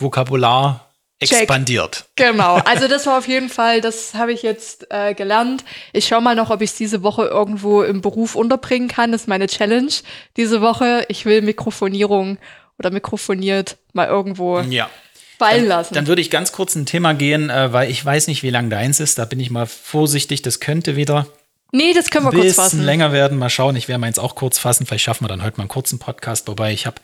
Vokabular. 0.00 0.90
Expandiert. 1.32 2.04
Genau, 2.16 2.56
also 2.64 2.88
das 2.88 3.06
war 3.06 3.18
auf 3.18 3.28
jeden 3.28 3.48
Fall, 3.48 3.80
das 3.80 4.14
habe 4.14 4.32
ich 4.32 4.42
jetzt 4.42 4.86
äh, 4.90 5.14
gelernt. 5.14 5.64
Ich 5.92 6.06
schaue 6.06 6.20
mal 6.20 6.34
noch, 6.34 6.50
ob 6.50 6.60
ich 6.62 6.70
es 6.70 6.76
diese 6.76 7.02
Woche 7.02 7.24
irgendwo 7.24 7.82
im 7.82 8.00
Beruf 8.00 8.34
unterbringen 8.36 8.88
kann. 8.88 9.12
Das 9.12 9.22
ist 9.22 9.28
meine 9.28 9.46
Challenge 9.46 9.92
diese 10.36 10.60
Woche. 10.60 11.04
Ich 11.08 11.24
will 11.24 11.42
Mikrofonierung 11.42 12.38
oder 12.78 12.90
mikrofoniert 12.90 13.76
mal 13.92 14.08
irgendwo 14.08 14.60
Ja. 14.60 14.90
fallen 15.38 15.66
lassen. 15.68 15.94
Dann 15.94 16.06
würde 16.06 16.20
ich 16.20 16.30
ganz 16.30 16.52
kurz 16.52 16.74
ein 16.74 16.86
Thema 16.86 17.14
gehen, 17.14 17.50
äh, 17.50 17.72
weil 17.72 17.90
ich 17.90 18.04
weiß 18.04 18.26
nicht, 18.28 18.42
wie 18.42 18.50
lang 18.50 18.70
deins 18.70 19.00
ist. 19.00 19.18
Da 19.18 19.24
bin 19.24 19.40
ich 19.40 19.50
mal 19.50 19.66
vorsichtig. 19.66 20.42
Das 20.42 20.60
könnte 20.60 20.96
wieder 20.96 21.26
nee, 21.72 21.92
das 21.92 22.10
können 22.10 22.24
wir 22.26 22.30
ein 22.30 22.34
kurz 22.34 22.44
bisschen 22.46 22.64
fassen. 22.64 22.82
länger 22.82 23.12
werden. 23.12 23.38
Mal 23.38 23.50
schauen. 23.50 23.74
Ich 23.76 23.88
werde 23.88 24.00
meins 24.00 24.18
auch 24.18 24.34
kurz 24.36 24.58
fassen. 24.58 24.86
Vielleicht 24.86 25.04
schaffen 25.04 25.24
wir 25.24 25.28
dann 25.28 25.42
heute 25.42 25.56
mal 25.56 25.62
einen 25.64 25.68
kurzen 25.68 25.98
Podcast. 25.98 26.46
Wobei 26.48 26.72
ich 26.72 26.86
habe 26.86 26.96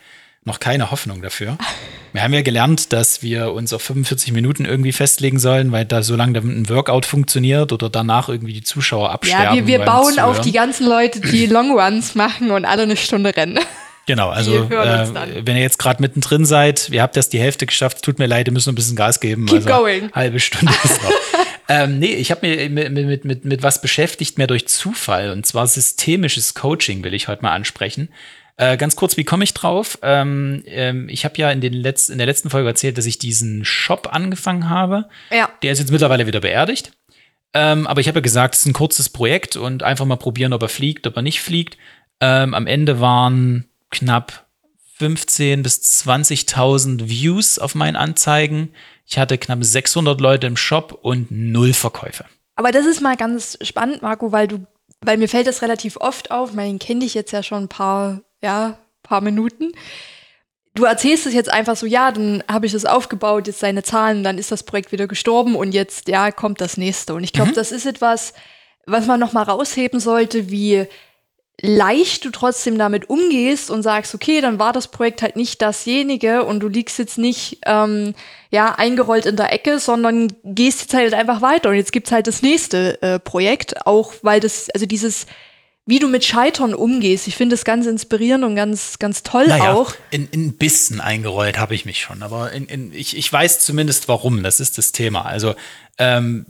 noch 0.44 0.58
keine 0.58 0.90
Hoffnung 0.90 1.22
dafür. 1.22 1.58
Wir 2.12 2.22
haben 2.22 2.34
ja 2.34 2.42
gelernt, 2.42 2.92
dass 2.92 3.22
wir 3.22 3.52
uns 3.52 3.72
auf 3.72 3.82
45 3.82 4.32
Minuten 4.32 4.64
irgendwie 4.64 4.92
festlegen 4.92 5.38
sollen, 5.38 5.70
weil 5.70 5.84
da 5.84 6.02
so 6.02 6.16
lange 6.16 6.38
ein 6.38 6.68
Workout 6.68 7.06
funktioniert 7.06 7.72
oder 7.72 7.88
danach 7.88 8.28
irgendwie 8.28 8.54
die 8.54 8.62
Zuschauer 8.62 9.10
absterben. 9.10 9.44
Ja, 9.44 9.54
wir, 9.54 9.66
wir 9.66 9.84
bauen 9.84 10.18
auf 10.18 10.36
Zuhören. 10.36 10.42
die 10.42 10.52
ganzen 10.52 10.88
Leute, 10.88 11.20
die 11.20 11.46
Long 11.46 11.78
Runs 11.78 12.14
machen 12.14 12.50
und 12.50 12.64
alle 12.64 12.82
eine 12.82 12.96
Stunde 12.96 13.36
rennen. 13.36 13.60
Genau, 14.06 14.30
also 14.30 14.64
äh, 14.64 15.46
wenn 15.46 15.54
ihr 15.54 15.62
jetzt 15.62 15.78
gerade 15.78 16.02
mittendrin 16.02 16.44
seid, 16.44 16.88
ihr 16.88 17.02
habt 17.02 17.16
erst 17.16 17.32
die 17.32 17.38
Hälfte 17.38 17.66
geschafft, 17.66 18.02
tut 18.02 18.18
mir 18.18 18.26
leid, 18.26 18.48
ihr 18.48 18.52
müsst 18.52 18.66
noch 18.66 18.72
ein 18.72 18.76
bisschen 18.76 18.96
Gas 18.96 19.20
geben. 19.20 19.46
Keep 19.46 19.66
also 19.66 19.68
going. 19.68 20.10
Halbe 20.12 20.40
Stunde 20.40 20.74
ist 20.82 21.00
noch. 21.02 21.12
ähm, 21.68 22.00
nee, 22.00 22.14
ich 22.14 22.32
habe 22.32 22.44
mir 22.44 22.68
mit, 22.70 22.92
mit, 22.92 23.24
mit, 23.24 23.44
mit 23.44 23.62
was 23.62 23.80
beschäftigt, 23.80 24.36
mehr 24.36 24.48
durch 24.48 24.66
Zufall, 24.66 25.30
und 25.30 25.46
zwar 25.46 25.68
systemisches 25.68 26.54
Coaching 26.54 27.04
will 27.04 27.14
ich 27.14 27.28
heute 27.28 27.42
mal 27.42 27.52
ansprechen. 27.52 28.08
Äh, 28.60 28.76
ganz 28.76 28.94
kurz, 28.94 29.16
wie 29.16 29.24
komme 29.24 29.42
ich 29.42 29.54
drauf? 29.54 29.98
Ähm, 30.02 30.62
ähm, 30.66 31.08
ich 31.08 31.24
habe 31.24 31.34
ja 31.38 31.50
in, 31.50 31.62
den 31.62 31.72
Letz-, 31.72 32.10
in 32.12 32.18
der 32.18 32.26
letzten 32.26 32.50
Folge 32.50 32.68
erzählt, 32.68 32.98
dass 32.98 33.06
ich 33.06 33.18
diesen 33.18 33.64
Shop 33.64 34.10
angefangen 34.12 34.68
habe. 34.68 35.08
Ja. 35.30 35.48
Der 35.62 35.72
ist 35.72 35.78
jetzt 35.78 35.90
mittlerweile 35.90 36.26
wieder 36.26 36.40
beerdigt. 36.40 36.92
Ähm, 37.54 37.86
aber 37.86 38.02
ich 38.02 38.08
habe 38.08 38.18
ja 38.18 38.22
gesagt, 38.22 38.54
es 38.54 38.60
ist 38.60 38.66
ein 38.66 38.74
kurzes 38.74 39.08
Projekt 39.08 39.56
und 39.56 39.82
einfach 39.82 40.04
mal 40.04 40.16
probieren, 40.16 40.52
ob 40.52 40.60
er 40.60 40.68
fliegt, 40.68 41.06
ob 41.06 41.16
er 41.16 41.22
nicht 41.22 41.40
fliegt. 41.40 41.78
Ähm, 42.20 42.52
am 42.52 42.66
Ende 42.66 43.00
waren 43.00 43.64
knapp 43.90 44.44
15.000 45.00 45.62
bis 45.62 46.04
20.000 46.04 47.08
Views 47.08 47.58
auf 47.58 47.74
meinen 47.74 47.96
Anzeigen. 47.96 48.74
Ich 49.06 49.18
hatte 49.18 49.38
knapp 49.38 49.64
600 49.64 50.20
Leute 50.20 50.46
im 50.46 50.58
Shop 50.58 50.98
und 51.00 51.30
null 51.30 51.72
Verkäufe. 51.72 52.26
Aber 52.56 52.72
das 52.72 52.84
ist 52.84 53.00
mal 53.00 53.16
ganz 53.16 53.56
spannend, 53.62 54.02
Marco, 54.02 54.32
weil 54.32 54.48
du, 54.48 54.66
weil 55.00 55.16
mir 55.16 55.30
fällt 55.30 55.46
das 55.46 55.62
relativ 55.62 55.96
oft 55.96 56.30
auf. 56.30 56.52
Meinen 56.52 56.78
kenne 56.78 57.06
ich 57.06 57.14
jetzt 57.14 57.32
ja 57.32 57.42
schon 57.42 57.64
ein 57.64 57.68
paar, 57.68 58.20
ja, 58.42 58.78
paar 59.02 59.20
Minuten. 59.20 59.72
Du 60.74 60.84
erzählst 60.84 61.26
es 61.26 61.34
jetzt 61.34 61.52
einfach 61.52 61.76
so, 61.76 61.84
ja, 61.84 62.12
dann 62.12 62.44
habe 62.50 62.66
ich 62.66 62.72
das 62.72 62.86
aufgebaut, 62.86 63.48
jetzt 63.48 63.58
seine 63.58 63.82
Zahlen, 63.82 64.22
dann 64.22 64.38
ist 64.38 64.52
das 64.52 64.62
Projekt 64.62 64.92
wieder 64.92 65.08
gestorben 65.08 65.56
und 65.56 65.72
jetzt, 65.72 66.08
ja, 66.08 66.30
kommt 66.30 66.60
das 66.60 66.76
nächste. 66.76 67.14
Und 67.14 67.24
ich 67.24 67.32
glaube, 67.32 67.50
mhm. 67.50 67.56
das 67.56 67.72
ist 67.72 67.86
etwas, 67.86 68.34
was 68.86 69.06
man 69.06 69.18
noch 69.18 69.32
mal 69.32 69.42
rausheben 69.42 69.98
sollte, 69.98 70.50
wie 70.50 70.86
leicht 71.62 72.24
du 72.24 72.30
trotzdem 72.30 72.78
damit 72.78 73.10
umgehst 73.10 73.70
und 73.70 73.82
sagst, 73.82 74.14
okay, 74.14 74.40
dann 74.40 74.58
war 74.58 74.72
das 74.72 74.88
Projekt 74.88 75.22
halt 75.22 75.36
nicht 75.36 75.60
dasjenige 75.60 76.44
und 76.44 76.60
du 76.60 76.68
liegst 76.68 76.98
jetzt 76.98 77.18
nicht 77.18 77.58
ähm, 77.66 78.14
ja 78.50 78.74
eingerollt 78.76 79.26
in 79.26 79.36
der 79.36 79.52
Ecke, 79.52 79.78
sondern 79.78 80.32
gehst 80.42 80.80
jetzt 80.80 80.94
halt 80.94 81.12
einfach 81.12 81.42
weiter 81.42 81.68
und 81.68 81.74
jetzt 81.74 81.92
gibt's 81.92 82.12
halt 82.12 82.26
das 82.26 82.42
nächste 82.42 83.00
äh, 83.02 83.18
Projekt, 83.18 83.86
auch 83.86 84.14
weil 84.22 84.40
das, 84.40 84.70
also 84.70 84.86
dieses 84.86 85.26
wie 85.90 85.98
du 85.98 86.08
mit 86.08 86.24
Scheitern 86.24 86.72
umgehst. 86.72 87.26
Ich 87.26 87.36
finde 87.36 87.54
das 87.54 87.64
ganz 87.64 87.84
inspirierend 87.84 88.44
und 88.44 88.54
ganz, 88.54 88.98
ganz 88.98 89.22
toll 89.24 89.48
naja, 89.48 89.74
auch. 89.74 89.92
In, 90.10 90.28
in 90.28 90.56
Bissen 90.56 91.00
eingerollt 91.00 91.58
habe 91.58 91.74
ich 91.74 91.84
mich 91.84 92.00
schon, 92.00 92.22
aber 92.22 92.52
in, 92.52 92.66
in, 92.66 92.92
ich, 92.94 93.16
ich 93.16 93.30
weiß 93.30 93.60
zumindest 93.60 94.08
warum. 94.08 94.42
Das 94.42 94.60
ist 94.60 94.78
das 94.78 94.92
Thema. 94.92 95.26
Also 95.26 95.54
ähm, 95.98 96.46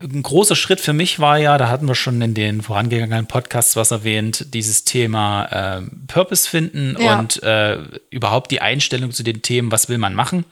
ein 0.00 0.22
großer 0.22 0.54
Schritt 0.54 0.80
für 0.80 0.92
mich 0.92 1.18
war 1.18 1.36
ja, 1.36 1.58
da 1.58 1.68
hatten 1.68 1.88
wir 1.88 1.96
schon 1.96 2.22
in 2.22 2.34
den 2.34 2.62
vorangegangenen 2.62 3.26
Podcasts 3.26 3.74
was 3.74 3.90
erwähnt, 3.90 4.54
dieses 4.54 4.84
Thema 4.84 5.46
äh, 5.46 5.82
Purpose 6.06 6.48
finden 6.48 6.96
ja. 7.00 7.18
und 7.18 7.42
äh, 7.42 7.78
überhaupt 8.10 8.52
die 8.52 8.60
Einstellung 8.60 9.10
zu 9.10 9.24
den 9.24 9.42
Themen, 9.42 9.72
was 9.72 9.88
will 9.88 9.98
man 9.98 10.14
machen. 10.14 10.44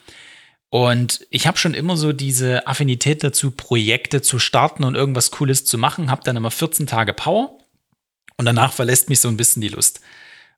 Und 0.70 1.24
ich 1.30 1.46
habe 1.46 1.56
schon 1.56 1.72
immer 1.72 1.96
so 1.96 2.12
diese 2.12 2.66
Affinität 2.66 3.22
dazu, 3.22 3.52
Projekte 3.52 4.22
zu 4.22 4.40
starten 4.40 4.82
und 4.82 4.96
irgendwas 4.96 5.30
Cooles 5.30 5.64
zu 5.64 5.78
machen, 5.78 6.10
habe 6.10 6.22
dann 6.24 6.36
immer 6.36 6.50
14 6.50 6.88
Tage 6.88 7.12
Power 7.12 7.56
und 8.36 8.44
danach 8.44 8.72
verlässt 8.72 9.08
mich 9.08 9.20
so 9.20 9.28
ein 9.28 9.36
bisschen 9.36 9.62
die 9.62 9.68
Lust. 9.68 10.00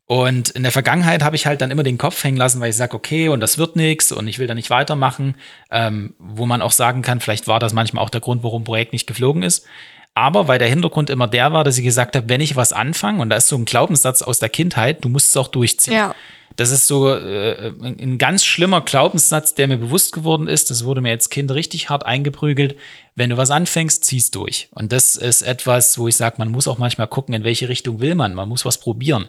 Und 0.08 0.50
in 0.50 0.62
der 0.62 0.70
Vergangenheit 0.70 1.24
habe 1.24 1.34
ich 1.34 1.46
halt 1.46 1.60
dann 1.60 1.72
immer 1.72 1.82
den 1.82 1.98
Kopf 1.98 2.22
hängen 2.22 2.36
lassen, 2.36 2.60
weil 2.60 2.70
ich 2.70 2.76
sage, 2.76 2.94
okay, 2.94 3.28
und 3.28 3.40
das 3.40 3.58
wird 3.58 3.74
nichts 3.74 4.12
und 4.12 4.28
ich 4.28 4.38
will 4.38 4.46
da 4.46 4.54
nicht 4.54 4.70
weitermachen. 4.70 5.34
Ähm, 5.70 6.14
wo 6.18 6.46
man 6.46 6.62
auch 6.62 6.70
sagen 6.70 7.02
kann, 7.02 7.20
vielleicht 7.20 7.48
war 7.48 7.58
das 7.58 7.72
manchmal 7.72 8.04
auch 8.04 8.10
der 8.10 8.20
Grund, 8.20 8.44
warum 8.44 8.62
ein 8.62 8.64
Projekt 8.64 8.92
nicht 8.92 9.08
geflogen 9.08 9.42
ist. 9.42 9.66
Aber 10.14 10.46
weil 10.48 10.60
der 10.60 10.68
Hintergrund 10.68 11.10
immer 11.10 11.26
der 11.26 11.52
war, 11.52 11.64
dass 11.64 11.76
ich 11.76 11.84
gesagt 11.84 12.16
habe, 12.16 12.28
wenn 12.28 12.40
ich 12.40 12.54
was 12.54 12.72
anfange, 12.72 13.20
und 13.20 13.30
da 13.30 13.36
ist 13.36 13.48
so 13.48 13.56
ein 13.56 13.64
Glaubenssatz 13.64 14.22
aus 14.22 14.38
der 14.38 14.48
Kindheit, 14.48 15.04
du 15.04 15.08
musst 15.08 15.28
es 15.28 15.36
auch 15.36 15.48
durchziehen. 15.48 15.94
Ja. 15.94 16.14
Das 16.54 16.70
ist 16.70 16.86
so 16.86 17.12
äh, 17.12 17.72
ein 17.82 18.16
ganz 18.16 18.44
schlimmer 18.44 18.80
Glaubenssatz, 18.80 19.54
der 19.54 19.68
mir 19.68 19.76
bewusst 19.76 20.12
geworden 20.12 20.48
ist. 20.48 20.70
Das 20.70 20.84
wurde 20.84 21.02
mir 21.02 21.10
als 21.10 21.28
Kind 21.28 21.50
richtig 21.50 21.90
hart 21.90 22.06
eingeprügelt. 22.06 22.76
Wenn 23.16 23.30
du 23.30 23.38
was 23.38 23.50
anfängst, 23.50 24.04
ziehst 24.04 24.34
durch. 24.34 24.68
Und 24.72 24.92
das 24.92 25.16
ist 25.16 25.40
etwas, 25.40 25.98
wo 25.98 26.06
ich 26.06 26.16
sage, 26.16 26.36
man 26.38 26.50
muss 26.50 26.68
auch 26.68 26.76
manchmal 26.76 27.08
gucken, 27.08 27.34
in 27.34 27.44
welche 27.44 27.68
Richtung 27.68 28.00
will 28.00 28.14
man. 28.14 28.34
Man 28.34 28.48
muss 28.48 28.66
was 28.66 28.78
probieren. 28.78 29.28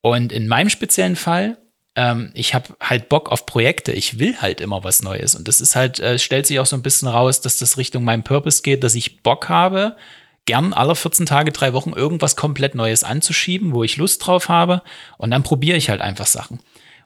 Und 0.00 0.32
in 0.32 0.48
meinem 0.48 0.68
speziellen 0.68 1.14
Fall, 1.14 1.56
ähm, 1.94 2.32
ich 2.34 2.54
habe 2.54 2.74
halt 2.80 3.08
Bock 3.08 3.30
auf 3.30 3.46
Projekte. 3.46 3.92
Ich 3.92 4.18
will 4.18 4.36
halt 4.40 4.60
immer 4.60 4.82
was 4.82 5.02
Neues. 5.02 5.36
Und 5.36 5.46
das 5.46 5.60
ist 5.60 5.76
halt, 5.76 6.00
äh, 6.00 6.18
stellt 6.18 6.46
sich 6.46 6.58
auch 6.58 6.66
so 6.66 6.74
ein 6.74 6.82
bisschen 6.82 7.06
raus, 7.06 7.40
dass 7.40 7.56
das 7.56 7.76
Richtung 7.76 8.02
meinem 8.02 8.24
Purpose 8.24 8.62
geht, 8.62 8.82
dass 8.82 8.96
ich 8.96 9.22
Bock 9.22 9.48
habe, 9.48 9.96
gern 10.44 10.72
alle 10.72 10.96
14 10.96 11.26
Tage, 11.26 11.52
drei 11.52 11.72
Wochen 11.72 11.92
irgendwas 11.92 12.34
komplett 12.34 12.74
Neues 12.74 13.04
anzuschieben, 13.04 13.72
wo 13.72 13.84
ich 13.84 13.96
Lust 13.96 14.26
drauf 14.26 14.48
habe. 14.48 14.82
Und 15.18 15.30
dann 15.30 15.44
probiere 15.44 15.76
ich 15.76 15.88
halt 15.88 16.00
einfach 16.00 16.26
Sachen. 16.26 16.58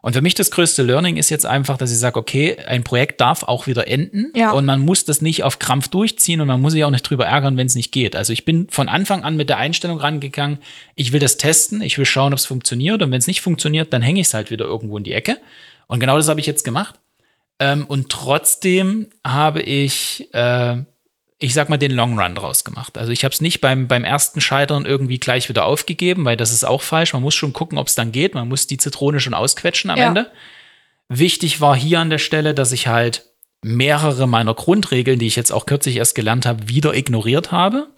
Und 0.04 0.12
für 0.12 0.20
mich 0.20 0.34
das 0.34 0.50
größte 0.50 0.82
Learning 0.82 1.16
ist 1.16 1.30
jetzt 1.30 1.46
einfach, 1.46 1.78
dass 1.78 1.90
ich 1.90 1.96
sage, 1.96 2.18
okay, 2.18 2.58
ein 2.66 2.84
Projekt 2.84 3.22
darf 3.22 3.42
auch 3.42 3.66
wieder 3.66 3.88
enden 3.88 4.32
ja. 4.36 4.50
und 4.50 4.66
man 4.66 4.80
muss 4.80 5.06
das 5.06 5.22
nicht 5.22 5.44
auf 5.44 5.58
Krampf 5.58 5.88
durchziehen 5.88 6.42
und 6.42 6.46
man 6.46 6.60
muss 6.60 6.74
sich 6.74 6.84
auch 6.84 6.90
nicht 6.90 7.08
drüber 7.08 7.24
ärgern, 7.24 7.56
wenn 7.56 7.66
es 7.66 7.74
nicht 7.74 7.90
geht. 7.90 8.14
Also 8.14 8.34
ich 8.34 8.44
bin 8.44 8.68
von 8.68 8.90
Anfang 8.90 9.24
an 9.24 9.34
mit 9.34 9.48
der 9.48 9.56
Einstellung 9.56 9.96
rangegangen, 9.96 10.58
ich 10.94 11.12
will 11.12 11.20
das 11.20 11.38
testen, 11.38 11.80
ich 11.80 11.96
will 11.96 12.04
schauen, 12.04 12.34
ob 12.34 12.38
es 12.38 12.44
funktioniert 12.44 13.00
und 13.00 13.12
wenn 13.12 13.18
es 13.18 13.26
nicht 13.26 13.40
funktioniert, 13.40 13.94
dann 13.94 14.02
hänge 14.02 14.20
ich 14.20 14.26
es 14.26 14.34
halt 14.34 14.50
wieder 14.50 14.66
irgendwo 14.66 14.98
in 14.98 15.04
die 15.04 15.14
Ecke. 15.14 15.38
Und 15.86 16.00
genau 16.00 16.18
das 16.18 16.28
habe 16.28 16.38
ich 16.38 16.44
jetzt 16.44 16.64
gemacht. 16.64 16.96
Ähm, 17.58 17.86
und 17.86 18.10
trotzdem 18.10 19.06
habe 19.26 19.62
ich 19.62 20.28
äh, 20.34 20.82
ich 21.38 21.54
sag 21.54 21.68
mal, 21.68 21.78
den 21.78 21.90
Long 21.90 22.18
Run 22.18 22.34
draus 22.34 22.64
gemacht. 22.64 22.96
Also 22.96 23.12
ich 23.12 23.24
habe 23.24 23.32
es 23.32 23.40
nicht 23.40 23.60
beim, 23.60 23.88
beim 23.88 24.04
ersten 24.04 24.40
Scheitern 24.40 24.86
irgendwie 24.86 25.18
gleich 25.18 25.48
wieder 25.48 25.64
aufgegeben, 25.64 26.24
weil 26.24 26.36
das 26.36 26.52
ist 26.52 26.64
auch 26.64 26.82
falsch. 26.82 27.12
Man 27.12 27.22
muss 27.22 27.34
schon 27.34 27.52
gucken, 27.52 27.78
ob 27.78 27.88
es 27.88 27.94
dann 27.94 28.12
geht. 28.12 28.34
Man 28.34 28.48
muss 28.48 28.66
die 28.66 28.78
Zitrone 28.78 29.20
schon 29.20 29.34
ausquetschen 29.34 29.90
am 29.90 29.98
ja. 29.98 30.08
Ende. 30.08 30.30
Wichtig 31.08 31.60
war 31.60 31.76
hier 31.76 32.00
an 32.00 32.10
der 32.10 32.18
Stelle, 32.18 32.54
dass 32.54 32.72
ich 32.72 32.86
halt 32.86 33.26
mehrere 33.62 34.26
meiner 34.26 34.54
Grundregeln, 34.54 35.18
die 35.18 35.26
ich 35.26 35.36
jetzt 35.36 35.52
auch 35.52 35.66
kürzlich 35.66 35.96
erst 35.96 36.14
gelernt 36.14 36.46
habe, 36.46 36.68
wieder 36.68 36.94
ignoriert 36.94 37.50
habe. 37.50 37.88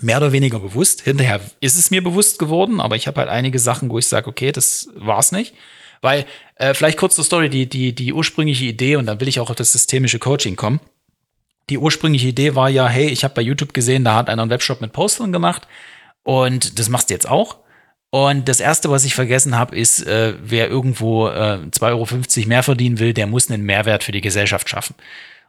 Mehr 0.00 0.18
oder 0.18 0.32
weniger 0.32 0.60
bewusst. 0.60 1.02
Hinterher 1.02 1.40
ist 1.60 1.76
es 1.76 1.90
mir 1.90 2.02
bewusst 2.02 2.38
geworden, 2.38 2.80
aber 2.80 2.96
ich 2.96 3.06
habe 3.06 3.20
halt 3.20 3.28
einige 3.28 3.58
Sachen, 3.58 3.90
wo 3.90 3.98
ich 3.98 4.06
sage, 4.06 4.28
okay, 4.28 4.52
das 4.52 4.88
war's 4.94 5.32
nicht. 5.32 5.54
Weil, 6.02 6.24
äh, 6.56 6.72
vielleicht 6.74 6.98
kurz 6.98 7.14
zur 7.14 7.24
Story, 7.24 7.50
die, 7.50 7.68
die, 7.68 7.94
die 7.94 8.12
ursprüngliche 8.12 8.64
Idee, 8.64 8.96
und 8.96 9.06
dann 9.06 9.20
will 9.20 9.28
ich 9.28 9.40
auch 9.40 9.50
auf 9.50 9.56
das 9.56 9.72
systemische 9.72 10.18
Coaching 10.18 10.56
kommen 10.56 10.80
die 11.70 11.78
ursprüngliche 11.78 12.28
Idee 12.28 12.54
war 12.54 12.68
ja, 12.68 12.88
hey, 12.88 13.08
ich 13.08 13.24
habe 13.24 13.34
bei 13.34 13.42
YouTube 13.42 13.72
gesehen, 13.72 14.04
da 14.04 14.14
hat 14.14 14.28
einer 14.28 14.42
einen 14.42 14.50
Webshop 14.50 14.80
mit 14.80 14.92
Postern 14.92 15.32
gemacht 15.32 15.66
und 16.22 16.78
das 16.78 16.88
machst 16.88 17.10
du 17.10 17.14
jetzt 17.14 17.28
auch. 17.28 17.58
Und 18.10 18.48
das 18.48 18.58
Erste, 18.58 18.90
was 18.90 19.04
ich 19.04 19.14
vergessen 19.14 19.56
habe, 19.56 19.76
ist, 19.76 20.04
äh, 20.04 20.34
wer 20.42 20.68
irgendwo 20.68 21.28
äh, 21.28 21.60
2,50 21.70 21.82
Euro 22.40 22.48
mehr 22.48 22.62
verdienen 22.64 22.98
will, 22.98 23.14
der 23.14 23.28
muss 23.28 23.50
einen 23.50 23.62
Mehrwert 23.62 24.02
für 24.02 24.12
die 24.12 24.20
Gesellschaft 24.20 24.68
schaffen. 24.68 24.96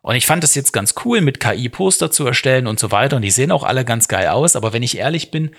Und 0.04 0.16
ich 0.16 0.28
fand 0.28 0.44
das 0.44 0.56
jetzt 0.56 0.72
ganz 0.72 0.94
cool, 1.04 1.22
mit 1.22 1.40
KI-Poster 1.40 2.12
zu 2.12 2.26
erstellen 2.26 2.68
und 2.68 2.80
so 2.80 2.92
weiter. 2.92 3.16
Und 3.16 3.24
die 3.24 3.32
sehen 3.32 3.52
auch 3.52 3.64
alle 3.64 3.84
ganz 3.84 4.08
geil 4.08 4.28
aus. 4.28 4.56
Aber 4.56 4.74
wenn 4.74 4.84
ich 4.84 4.98
ehrlich 4.98 5.32
bin, 5.32 5.52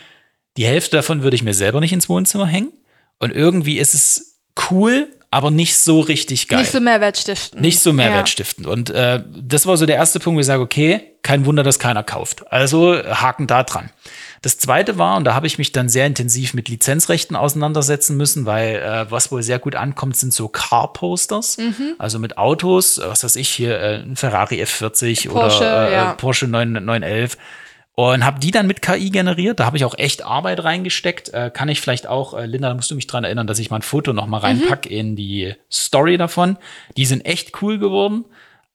die 0.57 0.67
Hälfte 0.67 0.97
davon 0.97 1.23
würde 1.23 1.35
ich 1.35 1.43
mir 1.43 1.55
selber 1.55 1.81
nicht 1.81 1.93
ins 1.93 2.09
Wohnzimmer 2.09 2.47
hängen. 2.47 2.73
Und 3.19 3.33
irgendwie 3.33 3.79
ist 3.79 3.95
es 3.95 4.41
cool, 4.71 5.09
aber 5.33 5.51
nicht 5.51 5.79
so 5.79 6.01
richtig 6.01 6.47
geil. 6.47 6.61
Nicht 6.61 6.73
so 6.73 6.81
mehrwertstiftend. 6.81 7.63
Nicht 7.63 7.81
so 7.81 7.95
mehrwertstiftend. 7.95 8.67
Ja. 8.67 8.73
Und 8.73 8.91
äh, 8.91 9.23
das 9.35 9.65
war 9.65 9.79
so 9.79 9.87
der 9.87 9.97
erste 9.97 10.21
Punkt, 10.21 10.37
wo 10.37 10.41
ich 10.41 10.47
sage, 10.47 10.63
okay, 10.63 11.15
kein 11.23 11.47
Wunder, 11.47 11.63
dass 11.63 11.79
keiner 11.79 12.03
kauft. 12.03 12.53
Also 12.53 12.95
Haken 13.03 13.47
da 13.47 13.63
dran. 13.63 13.89
Das 14.43 14.59
zweite 14.59 14.99
war, 14.99 15.17
und 15.17 15.25
da 15.25 15.35
habe 15.35 15.47
ich 15.47 15.57
mich 15.57 15.73
dann 15.73 15.89
sehr 15.89 16.07
intensiv 16.07 16.53
mit 16.53 16.69
Lizenzrechten 16.69 17.35
auseinandersetzen 17.35 18.19
müssen, 18.19 18.45
weil 18.45 18.77
äh, 18.77 19.11
was 19.11 19.33
wohl 19.33 19.43
sehr 19.43 19.59
gut 19.59 19.75
ankommt, 19.75 20.19
sind 20.19 20.35
so 20.35 20.49
Car-Posters. 20.49 21.57
Mhm. 21.57 21.95
Also 21.99 22.19
mit 22.19 22.37
Autos, 22.37 23.01
was 23.03 23.25
weiß 23.25 23.37
ich 23.37 23.49
hier, 23.49 23.81
äh, 23.81 24.03
ein 24.03 24.17
Ferrari 24.17 24.63
F40 24.63 25.31
Porsche, 25.31 25.57
oder 25.59 25.89
äh, 25.89 25.93
ja. 25.93 26.13
Porsche 26.13 26.47
9, 26.47 26.73
911 26.73 27.39
und 27.95 28.25
habe 28.25 28.41
die 28.41 28.51
dann 28.51 28.67
mit 28.67 28.81
KI 28.81 29.11
generiert. 29.11 29.61
Da 29.61 29.67
habe 29.67 29.77
ich 29.77 29.85
auch 29.85 29.97
echt 29.99 30.25
Arbeit 30.25 30.65
reingesteckt. 30.65 31.29
Äh, 31.31 31.51
kann 31.53 31.69
ich 31.69 31.81
vielleicht 31.81 32.07
auch, 32.07 32.35
äh, 32.35 32.47
Linda, 32.47 32.69
da 32.69 32.75
musst 32.75 32.91
du 32.91 32.95
mich 32.95 33.07
dran 33.07 33.25
erinnern, 33.25 33.47
dass 33.47 33.59
ich 33.59 33.71
mal 33.71 33.77
ein 33.77 33.83
Foto 33.83 34.13
noch 34.13 34.27
mal 34.27 34.39
mhm. 34.39 34.45
reinpack 34.45 34.87
mhm. 34.87 34.97
in 34.97 35.17
die 35.17 35.55
Story 35.71 36.17
davon. 36.17 36.57
Die 36.97 37.05
sind 37.05 37.27
echt 37.27 37.61
cool 37.63 37.79
geworden, 37.79 38.25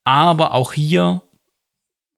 aber 0.03 0.53
auch 0.53 0.73
hier 0.73 1.23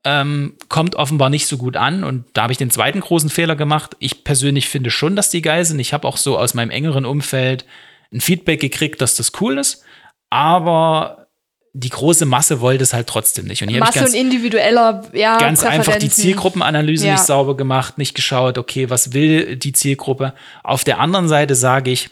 ähm, 0.03 0.55
kommt 0.67 0.95
offenbar 0.95 1.29
nicht 1.29 1.47
so 1.47 1.57
gut 1.57 1.77
an. 1.77 2.03
Und 2.03 2.25
da 2.33 2.43
habe 2.43 2.51
ich 2.51 2.57
den 2.57 2.71
zweiten 2.71 2.99
großen 2.99 3.29
Fehler 3.29 3.55
gemacht. 3.55 3.95
Ich 3.99 4.25
persönlich 4.25 4.67
finde 4.67 4.91
schon, 4.91 5.15
dass 5.15 5.29
die 5.29 5.41
geil 5.41 5.63
sind. 5.63 5.79
Ich 5.79 5.93
habe 5.93 6.07
auch 6.07 6.17
so 6.17 6.37
aus 6.37 6.53
meinem 6.53 6.69
engeren 6.69 7.05
Umfeld 7.05 7.65
ein 8.11 8.21
Feedback 8.21 8.59
gekriegt, 8.59 9.01
dass 9.01 9.15
das 9.15 9.31
cool 9.39 9.57
ist. 9.57 9.83
Aber 10.29 11.28
die 11.73 11.89
große 11.89 12.25
Masse 12.25 12.61
wollte 12.61 12.83
es 12.83 12.93
halt 12.93 13.07
trotzdem 13.07 13.45
nicht. 13.45 13.61
Und 13.61 13.69
hier 13.69 13.79
Masse 13.79 13.99
ganz, 13.99 14.11
und 14.11 14.19
individueller, 14.19 15.03
ja. 15.13 15.37
Ganz 15.37 15.63
einfach 15.63 15.97
die 15.97 16.09
Zielgruppenanalyse 16.09 17.07
ja. 17.07 17.13
nicht 17.13 17.23
sauber 17.23 17.55
gemacht, 17.55 17.97
nicht 17.97 18.15
geschaut, 18.15 18.57
okay, 18.57 18.89
was 18.89 19.13
will 19.13 19.55
die 19.55 19.73
Zielgruppe. 19.73 20.33
Auf 20.63 20.83
der 20.83 20.99
anderen 20.99 21.27
Seite 21.27 21.55
sage 21.55 21.91
ich, 21.91 22.09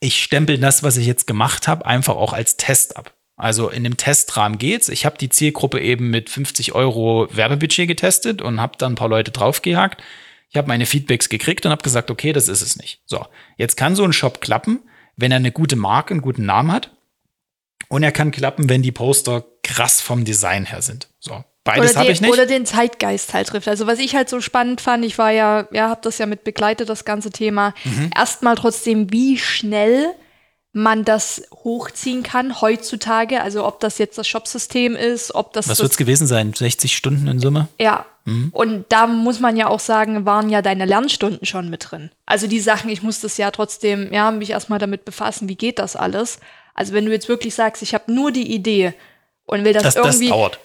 ich 0.00 0.22
stempel 0.22 0.58
das, 0.58 0.82
was 0.82 0.96
ich 0.96 1.06
jetzt 1.06 1.26
gemacht 1.26 1.68
habe, 1.68 1.86
einfach 1.86 2.16
auch 2.16 2.32
als 2.32 2.56
Test 2.56 2.96
ab. 2.96 3.12
Also 3.36 3.68
in 3.68 3.84
dem 3.84 3.96
Testrahmen 3.96 4.58
geht's. 4.58 4.88
Ich 4.88 5.04
habe 5.06 5.18
die 5.18 5.28
Zielgruppe 5.28 5.80
eben 5.80 6.10
mit 6.10 6.30
50 6.30 6.74
Euro 6.74 7.28
Werbebudget 7.30 7.86
getestet 7.86 8.42
und 8.42 8.60
habe 8.60 8.78
dann 8.78 8.92
ein 8.92 8.96
paar 8.96 9.08
Leute 9.08 9.30
draufgehakt. 9.30 10.02
Ich 10.48 10.56
habe 10.56 10.68
meine 10.68 10.86
Feedbacks 10.86 11.28
gekriegt 11.28 11.66
und 11.66 11.72
habe 11.72 11.82
gesagt, 11.82 12.10
okay, 12.10 12.32
das 12.32 12.48
ist 12.48 12.62
es 12.62 12.76
nicht. 12.76 13.00
So, 13.04 13.26
jetzt 13.56 13.76
kann 13.76 13.94
so 13.94 14.04
ein 14.04 14.12
Shop 14.12 14.40
klappen, 14.40 14.80
wenn 15.16 15.32
er 15.32 15.36
eine 15.36 15.52
gute 15.52 15.76
Marke, 15.76 16.14
einen 16.14 16.22
guten 16.22 16.46
Namen 16.46 16.72
hat 16.72 16.95
und 17.88 18.02
er 18.02 18.12
kann 18.12 18.30
klappen, 18.30 18.68
wenn 18.68 18.82
die 18.82 18.92
Poster 18.92 19.44
krass 19.62 20.00
vom 20.00 20.24
Design 20.24 20.64
her 20.64 20.82
sind. 20.82 21.08
So. 21.18 21.44
Beides 21.66 21.96
habe 21.96 22.12
ich 22.12 22.20
nicht. 22.20 22.32
Oder 22.32 22.46
den 22.46 22.64
Zeitgeist 22.64 23.34
halt 23.34 23.48
trifft. 23.48 23.66
Also 23.66 23.86
was 23.88 23.98
ich 23.98 24.14
halt 24.14 24.28
so 24.28 24.40
spannend 24.40 24.80
fand, 24.80 25.04
ich 25.04 25.18
war 25.18 25.32
ja, 25.32 25.66
ja, 25.72 25.88
habe 25.88 26.00
das 26.02 26.18
ja 26.18 26.26
mit 26.26 26.44
begleitet, 26.44 26.88
das 26.88 27.04
ganze 27.04 27.30
Thema. 27.30 27.74
Mhm. 27.84 28.10
Erstmal 28.14 28.54
trotzdem, 28.54 29.12
wie 29.12 29.36
schnell 29.36 30.14
man 30.72 31.04
das 31.04 31.42
hochziehen 31.52 32.22
kann 32.22 32.60
heutzutage. 32.60 33.42
Also 33.42 33.66
ob 33.66 33.80
das 33.80 33.98
jetzt 33.98 34.16
das 34.18 34.28
Shopsystem 34.28 34.94
ist, 34.94 35.34
ob 35.34 35.52
das. 35.54 35.68
Was 35.68 35.80
wird 35.80 35.90
es 35.90 35.96
gewesen 35.96 36.26
sein? 36.26 36.52
60 36.52 36.96
Stunden 36.96 37.26
in 37.26 37.40
Summe? 37.40 37.68
Ja. 37.80 38.06
Mhm. 38.26 38.50
Und 38.52 38.84
da 38.90 39.06
muss 39.06 39.40
man 39.40 39.56
ja 39.56 39.68
auch 39.68 39.80
sagen, 39.80 40.26
waren 40.26 40.50
ja 40.50 40.62
deine 40.62 40.84
Lernstunden 40.84 41.46
schon 41.46 41.70
mit 41.70 41.90
drin. 41.90 42.10
Also 42.26 42.46
die 42.46 42.60
Sachen, 42.60 42.90
ich 42.90 43.02
muss 43.02 43.20
das 43.20 43.38
ja 43.38 43.50
trotzdem, 43.50 44.12
ja, 44.12 44.30
mich 44.30 44.50
erstmal 44.50 44.78
damit 44.78 45.04
befassen, 45.04 45.48
wie 45.48 45.56
geht 45.56 45.78
das 45.78 45.96
alles. 45.96 46.38
Also 46.76 46.92
wenn 46.92 47.06
du 47.06 47.10
jetzt 47.10 47.28
wirklich 47.28 47.54
sagst, 47.54 47.82
ich 47.82 47.94
habe 47.94 48.12
nur 48.12 48.30
die 48.30 48.54
Idee 48.54 48.92
und 49.46 49.64
will 49.64 49.72
das, 49.72 49.82
das 49.82 49.96
irgendwie. 49.96 50.28
Das 50.28 50.36
dauert. 50.36 50.58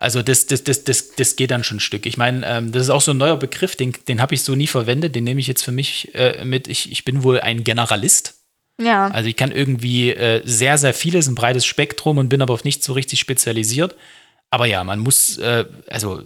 Also 0.00 0.20
das, 0.20 0.46
das, 0.46 0.64
das, 0.64 0.84
das, 0.84 1.12
das 1.12 1.36
geht 1.36 1.52
dann 1.52 1.62
schon 1.62 1.76
ein 1.76 1.80
Stück. 1.80 2.04
Ich 2.04 2.18
meine, 2.18 2.44
ähm, 2.44 2.72
das 2.72 2.82
ist 2.82 2.90
auch 2.90 3.00
so 3.00 3.12
ein 3.12 3.16
neuer 3.16 3.38
Begriff, 3.38 3.76
den, 3.76 3.94
den 4.08 4.20
habe 4.20 4.34
ich 4.34 4.42
so 4.42 4.56
nie 4.56 4.66
verwendet, 4.66 5.14
den 5.14 5.24
nehme 5.24 5.40
ich 5.40 5.46
jetzt 5.46 5.62
für 5.62 5.72
mich 5.72 6.12
äh, 6.14 6.44
mit. 6.44 6.66
Ich, 6.66 6.90
ich 6.90 7.04
bin 7.04 7.22
wohl 7.22 7.40
ein 7.40 7.62
Generalist. 7.62 8.34
Ja. 8.80 9.06
Also 9.06 9.28
ich 9.28 9.36
kann 9.36 9.52
irgendwie 9.52 10.10
äh, 10.10 10.42
sehr, 10.44 10.76
sehr 10.76 10.92
vieles, 10.92 11.28
ein 11.28 11.36
breites 11.36 11.64
Spektrum 11.64 12.18
und 12.18 12.28
bin 12.28 12.42
aber 12.42 12.52
auf 12.52 12.64
nichts 12.64 12.84
so 12.84 12.92
richtig 12.92 13.20
spezialisiert. 13.20 13.94
Aber 14.50 14.66
ja, 14.66 14.82
man 14.82 14.98
muss, 14.98 15.38
äh, 15.38 15.64
also 15.88 16.22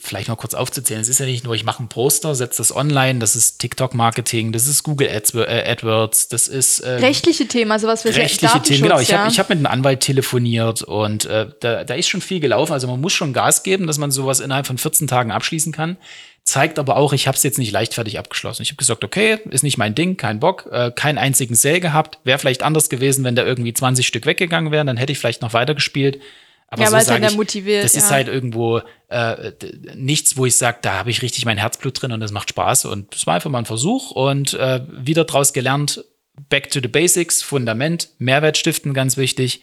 vielleicht 0.00 0.28
mal 0.28 0.36
kurz 0.36 0.54
aufzuzählen, 0.54 1.00
es 1.00 1.08
ist 1.08 1.20
ja 1.20 1.26
nicht 1.26 1.44
nur, 1.44 1.54
ich 1.54 1.64
mache 1.64 1.82
ein 1.82 1.88
Poster, 1.88 2.34
setze 2.34 2.58
das 2.58 2.74
online, 2.74 3.20
das 3.20 3.36
ist 3.36 3.58
TikTok-Marketing, 3.58 4.52
das 4.52 4.66
ist 4.66 4.82
Google 4.82 5.08
Ads, 5.08 5.34
äh, 5.34 5.64
AdWords, 5.66 6.28
das 6.28 6.48
ist 6.48 6.80
ähm, 6.84 6.98
rechtliche 6.98 7.46
Themen, 7.46 7.70
also 7.70 7.86
was 7.86 8.04
wir 8.04 8.14
rechtliche 8.14 8.60
Themen, 8.62 8.82
genau. 8.82 8.98
Ich 8.98 9.08
ja. 9.08 9.18
habe 9.20 9.30
ich 9.30 9.38
hab 9.38 9.48
mit 9.48 9.58
einem 9.58 9.66
Anwalt 9.66 10.00
telefoniert 10.00 10.82
und 10.82 11.26
äh, 11.26 11.46
da, 11.60 11.84
da 11.84 11.94
ist 11.94 12.08
schon 12.08 12.20
viel 12.20 12.40
gelaufen. 12.40 12.72
Also 12.72 12.88
man 12.88 13.00
muss 13.00 13.12
schon 13.12 13.32
Gas 13.32 13.62
geben, 13.62 13.86
dass 13.86 13.98
man 13.98 14.10
sowas 14.10 14.40
innerhalb 14.40 14.66
von 14.66 14.78
14 14.78 15.06
Tagen 15.06 15.30
abschließen 15.30 15.72
kann. 15.72 15.96
Zeigt 16.42 16.78
aber 16.78 16.96
auch, 16.96 17.12
ich 17.12 17.26
habe 17.26 17.36
es 17.36 17.42
jetzt 17.42 17.58
nicht 17.58 17.72
leichtfertig 17.72 18.18
abgeschlossen. 18.18 18.62
Ich 18.62 18.70
habe 18.70 18.76
gesagt, 18.76 19.02
okay, 19.02 19.38
ist 19.50 19.64
nicht 19.64 19.78
mein 19.78 19.94
Ding, 19.94 20.16
kein 20.16 20.38
Bock, 20.38 20.68
äh, 20.70 20.92
keinen 20.92 21.18
einzigen 21.18 21.54
Sale 21.54 21.80
gehabt. 21.80 22.18
Wäre 22.24 22.38
vielleicht 22.38 22.62
anders 22.62 22.88
gewesen, 22.88 23.24
wenn 23.24 23.34
da 23.34 23.44
irgendwie 23.44 23.74
20 23.74 24.06
Stück 24.06 24.26
weggegangen 24.26 24.70
wären, 24.70 24.86
dann 24.86 24.96
hätte 24.96 25.12
ich 25.12 25.18
vielleicht 25.18 25.42
noch 25.42 25.54
weitergespielt. 25.54 26.20
Aber 26.68 26.82
ja, 26.82 26.88
so 26.88 27.10
weil 27.10 27.22
halt 27.22 27.36
motiviert. 27.36 27.84
Das 27.84 27.94
ja. 27.94 28.00
ist 28.00 28.10
halt 28.10 28.28
irgendwo 28.28 28.80
äh, 29.08 29.52
nichts, 29.94 30.36
wo 30.36 30.46
ich 30.46 30.56
sage, 30.56 30.78
da 30.82 30.94
habe 30.94 31.10
ich 31.10 31.22
richtig 31.22 31.44
mein 31.44 31.58
Herzblut 31.58 32.00
drin 32.00 32.12
und 32.12 32.20
das 32.20 32.32
macht 32.32 32.50
Spaß. 32.50 32.86
Und 32.86 33.14
es 33.14 33.26
war 33.26 33.34
einfach 33.34 33.50
mal 33.50 33.58
ein 33.58 33.66
Versuch 33.66 34.10
und 34.10 34.54
äh, 34.54 34.80
wieder 34.90 35.24
draus 35.24 35.52
gelernt, 35.52 36.04
back 36.48 36.70
to 36.70 36.80
the 36.82 36.88
basics, 36.88 37.42
Fundament, 37.42 38.10
Mehrwert 38.18 38.58
stiften, 38.58 38.94
ganz 38.94 39.16
wichtig, 39.16 39.62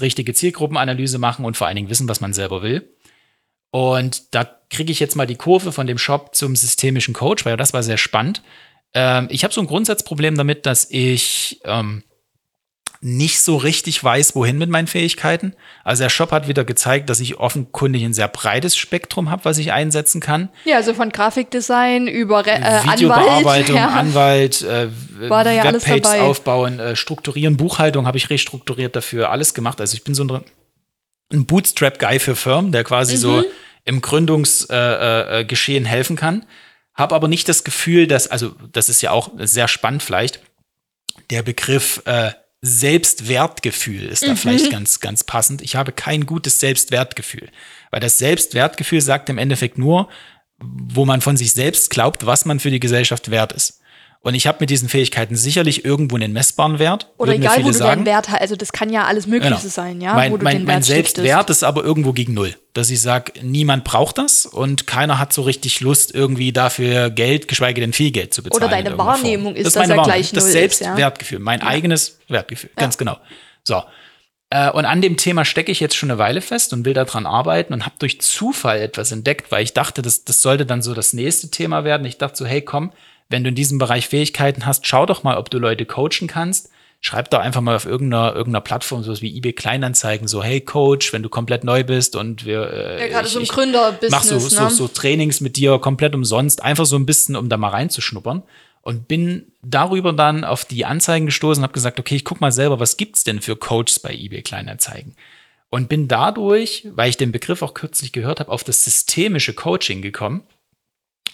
richtige 0.00 0.32
Zielgruppenanalyse 0.32 1.18
machen 1.18 1.44
und 1.44 1.56
vor 1.56 1.66
allen 1.66 1.76
Dingen 1.76 1.90
wissen, 1.90 2.08
was 2.08 2.20
man 2.20 2.32
selber 2.32 2.62
will. 2.62 2.88
Und 3.70 4.34
da 4.34 4.48
kriege 4.70 4.92
ich 4.92 5.00
jetzt 5.00 5.16
mal 5.16 5.26
die 5.26 5.34
Kurve 5.34 5.72
von 5.72 5.86
dem 5.86 5.98
Shop 5.98 6.34
zum 6.34 6.54
systemischen 6.54 7.12
Coach, 7.12 7.44
weil 7.44 7.56
das 7.56 7.72
war 7.72 7.82
sehr 7.82 7.98
spannend. 7.98 8.42
Ähm, 8.94 9.26
ich 9.30 9.42
habe 9.42 9.52
so 9.52 9.60
ein 9.60 9.66
Grundsatzproblem 9.66 10.36
damit, 10.36 10.64
dass 10.66 10.88
ich 10.88 11.60
ähm, 11.64 12.04
nicht 13.04 13.42
so 13.42 13.58
richtig 13.58 14.02
weiß, 14.02 14.34
wohin 14.34 14.56
mit 14.56 14.70
meinen 14.70 14.86
Fähigkeiten. 14.86 15.54
Also 15.84 16.04
der 16.04 16.08
Shop 16.08 16.32
hat 16.32 16.48
wieder 16.48 16.64
gezeigt, 16.64 17.10
dass 17.10 17.20
ich 17.20 17.36
offenkundig 17.36 18.02
ein 18.02 18.14
sehr 18.14 18.28
breites 18.28 18.78
Spektrum 18.78 19.30
habe, 19.30 19.44
was 19.44 19.58
ich 19.58 19.72
einsetzen 19.72 20.22
kann. 20.22 20.48
Ja, 20.64 20.76
also 20.76 20.94
von 20.94 21.10
Grafikdesign 21.10 22.06
über 22.06 22.46
äh, 22.46 22.82
Videobearbeitung, 22.82 23.76
ja. 23.76 23.88
Anwalt, 23.88 24.62
äh, 24.62 24.88
War 25.28 25.44
da 25.44 25.52
ja 25.52 25.64
Webpages 25.64 26.14
aufbauen, 26.14 26.80
äh, 26.80 26.96
strukturieren, 26.96 27.58
Buchhaltung 27.58 28.06
habe 28.06 28.16
ich 28.16 28.30
restrukturiert 28.30 28.96
dafür, 28.96 29.30
alles 29.30 29.52
gemacht. 29.52 29.82
Also 29.82 29.94
ich 29.96 30.02
bin 30.02 30.14
so 30.14 30.24
ein, 30.24 30.40
ein 31.30 31.44
Bootstrap-Guy 31.44 32.18
für 32.20 32.34
Firmen, 32.34 32.72
der 32.72 32.84
quasi 32.84 33.16
mhm. 33.16 33.18
so 33.18 33.44
im 33.84 34.00
Gründungsgeschehen 34.00 35.84
äh, 35.84 35.86
äh, 35.86 35.90
helfen 35.90 36.16
kann. 36.16 36.46
Habe 36.94 37.14
aber 37.14 37.28
nicht 37.28 37.50
das 37.50 37.64
Gefühl, 37.64 38.06
dass, 38.06 38.28
also 38.28 38.52
das 38.72 38.88
ist 38.88 39.02
ja 39.02 39.10
auch 39.10 39.30
sehr 39.40 39.68
spannend 39.68 40.02
vielleicht, 40.02 40.40
der 41.28 41.42
Begriff 41.42 42.00
äh, 42.06 42.30
Selbstwertgefühl 42.66 44.06
ist 44.06 44.22
da 44.22 44.30
mhm. 44.30 44.36
vielleicht 44.38 44.70
ganz, 44.70 45.00
ganz 45.00 45.22
passend. 45.22 45.60
Ich 45.60 45.76
habe 45.76 45.92
kein 45.92 46.24
gutes 46.24 46.60
Selbstwertgefühl, 46.60 47.50
weil 47.90 48.00
das 48.00 48.16
Selbstwertgefühl 48.16 49.02
sagt 49.02 49.28
im 49.28 49.36
Endeffekt 49.36 49.76
nur, 49.76 50.08
wo 50.60 51.04
man 51.04 51.20
von 51.20 51.36
sich 51.36 51.52
selbst 51.52 51.90
glaubt, 51.90 52.24
was 52.24 52.46
man 52.46 52.60
für 52.60 52.70
die 52.70 52.80
Gesellschaft 52.80 53.30
wert 53.30 53.52
ist. 53.52 53.82
Und 54.24 54.34
ich 54.34 54.46
habe 54.46 54.56
mit 54.60 54.70
diesen 54.70 54.88
Fähigkeiten 54.88 55.36
sicherlich 55.36 55.84
irgendwo 55.84 56.16
einen 56.16 56.32
messbaren 56.32 56.78
Wert. 56.78 57.12
Oder 57.18 57.34
egal, 57.34 57.62
wo 57.62 57.68
du 57.68 57.74
sagen. 57.74 57.96
deinen 57.96 58.06
Wert 58.06 58.30
hast. 58.30 58.40
Also 58.40 58.56
das 58.56 58.72
kann 58.72 58.88
ja 58.88 59.04
alles 59.04 59.26
Mögliche 59.26 59.54
genau. 59.54 59.68
sein, 59.68 60.00
ja. 60.00 60.14
Mein, 60.14 60.38
mein, 60.40 60.64
mein 60.64 60.82
Selbstwert 60.82 61.50
ist 61.50 61.62
aber 61.62 61.84
irgendwo 61.84 62.14
gegen 62.14 62.32
null. 62.32 62.56
Dass 62.72 62.88
ich 62.88 63.02
sage, 63.02 63.34
niemand 63.42 63.84
braucht 63.84 64.16
das 64.16 64.46
und 64.46 64.86
keiner 64.86 65.18
hat 65.18 65.34
so 65.34 65.42
richtig 65.42 65.82
Lust, 65.82 66.14
irgendwie 66.14 66.52
dafür 66.52 67.10
Geld, 67.10 67.48
geschweige 67.48 67.82
denn 67.82 67.92
viel 67.92 68.12
Geld 68.12 68.32
zu 68.32 68.42
bezahlen. 68.42 68.64
Oder 68.64 68.70
deine 68.74 68.96
Wahrnehmung 68.96 69.52
Form. 69.52 69.56
ist, 69.56 69.66
das 69.66 69.74
dass 69.74 69.90
er 69.90 70.02
gleich 70.02 70.32
null 70.32 70.40
Das 70.40 70.52
Selbstwertgefühl, 70.52 71.38
ja? 71.38 71.44
mein 71.44 71.60
ja. 71.60 71.66
eigenes 71.66 72.18
Wertgefühl, 72.28 72.70
ganz 72.76 72.96
genau. 72.96 73.18
So. 73.62 73.82
Äh, 74.48 74.70
und 74.70 74.86
an 74.86 75.02
dem 75.02 75.18
Thema 75.18 75.44
stecke 75.44 75.70
ich 75.70 75.80
jetzt 75.80 75.96
schon 75.96 76.10
eine 76.10 76.18
Weile 76.18 76.40
fest 76.40 76.72
und 76.72 76.86
will 76.86 76.94
daran 76.94 77.26
arbeiten 77.26 77.74
und 77.74 77.84
habe 77.84 77.96
durch 77.98 78.22
Zufall 78.22 78.80
etwas 78.80 79.12
entdeckt, 79.12 79.52
weil 79.52 79.62
ich 79.62 79.74
dachte, 79.74 80.00
das, 80.00 80.24
das 80.24 80.40
sollte 80.40 80.64
dann 80.64 80.80
so 80.80 80.94
das 80.94 81.12
nächste 81.12 81.50
Thema 81.50 81.84
werden. 81.84 82.06
Ich 82.06 82.16
dachte 82.16 82.38
so, 82.38 82.46
hey, 82.46 82.62
komm, 82.62 82.90
wenn 83.28 83.44
du 83.44 83.48
in 83.48 83.54
diesem 83.54 83.78
Bereich 83.78 84.08
Fähigkeiten 84.08 84.66
hast, 84.66 84.86
schau 84.86 85.06
doch 85.06 85.22
mal, 85.22 85.36
ob 85.36 85.50
du 85.50 85.58
Leute 85.58 85.86
coachen 85.86 86.26
kannst. 86.28 86.70
Schreib 87.00 87.28
doch 87.30 87.40
einfach 87.40 87.60
mal 87.60 87.76
auf 87.76 87.84
irgendeiner, 87.84 88.34
irgendeiner 88.34 88.62
Plattform, 88.62 89.02
sowas 89.02 89.20
wie 89.20 89.36
eBay 89.36 89.52
Kleinanzeigen, 89.52 90.26
so, 90.26 90.42
hey 90.42 90.62
Coach, 90.62 91.12
wenn 91.12 91.22
du 91.22 91.28
komplett 91.28 91.62
neu 91.62 91.84
bist 91.84 92.16
und 92.16 92.46
wir. 92.46 92.70
Äh, 92.70 93.00
ja, 93.00 93.08
gerade 93.08 93.28
so 93.28 93.40
ein 93.40 93.44
Gründerbusiness. 93.44 94.10
Mach 94.10 94.22
so, 94.22 94.36
ne? 94.36 94.40
so, 94.40 94.68
so 94.70 94.88
Trainings 94.88 95.42
mit 95.42 95.56
dir 95.56 95.78
komplett 95.78 96.14
umsonst, 96.14 96.62
einfach 96.62 96.86
so 96.86 96.96
ein 96.96 97.04
bisschen, 97.04 97.36
um 97.36 97.50
da 97.50 97.58
mal 97.58 97.68
reinzuschnuppern. 97.68 98.42
Und 98.80 99.08
bin 99.08 99.52
darüber 99.62 100.12
dann 100.12 100.44
auf 100.44 100.66
die 100.66 100.84
Anzeigen 100.84 101.24
gestoßen 101.26 101.62
und 101.62 101.64
habe 101.64 101.72
gesagt, 101.72 101.98
okay, 101.98 102.16
ich 102.16 102.24
guck 102.24 102.42
mal 102.42 102.52
selber, 102.52 102.80
was 102.80 102.98
gibt's 102.98 103.24
denn 103.24 103.40
für 103.40 103.56
Coaches 103.56 103.98
bei 103.98 104.14
eBay 104.14 104.42
Kleinanzeigen? 104.42 105.14
Und 105.70 105.88
bin 105.88 106.06
dadurch, 106.06 106.86
weil 106.94 107.08
ich 107.08 107.16
den 107.16 107.32
Begriff 107.32 107.62
auch 107.62 107.74
kürzlich 107.74 108.12
gehört 108.12 108.40
habe, 108.40 108.50
auf 108.50 108.62
das 108.62 108.84
systemische 108.84 109.54
Coaching 109.54 110.02
gekommen 110.02 110.44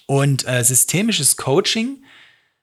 und 0.07 0.47
äh, 0.47 0.65
systemisches 0.65 1.37
Coaching, 1.37 2.05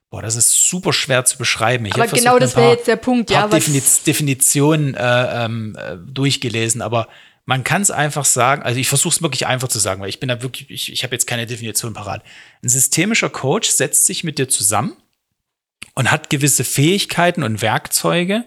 boah, 0.10 0.22
das 0.22 0.36
ist 0.36 0.70
super 0.70 0.94
schwer 0.94 1.26
zu 1.26 1.38
beschreiben. 1.38 1.86
Ich 1.86 1.94
aber 1.94 2.08
genau 2.08 2.40
das 2.40 2.56
wäre 2.56 2.72
jetzt 2.72 2.88
der 2.88 2.96
Punkt, 2.96 3.30
ja. 3.30 3.48
Definiz 3.48 4.04
Definitionen 4.04 4.96
äh, 4.96 5.46
ähm, 5.46 5.78
äh, 5.78 5.98
durchgelesen, 5.98 6.82
aber 6.82 7.08
man 7.46 7.64
kann 7.64 7.82
es 7.82 7.92
einfach 7.92 8.26
sagen, 8.26 8.62
also 8.64 8.78
ich 8.80 8.90
versuche 8.90 9.16
es 9.16 9.22
wirklich 9.22 9.48
einfach 9.48 9.70
zu 9.70 9.80
sagen, 9.80 10.02
weil 10.02 10.10
ich 10.10 10.20
bin 10.20 10.28
da 10.28 10.42
wirklich, 10.42 10.70
ich, 10.70 10.92
ich 10.92 11.04
habe 11.04 11.16
jetzt 11.16 11.28
keine 11.28 11.46
Definition 11.46 11.94
parat. 11.94 12.22
Ein 12.62 12.70
systemischer 12.70 13.30
Coach 13.30 13.70
setzt 13.70 14.06
sich 14.06 14.26
mit 14.26 14.38
dir 14.38 14.50
zusammen 14.50 14.98
und 15.96 16.12
hat 16.12 16.30
gewisse 16.30 16.66
Fähigkeiten 16.66 17.44
und 17.44 17.62
Werkzeuge, 17.62 18.46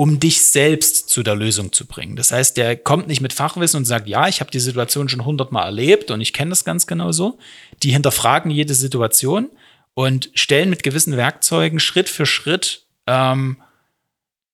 um 0.00 0.18
dich 0.18 0.40
selbst 0.40 1.10
zu 1.10 1.22
der 1.22 1.34
Lösung 1.34 1.72
zu 1.72 1.86
bringen. 1.86 2.16
Das 2.16 2.32
heißt, 2.32 2.56
der 2.56 2.74
kommt 2.74 3.06
nicht 3.06 3.20
mit 3.20 3.34
Fachwissen 3.34 3.76
und 3.76 3.84
sagt, 3.84 4.08
ja, 4.08 4.28
ich 4.28 4.40
habe 4.40 4.50
die 4.50 4.58
Situation 4.58 5.10
schon 5.10 5.26
hundertmal 5.26 5.66
erlebt 5.66 6.10
und 6.10 6.22
ich 6.22 6.32
kenne 6.32 6.48
das 6.48 6.64
ganz 6.64 6.86
genau 6.86 7.12
so. 7.12 7.38
Die 7.82 7.92
hinterfragen 7.92 8.50
jede 8.50 8.72
Situation 8.72 9.50
und 9.92 10.30
stellen 10.32 10.70
mit 10.70 10.82
gewissen 10.84 11.18
Werkzeugen 11.18 11.80
Schritt 11.80 12.08
für 12.08 12.24
Schritt 12.24 12.86
ähm, 13.06 13.58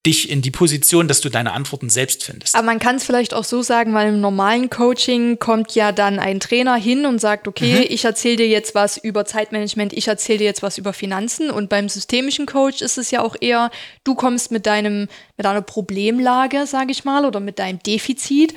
dich 0.06 0.30
in 0.30 0.40
die 0.40 0.50
Position, 0.50 1.08
dass 1.08 1.20
du 1.20 1.28
deine 1.28 1.52
Antworten 1.52 1.90
selbst 1.90 2.24
findest. 2.24 2.54
Aber 2.54 2.64
man 2.64 2.78
kann 2.78 2.96
es 2.96 3.04
vielleicht 3.04 3.34
auch 3.34 3.44
so 3.44 3.62
sagen, 3.62 3.92
weil 3.92 4.08
im 4.08 4.20
normalen 4.20 4.70
Coaching 4.70 5.38
kommt 5.38 5.74
ja 5.74 5.92
dann 5.92 6.18
ein 6.18 6.40
Trainer 6.40 6.76
hin 6.76 7.04
und 7.04 7.20
sagt, 7.20 7.48
okay, 7.48 7.80
mhm. 7.80 7.86
ich 7.88 8.04
erzähle 8.04 8.36
dir 8.36 8.48
jetzt 8.48 8.74
was 8.74 8.96
über 8.96 9.24
Zeitmanagement, 9.24 9.92
ich 9.92 10.08
erzähle 10.08 10.38
dir 10.38 10.44
jetzt 10.44 10.62
was 10.62 10.78
über 10.78 10.92
Finanzen 10.92 11.50
und 11.50 11.68
beim 11.68 11.88
systemischen 11.88 12.46
Coach 12.46 12.80
ist 12.80 12.96
es 12.96 13.10
ja 13.10 13.20
auch 13.20 13.36
eher, 13.40 13.70
du 14.04 14.14
kommst 14.14 14.50
mit 14.52 14.66
deinem 14.66 15.08
mit 15.36 15.44
deiner 15.44 15.62
Problemlage, 15.62 16.66
sage 16.66 16.92
ich 16.92 17.04
mal, 17.04 17.26
oder 17.26 17.40
mit 17.40 17.58
deinem 17.58 17.78
Defizit 17.82 18.54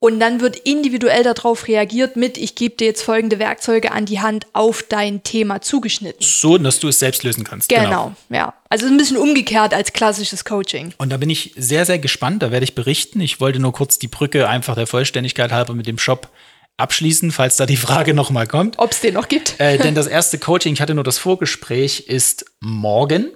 und 0.00 0.20
dann 0.20 0.40
wird 0.40 0.56
individuell 0.56 1.24
darauf 1.24 1.66
reagiert 1.66 2.14
mit, 2.16 2.38
ich 2.38 2.54
gebe 2.54 2.76
dir 2.76 2.86
jetzt 2.86 3.02
folgende 3.02 3.38
Werkzeuge 3.40 3.90
an 3.90 4.06
die 4.06 4.20
Hand 4.20 4.46
auf 4.52 4.84
dein 4.88 5.24
Thema 5.24 5.60
zugeschnitten. 5.60 6.20
So, 6.20 6.56
dass 6.56 6.78
du 6.78 6.88
es 6.88 7.00
selbst 7.00 7.24
lösen 7.24 7.42
kannst. 7.42 7.68
Genau, 7.68 7.82
genau. 7.82 8.12
ja. 8.30 8.54
Also 8.68 8.86
ein 8.86 8.96
bisschen 8.96 9.16
umgekehrt 9.16 9.74
als 9.74 9.92
klassisches 9.92 10.44
Coaching. 10.44 10.94
Und 10.98 11.10
da 11.10 11.16
bin 11.16 11.30
ich 11.30 11.52
sehr, 11.56 11.84
sehr 11.84 11.98
gespannt. 11.98 12.42
Da 12.42 12.52
werde 12.52 12.64
ich 12.64 12.76
berichten. 12.76 13.20
Ich 13.20 13.40
wollte 13.40 13.58
nur 13.58 13.72
kurz 13.72 13.98
die 13.98 14.08
Brücke 14.08 14.48
einfach 14.48 14.76
der 14.76 14.86
Vollständigkeit 14.86 15.50
halber 15.50 15.74
mit 15.74 15.86
dem 15.86 15.98
Shop 15.98 16.28
abschließen, 16.76 17.32
falls 17.32 17.56
da 17.56 17.66
die 17.66 17.76
Frage 17.76 18.14
nochmal 18.14 18.46
kommt. 18.46 18.78
Ob 18.78 18.92
es 18.92 19.00
den 19.00 19.14
noch 19.14 19.26
gibt. 19.26 19.58
Äh, 19.58 19.78
denn 19.78 19.96
das 19.96 20.06
erste 20.06 20.38
Coaching, 20.38 20.74
ich 20.74 20.80
hatte 20.80 20.94
nur 20.94 21.02
das 21.02 21.18
Vorgespräch, 21.18 22.06
ist 22.06 22.44
morgen. 22.60 23.32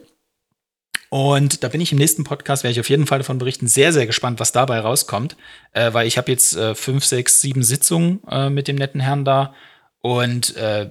Und 1.13 1.63
da 1.63 1.69
bin 1.69 1.83
ich 1.83 1.93
im 1.93 1.99
nächsten 1.99 2.25
Podcast, 2.25 2.65
werde 2.65 2.73
ich 2.73 2.81
auf 2.81 2.89
jeden 2.89 3.07
Fall 3.07 3.19
davon 3.19 3.37
berichten. 3.37 3.67
Sehr, 3.67 3.93
sehr 3.93 4.07
gespannt, 4.07 4.41
was 4.41 4.51
dabei 4.51 4.81
rauskommt. 4.81 5.37
Äh, 5.73 5.93
weil 5.93 6.07
ich 6.07 6.17
habe 6.17 6.31
jetzt 6.31 6.57
äh, 6.57 6.75
fünf, 6.75 7.05
sechs, 7.05 7.43
sieben 7.43 7.63
Sitzungen 7.63 8.23
äh, 8.31 8.49
mit 8.49 8.67
dem 8.67 8.77
netten 8.77 9.03
Herrn 9.03 9.27
da 9.27 9.53
und 10.01 10.57
äh, 10.57 10.91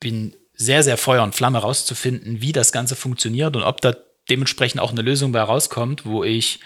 bin 0.00 0.36
sehr, 0.52 0.82
sehr 0.82 0.98
Feuer 0.98 1.22
und 1.22 1.34
Flamme 1.34 1.60
rauszufinden, 1.60 2.42
wie 2.42 2.52
das 2.52 2.72
Ganze 2.72 2.94
funktioniert 2.94 3.56
und 3.56 3.62
ob 3.62 3.80
da 3.80 3.96
dementsprechend 4.28 4.82
auch 4.82 4.90
eine 4.90 5.00
Lösung 5.00 5.32
bei 5.32 5.40
rauskommt, 5.40 6.04
wo 6.04 6.24
ich 6.24 6.60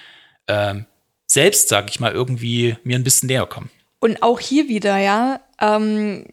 ähm, 0.48 0.86
selbst, 1.28 1.68
sag 1.68 1.88
ich 1.88 2.00
mal, 2.00 2.10
irgendwie 2.10 2.76
mir 2.82 2.98
ein 2.98 3.04
bisschen 3.04 3.28
näher 3.28 3.46
komme. 3.46 3.68
Und 4.00 4.24
auch 4.24 4.40
hier 4.40 4.66
wieder, 4.66 4.98
ja, 4.98 5.38
ähm, 5.60 6.26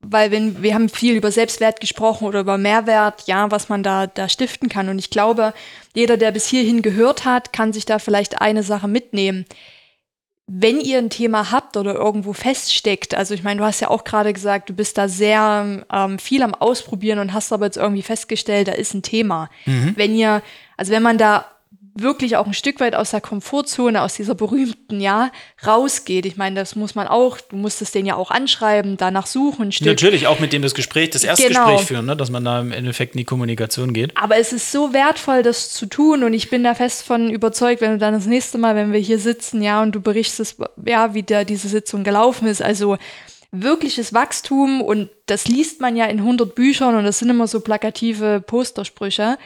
weil 0.00 0.30
wenn 0.30 0.62
wir 0.62 0.74
haben 0.74 0.88
viel 0.88 1.16
über 1.16 1.30
Selbstwert 1.32 1.80
gesprochen 1.80 2.26
oder 2.26 2.40
über 2.40 2.58
Mehrwert, 2.58 3.24
ja, 3.26 3.50
was 3.50 3.68
man 3.68 3.82
da 3.82 4.06
da 4.06 4.28
stiften 4.28 4.68
kann 4.68 4.88
und 4.88 4.98
ich 4.98 5.10
glaube, 5.10 5.52
jeder, 5.94 6.16
der 6.16 6.30
bis 6.30 6.46
hierhin 6.46 6.82
gehört 6.82 7.24
hat, 7.24 7.52
kann 7.52 7.72
sich 7.72 7.86
da 7.86 7.98
vielleicht 7.98 8.40
eine 8.40 8.62
Sache 8.62 8.88
mitnehmen. 8.88 9.46
Wenn 10.48 10.80
ihr 10.80 10.98
ein 10.98 11.10
Thema 11.10 11.50
habt 11.50 11.76
oder 11.76 11.94
irgendwo 11.94 12.32
feststeckt, 12.32 13.16
also 13.16 13.34
ich 13.34 13.42
meine, 13.42 13.60
du 13.60 13.66
hast 13.66 13.80
ja 13.80 13.90
auch 13.90 14.04
gerade 14.04 14.32
gesagt, 14.32 14.68
du 14.68 14.74
bist 14.74 14.96
da 14.96 15.08
sehr 15.08 15.84
ähm, 15.92 16.18
viel 16.20 16.42
am 16.42 16.54
Ausprobieren 16.54 17.18
und 17.18 17.32
hast 17.32 17.52
aber 17.52 17.66
jetzt 17.66 17.76
irgendwie 17.76 18.02
festgestellt, 18.02 18.68
da 18.68 18.72
ist 18.72 18.94
ein 18.94 19.02
Thema. 19.02 19.50
Mhm. 19.64 19.94
Wenn 19.96 20.14
ihr, 20.14 20.42
also 20.76 20.92
wenn 20.92 21.02
man 21.02 21.18
da 21.18 21.46
wirklich 21.96 22.36
auch 22.36 22.46
ein 22.46 22.54
Stück 22.54 22.80
weit 22.80 22.94
aus 22.94 23.10
der 23.10 23.20
Komfortzone, 23.20 24.02
aus 24.02 24.14
dieser 24.14 24.34
berühmten, 24.34 25.00
ja, 25.00 25.30
rausgeht. 25.66 26.26
Ich 26.26 26.36
meine, 26.36 26.56
das 26.56 26.76
muss 26.76 26.94
man 26.94 27.08
auch, 27.08 27.40
du 27.40 27.56
musstest 27.56 27.94
den 27.94 28.06
ja 28.06 28.16
auch 28.16 28.30
anschreiben, 28.30 28.96
danach 28.96 29.26
suchen, 29.26 29.72
Stück. 29.72 29.86
Natürlich 29.86 30.26
auch 30.26 30.38
mit 30.38 30.52
dem 30.52 30.62
das 30.62 30.74
Gespräch, 30.74 31.10
das 31.10 31.24
erste 31.24 31.48
Genau. 31.48 31.66
Gespräch 31.66 31.86
führen, 31.86 32.06
ne? 32.06 32.16
dass 32.16 32.30
man 32.30 32.44
da 32.44 32.60
im 32.60 32.72
Endeffekt 32.72 33.14
in 33.14 33.18
die 33.18 33.24
Kommunikation 33.24 33.92
geht. 33.92 34.16
Aber 34.16 34.36
es 34.36 34.52
ist 34.52 34.72
so 34.72 34.92
wertvoll, 34.92 35.42
das 35.42 35.72
zu 35.72 35.86
tun 35.86 36.22
und 36.22 36.34
ich 36.34 36.50
bin 36.50 36.64
da 36.64 36.74
fest 36.74 37.02
von 37.02 37.30
überzeugt, 37.30 37.80
wenn 37.80 37.92
du 37.92 37.98
dann 37.98 38.14
das 38.14 38.26
nächste 38.26 38.58
Mal, 38.58 38.74
wenn 38.76 38.92
wir 38.92 39.00
hier 39.00 39.18
sitzen, 39.18 39.62
ja, 39.62 39.82
und 39.82 39.92
du 39.92 40.00
berichtest, 40.00 40.58
ja, 40.84 41.14
wie 41.14 41.22
da 41.22 41.44
diese 41.44 41.68
Sitzung 41.68 42.04
gelaufen 42.04 42.46
ist, 42.46 42.62
also 42.62 42.96
wirkliches 43.52 44.12
Wachstum 44.12 44.80
und 44.82 45.08
das 45.26 45.48
liest 45.48 45.80
man 45.80 45.96
ja 45.96 46.06
in 46.06 46.18
100 46.18 46.54
Büchern 46.54 46.94
und 46.96 47.04
das 47.04 47.18
sind 47.18 47.30
immer 47.30 47.46
so 47.46 47.60
plakative 47.60 48.42
Postersprüche, 48.46 49.38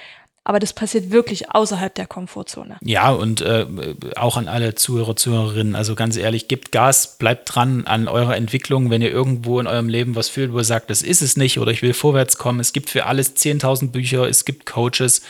aber 0.44 0.58
das 0.58 0.72
passiert 0.72 1.10
wirklich 1.10 1.50
außerhalb 1.50 1.94
der 1.94 2.06
Komfortzone. 2.06 2.78
Ja, 2.82 3.10
und 3.10 3.42
äh, 3.42 3.66
auch 4.16 4.36
an 4.36 4.48
alle 4.48 4.74
Zuhörer, 4.74 5.14
Zuhörerinnen, 5.14 5.74
also 5.74 5.94
ganz 5.94 6.16
ehrlich, 6.16 6.48
gebt 6.48 6.72
Gas, 6.72 7.18
bleibt 7.18 7.54
dran 7.54 7.86
an 7.86 8.08
eurer 8.08 8.36
Entwicklung, 8.36 8.90
wenn 8.90 9.02
ihr 9.02 9.10
irgendwo 9.10 9.60
in 9.60 9.66
eurem 9.66 9.88
Leben 9.88 10.16
was 10.16 10.28
fühlt, 10.28 10.52
wo 10.52 10.58
ihr 10.58 10.64
sagt, 10.64 10.88
das 10.88 11.02
ist 11.02 11.20
es 11.20 11.36
nicht 11.36 11.58
oder 11.58 11.70
ich 11.72 11.82
will 11.82 11.92
vorwärts 11.92 12.38
kommen. 12.38 12.58
Es 12.58 12.72
gibt 12.72 12.88
für 12.88 13.06
alles 13.06 13.36
10.000 13.36 13.90
Bücher, 13.90 14.26
es 14.28 14.46
gibt 14.46 14.64
Coaches. 14.64 15.22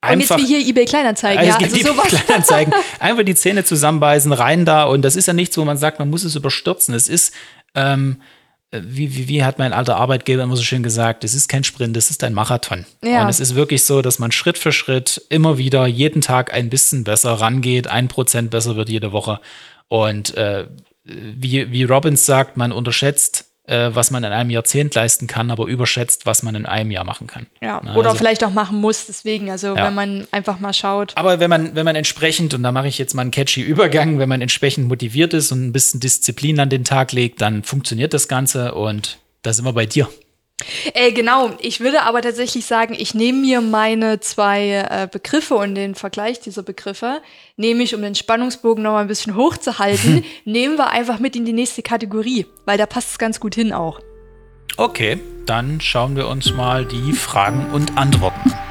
Und 0.00 0.20
jetzt 0.20 0.36
wie 0.36 0.46
hier 0.46 0.60
eBay 0.60 0.84
Kleinanzeigen, 0.84 1.44
ja, 1.44 1.52
es 1.52 1.58
gibt 1.58 1.72
also 1.72 1.76
die 1.76 1.90
sowas. 1.90 2.08
Kleinanzeigen. 2.08 2.74
Einfach 2.98 3.24
die 3.24 3.34
Zähne 3.34 3.64
zusammenbeißen, 3.64 4.32
rein 4.32 4.64
da. 4.64 4.84
Und 4.84 5.02
das 5.02 5.16
ist 5.16 5.26
ja 5.26 5.32
nichts, 5.32 5.56
wo 5.56 5.64
man 5.64 5.76
sagt, 5.76 5.98
man 5.98 6.10
muss 6.10 6.24
es 6.24 6.36
überstürzen. 6.36 6.94
Es 6.94 7.08
ist, 7.08 7.32
ähm, 7.74 8.20
wie, 8.70 9.16
wie, 9.16 9.28
wie 9.28 9.44
hat 9.44 9.58
mein 9.58 9.72
alter 9.72 9.96
Arbeitgeber 9.96 10.42
immer 10.42 10.56
so 10.56 10.62
schön 10.62 10.82
gesagt, 10.82 11.24
es 11.24 11.34
ist 11.34 11.48
kein 11.48 11.64
Sprint, 11.64 11.96
es 11.96 12.10
ist 12.10 12.22
ein 12.22 12.34
Marathon. 12.34 12.84
Ja. 13.02 13.22
Und 13.22 13.30
es 13.30 13.40
ist 13.40 13.54
wirklich 13.54 13.84
so, 13.84 14.02
dass 14.02 14.18
man 14.18 14.30
Schritt 14.30 14.58
für 14.58 14.72
Schritt 14.72 15.22
immer 15.30 15.56
wieder 15.56 15.86
jeden 15.86 16.20
Tag 16.20 16.52
ein 16.52 16.68
bisschen 16.68 17.04
besser 17.04 17.32
rangeht, 17.32 17.86
ein 17.86 18.08
Prozent 18.08 18.50
besser 18.50 18.76
wird 18.76 18.90
jede 18.90 19.12
Woche. 19.12 19.40
Und 19.88 20.36
äh, 20.36 20.66
wie, 21.04 21.72
wie 21.72 21.84
Robbins 21.84 22.26
sagt, 22.26 22.58
man 22.58 22.72
unterschätzt, 22.72 23.47
äh, 23.68 23.90
was 23.94 24.10
man 24.10 24.24
in 24.24 24.32
einem 24.32 24.50
Jahrzehnt 24.50 24.94
leisten 24.94 25.26
kann, 25.26 25.50
aber 25.50 25.66
überschätzt, 25.66 26.26
was 26.26 26.42
man 26.42 26.54
in 26.54 26.66
einem 26.66 26.90
Jahr 26.90 27.04
machen 27.04 27.26
kann. 27.26 27.46
Ja, 27.60 27.80
Na, 27.84 27.94
oder 27.94 28.08
also- 28.08 28.18
vielleicht 28.18 28.42
auch 28.42 28.50
machen 28.52 28.80
muss, 28.80 29.06
deswegen, 29.06 29.50
also 29.50 29.76
Ja. 29.76 29.86
wenn 29.86 29.94
man 29.94 30.26
einfach 30.30 30.58
mal 30.58 30.72
schaut. 30.72 31.12
Aber 31.16 31.38
wenn 31.38 31.50
man, 31.50 31.74
wenn 31.74 31.84
man 31.84 31.94
entsprechend, 31.96 32.54
und 32.54 32.62
da 32.62 32.72
mache 32.72 32.88
ich 32.88 32.98
jetzt 32.98 33.14
mal 33.14 33.22
einen 33.22 33.30
catchy 33.30 33.60
Übergang, 33.60 34.18
wenn 34.18 34.28
man 34.28 34.40
entsprechend 34.40 34.88
motiviert 34.88 35.34
ist 35.34 35.52
und 35.52 35.66
ein 35.66 35.72
bisschen 35.72 36.00
Disziplin 36.00 36.58
an 36.60 36.70
den 36.70 36.84
Tag 36.84 37.12
legt, 37.12 37.40
dann 37.40 37.62
funktioniert 37.62 38.14
das 38.14 38.26
Ganze 38.26 38.74
und 38.74 39.18
da 39.42 39.52
sind 39.52 39.64
wir 39.64 39.72
bei 39.72 39.86
dir. 39.86 40.08
Äh, 40.92 41.12
genau, 41.12 41.50
ich 41.60 41.80
würde 41.80 42.02
aber 42.02 42.20
tatsächlich 42.20 42.66
sagen, 42.66 42.94
ich 42.98 43.14
nehme 43.14 43.38
mir 43.38 43.60
meine 43.60 44.20
zwei 44.20 44.86
äh, 44.90 45.08
Begriffe 45.10 45.54
und 45.54 45.76
den 45.76 45.94
Vergleich 45.94 46.40
dieser 46.40 46.62
Begriffe, 46.62 47.20
nehme 47.56 47.82
ich, 47.82 47.94
um 47.94 48.02
den 48.02 48.14
Spannungsbogen 48.14 48.82
noch 48.82 48.92
mal 48.92 49.02
ein 49.02 49.08
bisschen 49.08 49.36
hochzuhalten, 49.36 50.24
nehmen 50.44 50.76
wir 50.76 50.90
einfach 50.90 51.20
mit 51.20 51.36
in 51.36 51.44
die 51.44 51.52
nächste 51.52 51.82
Kategorie, 51.82 52.46
weil 52.64 52.76
da 52.76 52.86
passt 52.86 53.10
es 53.12 53.18
ganz 53.18 53.38
gut 53.38 53.54
hin 53.54 53.72
auch. 53.72 54.00
Okay, 54.76 55.18
dann 55.46 55.80
schauen 55.80 56.16
wir 56.16 56.28
uns 56.28 56.52
mal 56.52 56.84
die 56.84 57.12
Fragen 57.12 57.70
und 57.72 57.96
Antworten 57.96 58.52
an. 58.52 58.67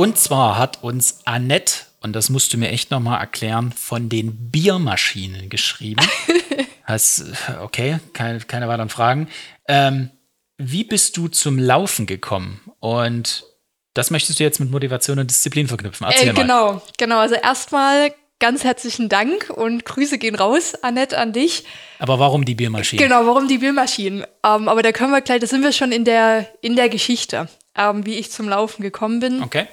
Und 0.00 0.16
zwar 0.16 0.56
hat 0.56 0.82
uns 0.82 1.18
Annette, 1.26 1.74
und 2.00 2.14
das 2.14 2.30
musst 2.30 2.54
du 2.54 2.56
mir 2.56 2.70
echt 2.70 2.90
nochmal 2.90 3.20
erklären, 3.20 3.70
von 3.70 4.08
den 4.08 4.50
Biermaschinen 4.50 5.50
geschrieben. 5.50 6.02
Hast, 6.84 7.22
okay, 7.62 7.98
keine, 8.14 8.40
keine 8.40 8.66
weiteren 8.66 8.88
Fragen. 8.88 9.28
Ähm, 9.68 10.08
wie 10.56 10.84
bist 10.84 11.18
du 11.18 11.28
zum 11.28 11.58
Laufen 11.58 12.06
gekommen? 12.06 12.62
Und 12.78 13.44
das 13.92 14.10
möchtest 14.10 14.40
du 14.40 14.42
jetzt 14.44 14.58
mit 14.58 14.70
Motivation 14.70 15.18
und 15.18 15.30
Disziplin 15.30 15.68
verknüpfen. 15.68 16.06
Erzähl 16.06 16.28
Äh, 16.28 16.32
mal. 16.32 16.40
genau, 16.40 16.82
genau. 16.96 17.18
Also 17.18 17.34
erstmal 17.34 18.14
ganz 18.38 18.64
herzlichen 18.64 19.10
Dank 19.10 19.50
und 19.54 19.84
Grüße 19.84 20.16
gehen 20.16 20.34
raus, 20.34 20.72
Annette, 20.80 21.18
an 21.18 21.34
dich. 21.34 21.64
Aber 21.98 22.18
warum 22.18 22.46
die 22.46 22.54
Biermaschinen? 22.54 23.06
Genau, 23.06 23.26
warum 23.26 23.48
die 23.48 23.58
Biermaschinen? 23.58 24.22
Ähm, 24.46 24.66
aber 24.66 24.82
da 24.82 24.92
können 24.92 25.12
wir 25.12 25.20
gleich, 25.20 25.40
da 25.40 25.46
sind 25.46 25.62
wir 25.62 25.72
schon 25.72 25.92
in 25.92 26.06
der, 26.06 26.46
in 26.62 26.74
der 26.74 26.88
Geschichte, 26.88 27.50
ähm, 27.76 28.06
wie 28.06 28.14
ich 28.14 28.30
zum 28.30 28.48
Laufen 28.48 28.80
gekommen 28.82 29.20
bin. 29.20 29.42
Okay. 29.42 29.66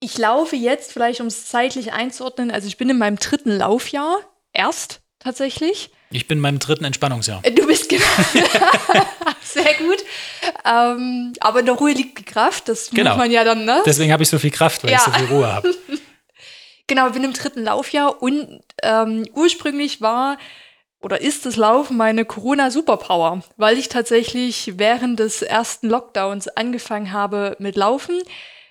Ich 0.00 0.16
laufe 0.16 0.56
jetzt, 0.56 0.92
vielleicht 0.92 1.20
um 1.20 1.26
es 1.26 1.46
zeitlich 1.46 1.92
einzuordnen, 1.92 2.50
also 2.50 2.66
ich 2.66 2.78
bin 2.78 2.88
in 2.88 2.96
meinem 2.98 3.18
dritten 3.18 3.50
Laufjahr, 3.50 4.18
erst 4.52 5.00
tatsächlich. 5.18 5.90
Ich 6.10 6.26
bin 6.26 6.38
in 6.38 6.42
meinem 6.42 6.58
dritten 6.58 6.84
Entspannungsjahr. 6.84 7.40
Äh, 7.44 7.52
Du 7.52 7.66
bist 7.66 7.88
genau. 7.88 8.02
Sehr 9.42 9.74
gut. 9.74 9.98
Ähm, 10.64 11.34
aber 11.40 11.60
in 11.60 11.66
der 11.66 11.74
Ruhe 11.74 11.92
liegt 11.92 12.18
die 12.18 12.24
Kraft, 12.24 12.68
das 12.68 12.90
Genau. 12.90 13.10
muss 13.10 13.18
man 13.18 13.30
ja 13.30 13.44
dann, 13.44 13.64
ne? 13.66 13.82
Deswegen 13.84 14.10
habe 14.12 14.22
ich 14.22 14.28
so 14.30 14.38
viel 14.38 14.50
Kraft, 14.50 14.82
weil 14.82 14.90
Ja. 14.90 14.96
ich 14.96 15.02
so 15.02 15.12
viel 15.12 15.26
Ruhe 15.26 15.52
habe. 15.52 15.74
Genau, 16.86 17.08
bin 17.10 17.22
im 17.22 17.32
dritten 17.32 17.62
Laufjahr 17.62 18.20
und 18.20 18.62
ähm, 18.82 19.24
ursprünglich 19.34 20.00
war 20.00 20.38
oder 21.00 21.20
ist 21.20 21.46
das 21.46 21.54
Laufen 21.54 21.96
meine 21.96 22.24
Corona-Superpower, 22.24 23.42
weil 23.56 23.78
ich 23.78 23.88
tatsächlich 23.88 24.72
während 24.76 25.20
des 25.20 25.40
ersten 25.42 25.88
Lockdowns 25.88 26.48
angefangen 26.48 27.12
habe 27.12 27.54
mit 27.60 27.76
Laufen. 27.76 28.20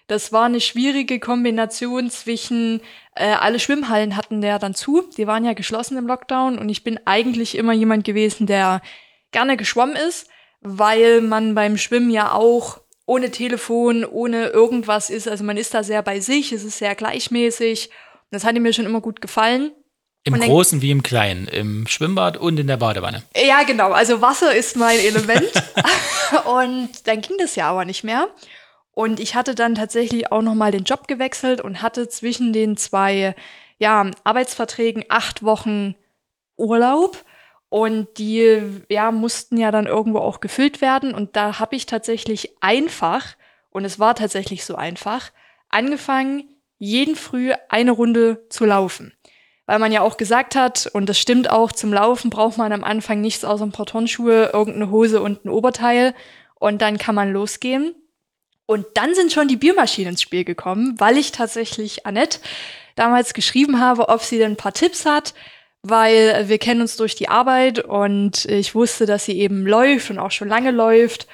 Das 0.10 0.34
war 0.34 0.46
eine 0.46 0.60
schwierige 0.60 1.20
Kombination 1.20 2.10
zwischen, 2.10 2.82
äh, 3.16 3.28
alle 3.28 3.60
Schwimmhallen 3.60 4.16
hatten 4.16 4.42
ja 4.42 4.58
dann 4.58 4.74
zu, 4.74 5.04
die 5.16 5.28
waren 5.28 5.46
ja 5.46 5.54
geschlossen 5.54 5.98
im 6.00 6.08
Lockdown 6.08 6.58
und 6.58 6.68
ich 6.68 6.84
bin 6.84 7.00
eigentlich 7.06 7.56
immer 7.56 7.74
jemand 7.74 8.06
gewesen, 8.06 8.48
der 8.48 8.82
gerne 9.32 9.56
geschwommen 9.56 9.96
ist, 9.96 10.28
weil 10.62 11.22
man 11.22 11.54
beim 11.54 11.78
Schwimmen 11.78 12.10
ja 12.10 12.32
auch 12.32 12.82
ohne 13.06 13.30
Telefon, 13.30 14.04
ohne 14.04 14.48
irgendwas 14.48 15.12
ist. 15.12 15.28
Also 15.28 15.44
man 15.44 15.58
ist 15.58 15.76
da 15.76 15.84
sehr 15.84 16.02
bei 16.02 16.20
sich, 16.20 16.52
es 16.54 16.64
ist 16.64 16.80
sehr 16.80 16.96
gleichmäßig. 16.96 17.92
Das 18.32 18.46
hatte 18.46 18.60
mir 18.60 18.74
schon 18.74 18.86
immer 18.88 19.02
gut 19.02 19.22
gefallen. 19.22 19.72
Im 20.24 20.34
dann- 20.34 20.50
Großen 20.50 20.82
wie 20.82 20.90
im 20.90 21.04
Kleinen. 21.04 21.48
Im 21.48 21.86
Schwimmbad 21.86 22.36
und 22.38 22.60
in 22.60 22.66
der 22.66 22.78
Badewanne. 22.78 23.22
Ja, 23.36 23.62
genau. 23.62 23.92
Also 23.92 24.22
Wasser 24.22 24.56
ist 24.56 24.76
mein 24.76 24.98
Element. 25.00 25.52
und 26.46 26.90
dann 27.06 27.22
ging 27.22 27.38
das 27.38 27.56
ja 27.56 27.70
aber 27.70 27.86
nicht 27.86 28.04
mehr. 28.04 28.28
Und 29.00 29.22
ich 29.22 29.34
hatte 29.34 29.56
dann 29.56 29.76
tatsächlich 29.76 30.30
auch 30.30 30.42
noch 30.42 30.56
mal 30.56 30.74
den 30.74 30.84
Job 30.84 31.08
gewechselt 31.08 31.62
und 31.62 31.82
hatte 31.82 32.10
zwischen 32.10 32.52
den 32.52 32.76
zwei 32.76 33.34
ja, 33.78 34.12
Arbeitsverträgen 34.26 35.06
acht 35.08 35.42
Wochen 35.42 35.96
Urlaub. 36.58 37.24
Und 37.70 38.18
die 38.18 38.62
ja, 38.90 39.12
mussten 39.12 39.56
ja 39.56 39.72
dann 39.72 39.86
irgendwo 39.86 40.20
auch 40.20 40.42
gefüllt 40.42 40.82
werden. 40.82 41.14
Und 41.14 41.38
da 41.38 41.60
habe 41.60 41.78
ich 41.78 41.86
tatsächlich 41.86 42.58
einfach, 42.60 43.38
und 43.70 43.86
es 43.86 44.00
war 44.00 44.16
tatsächlich 44.16 44.66
so 44.66 44.76
einfach, 44.76 45.32
angefangen, 45.70 46.50
jeden 46.78 47.16
Früh 47.16 47.54
eine 47.70 47.92
Runde 47.92 48.44
zu 48.50 48.66
laufen 48.66 49.14
weil 49.66 49.78
man 49.78 49.92
ja 49.92 50.02
auch 50.02 50.18
gesagt 50.18 50.56
hat, 50.56 50.90
und 50.94 51.08
das 51.08 51.20
stimmt 51.20 51.52
auch, 51.52 51.72
zum 51.72 51.94
Laufen 51.94 52.32
braucht 52.32 52.58
man 52.58 52.72
am 52.72 52.84
Anfang 52.84 53.22
nichts 53.22 53.46
außer 53.46 53.64
ein 53.64 53.72
paar 53.72 53.86
Turnschuhe, 53.86 54.50
irgendeine 54.52 54.90
Hose 54.90 55.22
und 55.22 55.46
ein 55.46 55.50
Oberteil 55.50 56.16
und 56.56 56.82
dann 56.82 56.98
kann 56.98 57.14
man 57.14 57.32
losgehen. 57.32 57.94
Und 58.70 58.86
dann 58.94 59.16
sind 59.16 59.34
schon 59.34 59.48
die 59.48 59.56
Biermaschinen 59.56 60.12
ins 60.12 60.22
Spiel 60.22 60.44
gekommen, 60.44 60.94
weil 61.00 61.18
ich 61.18 61.32
tatsächlich 61.32 62.06
Annette 62.06 62.38
damals 62.96 63.34
geschrieben 63.34 63.80
habe, 63.80 64.10
ob 64.10 64.22
sie 64.22 64.38
denn 64.38 64.52
ein 64.52 64.58
paar 64.58 64.74
Tipps 64.74 65.08
hat, 65.08 65.34
weil 65.82 66.48
wir 66.50 66.60
kennen 66.60 66.82
uns 66.82 66.96
durch 66.96 67.16
die 67.16 67.30
Arbeit 67.30 67.80
und 67.80 68.46
ich 68.46 68.76
wusste, 68.76 69.08
dass 69.08 69.26
sie 69.26 69.40
eben 69.40 69.66
läuft 69.66 70.12
und 70.12 70.20
auch 70.20 70.30
schon 70.30 70.50
lange 70.50 70.70
läuft. 70.70 71.26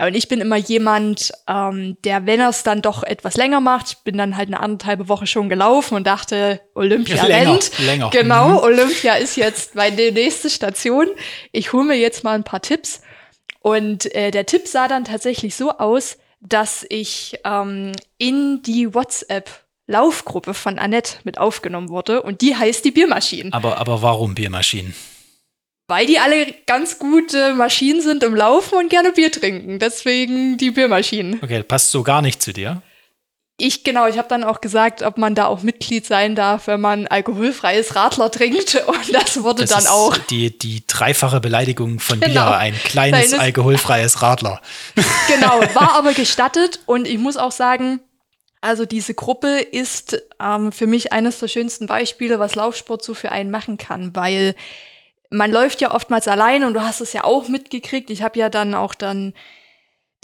Und 0.00 0.14
ich 0.14 0.28
bin 0.28 0.40
immer 0.40 0.54
jemand, 0.58 1.32
ähm, 1.48 1.96
der, 2.04 2.24
wenn 2.24 2.38
er 2.38 2.50
es 2.50 2.62
dann 2.62 2.82
doch 2.82 3.02
etwas 3.02 3.36
länger 3.36 3.60
macht, 3.60 3.88
ich 3.88 3.96
bin 4.04 4.16
dann 4.16 4.36
halt 4.36 4.46
eine 4.50 4.60
anderthalbe 4.60 5.08
Woche 5.08 5.26
schon 5.26 5.48
gelaufen 5.48 5.96
und 5.96 6.06
dachte, 6.06 6.60
Olympia 6.76 7.24
Länger, 7.26 7.50
rennt. 7.54 7.78
länger. 7.80 8.10
Genau, 8.10 8.48
Mhm. 8.50 8.56
Olympia 8.58 9.14
ist 9.14 9.34
jetzt 9.36 9.74
meine 9.74 10.12
nächste 10.12 10.50
Station. 10.50 11.08
Ich 11.50 11.72
hole 11.72 11.82
mir 11.84 11.96
jetzt 11.98 12.22
mal 12.22 12.36
ein 12.36 12.44
paar 12.44 12.62
Tipps. 12.62 13.00
Und 13.58 14.14
äh, 14.14 14.30
der 14.30 14.46
Tipp 14.46 14.68
sah 14.68 14.86
dann 14.86 15.04
tatsächlich 15.04 15.56
so 15.56 15.72
aus, 15.72 16.18
dass 16.40 16.86
ich 16.88 17.38
ähm, 17.44 17.92
in 18.18 18.62
die 18.62 18.94
WhatsApp 18.94 19.64
Laufgruppe 19.86 20.54
von 20.54 20.78
Annette 20.78 21.18
mit 21.24 21.38
aufgenommen 21.38 21.88
wurde 21.88 22.22
und 22.22 22.40
die 22.40 22.56
heißt 22.56 22.84
die 22.84 22.90
Biermaschinen. 22.90 23.52
Aber, 23.52 23.78
aber 23.78 24.02
warum 24.02 24.34
Biermaschinen? 24.34 24.94
Weil 25.88 26.06
die 26.06 26.18
alle 26.18 26.52
ganz 26.66 26.98
gute 26.98 27.54
Maschinen 27.54 28.00
sind 28.00 28.24
im 28.24 28.34
Laufen 28.34 28.76
und 28.76 28.90
gerne 28.90 29.12
Bier 29.12 29.30
trinken. 29.30 29.78
Deswegen 29.78 30.56
die 30.58 30.72
Biermaschinen. 30.72 31.38
Okay, 31.40 31.62
passt 31.62 31.92
so 31.92 32.02
gar 32.02 32.22
nicht 32.22 32.42
zu 32.42 32.52
dir. 32.52 32.82
Ich, 33.58 33.84
genau, 33.84 34.06
ich 34.06 34.18
habe 34.18 34.28
dann 34.28 34.44
auch 34.44 34.60
gesagt, 34.60 35.00
ob 35.02 35.16
man 35.16 35.34
da 35.34 35.46
auch 35.46 35.62
Mitglied 35.62 36.04
sein 36.04 36.34
darf, 36.34 36.66
wenn 36.66 36.80
man 36.80 37.06
alkoholfreies 37.06 37.94
Radler 37.96 38.30
trinkt. 38.30 38.74
Und 38.86 39.14
das 39.14 39.42
wurde 39.42 39.62
Das 39.64 39.70
dann 39.70 39.86
auch. 39.86 40.16
Die, 40.18 40.56
die 40.58 40.86
dreifache 40.86 41.40
Beleidigung 41.40 41.98
von 41.98 42.20
Genau. 42.20 42.32
Bier, 42.32 42.56
ein 42.58 42.74
kleines 42.74 43.28
Kleines- 43.28 43.38
alkoholfreies 43.38 44.20
Radler. 44.20 44.60
Genau, 45.28 45.60
war 45.74 45.94
aber 45.94 46.12
gestattet. 46.12 46.80
Und 46.84 47.08
ich 47.08 47.16
muss 47.18 47.38
auch 47.38 47.50
sagen, 47.52 48.00
also 48.60 48.84
diese 48.84 49.14
Gruppe 49.14 49.60
ist 49.60 50.22
ähm, 50.38 50.70
für 50.70 50.86
mich 50.86 51.12
eines 51.14 51.38
der 51.38 51.48
schönsten 51.48 51.86
Beispiele, 51.86 52.38
was 52.38 52.56
Laufsport 52.56 53.02
so 53.02 53.14
für 53.14 53.32
einen 53.32 53.50
machen 53.50 53.78
kann, 53.78 54.14
weil 54.14 54.54
man 55.30 55.50
läuft 55.50 55.80
ja 55.80 55.94
oftmals 55.94 56.28
alleine 56.28 56.66
und 56.66 56.74
du 56.74 56.82
hast 56.82 57.00
es 57.00 57.12
ja 57.14 57.24
auch 57.24 57.48
mitgekriegt. 57.48 58.10
Ich 58.10 58.22
habe 58.22 58.38
ja 58.38 58.48
dann 58.50 58.74
auch 58.74 58.94
dann 58.94 59.32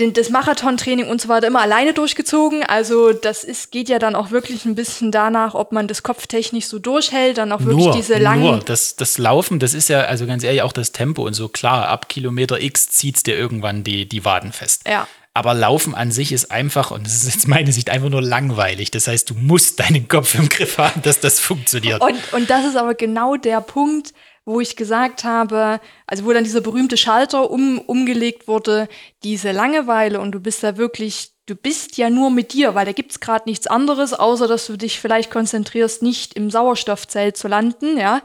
den, 0.01 0.14
das 0.14 0.30
Marathontraining 0.30 1.07
und 1.07 1.20
so 1.20 1.28
weiter 1.28 1.47
immer 1.47 1.61
alleine 1.61 1.93
durchgezogen. 1.93 2.62
Also 2.62 3.12
das 3.12 3.45
ist, 3.45 3.70
geht 3.70 3.88
ja 3.88 3.99
dann 3.99 4.14
auch 4.14 4.30
wirklich 4.30 4.64
ein 4.64 4.74
bisschen 4.74 5.12
danach, 5.12 5.55
ob 5.55 5.72
man 5.72 5.86
das 5.86 6.03
kopftechnisch 6.03 6.66
so 6.66 6.78
durchhält, 6.78 7.38
dann 7.38 7.53
auch 7.53 7.61
wirklich 7.61 7.86
Nur, 7.86 7.95
diese 7.95 8.16
langen. 8.16 8.43
nur 8.43 8.59
das, 8.59 8.97
das 8.97 9.18
Laufen, 9.18 9.59
das 9.59 9.74
ist 9.74 9.88
ja, 9.88 10.01
also 10.03 10.26
ganz 10.26 10.45
ehrlich, 10.45 10.62
auch 10.62 10.72
das 10.72 10.93
Tempo 10.93 11.26
und 11.26 11.34
so, 11.34 11.49
klar, 11.49 11.88
ab 11.88 12.09
Kilometer 12.09 12.61
X 12.61 12.88
zieht's 12.88 13.22
dir 13.22 13.36
irgendwann 13.36 13.84
die, 13.84 14.09
die 14.09 14.24
Waden 14.24 14.53
fest. 14.53 14.82
Ja. 14.88 15.07
Aber 15.34 15.55
Laufen 15.55 15.95
an 15.95 16.11
sich 16.11 16.30
ist 16.32 16.51
einfach, 16.51 16.90
und 16.90 17.07
das 17.07 17.14
ist 17.14 17.34
jetzt 17.34 17.49
meine 17.49 17.72
Sicht, 17.72 17.88
einfach 17.88 18.11
nur 18.11 18.20
langweilig. 18.20 18.90
Das 18.90 19.09
heißt, 19.09 19.30
du 19.30 19.34
musst 19.34 19.80
deinen 19.80 20.07
Kopf 20.07 20.34
im 20.34 20.49
Griff 20.49 20.76
haben, 20.76 21.01
dass 21.03 21.20
das 21.20 21.40
funktioniert. 21.40 22.03
Und, 22.03 22.32
und 22.32 22.51
das 22.51 22.66
ist 22.66 22.76
aber 22.76 22.95
genau 22.95 23.36
der 23.36 23.62
Punkt, 23.62 24.12
wo 24.45 24.61
ich 24.61 24.76
gesagt 24.76 25.24
habe, 25.24 25.80
also 26.07 26.24
wo 26.24 26.32
dann 26.32 26.45
dieser 26.45 26.61
berühmte 26.61 26.97
Schalter 26.97 27.51
um, 27.51 27.78
umgelegt 27.78 28.49
wurde, 28.49 28.88
diese 29.22 29.53
Langeweile 29.53 30.20
und 30.20 30.32
du 30.32 30.40
bist 30.40 30.62
da 30.62 30.76
wirklich, 30.76 31.30
du 31.47 31.55
bist 31.55 31.97
ja 31.97 32.11
nur 32.11 32.30
mit 32.30 32.53
dir, 32.53 32.74
weil 32.74 32.84
da 32.84 32.93
gibt's 32.93 33.20
gerade 33.20 33.49
nichts 33.49 33.68
anderes, 33.68 34.12
außer 34.12 34.49
dass 34.49 34.66
du 34.66 34.76
dich 34.76 34.99
vielleicht 34.99 35.30
konzentrierst, 35.30 36.03
nicht 36.03 36.34
im 36.34 36.51
Sauerstoffzelt 36.51 37.36
zu 37.36 37.47
landen, 37.47 37.97
ja. 37.99 38.20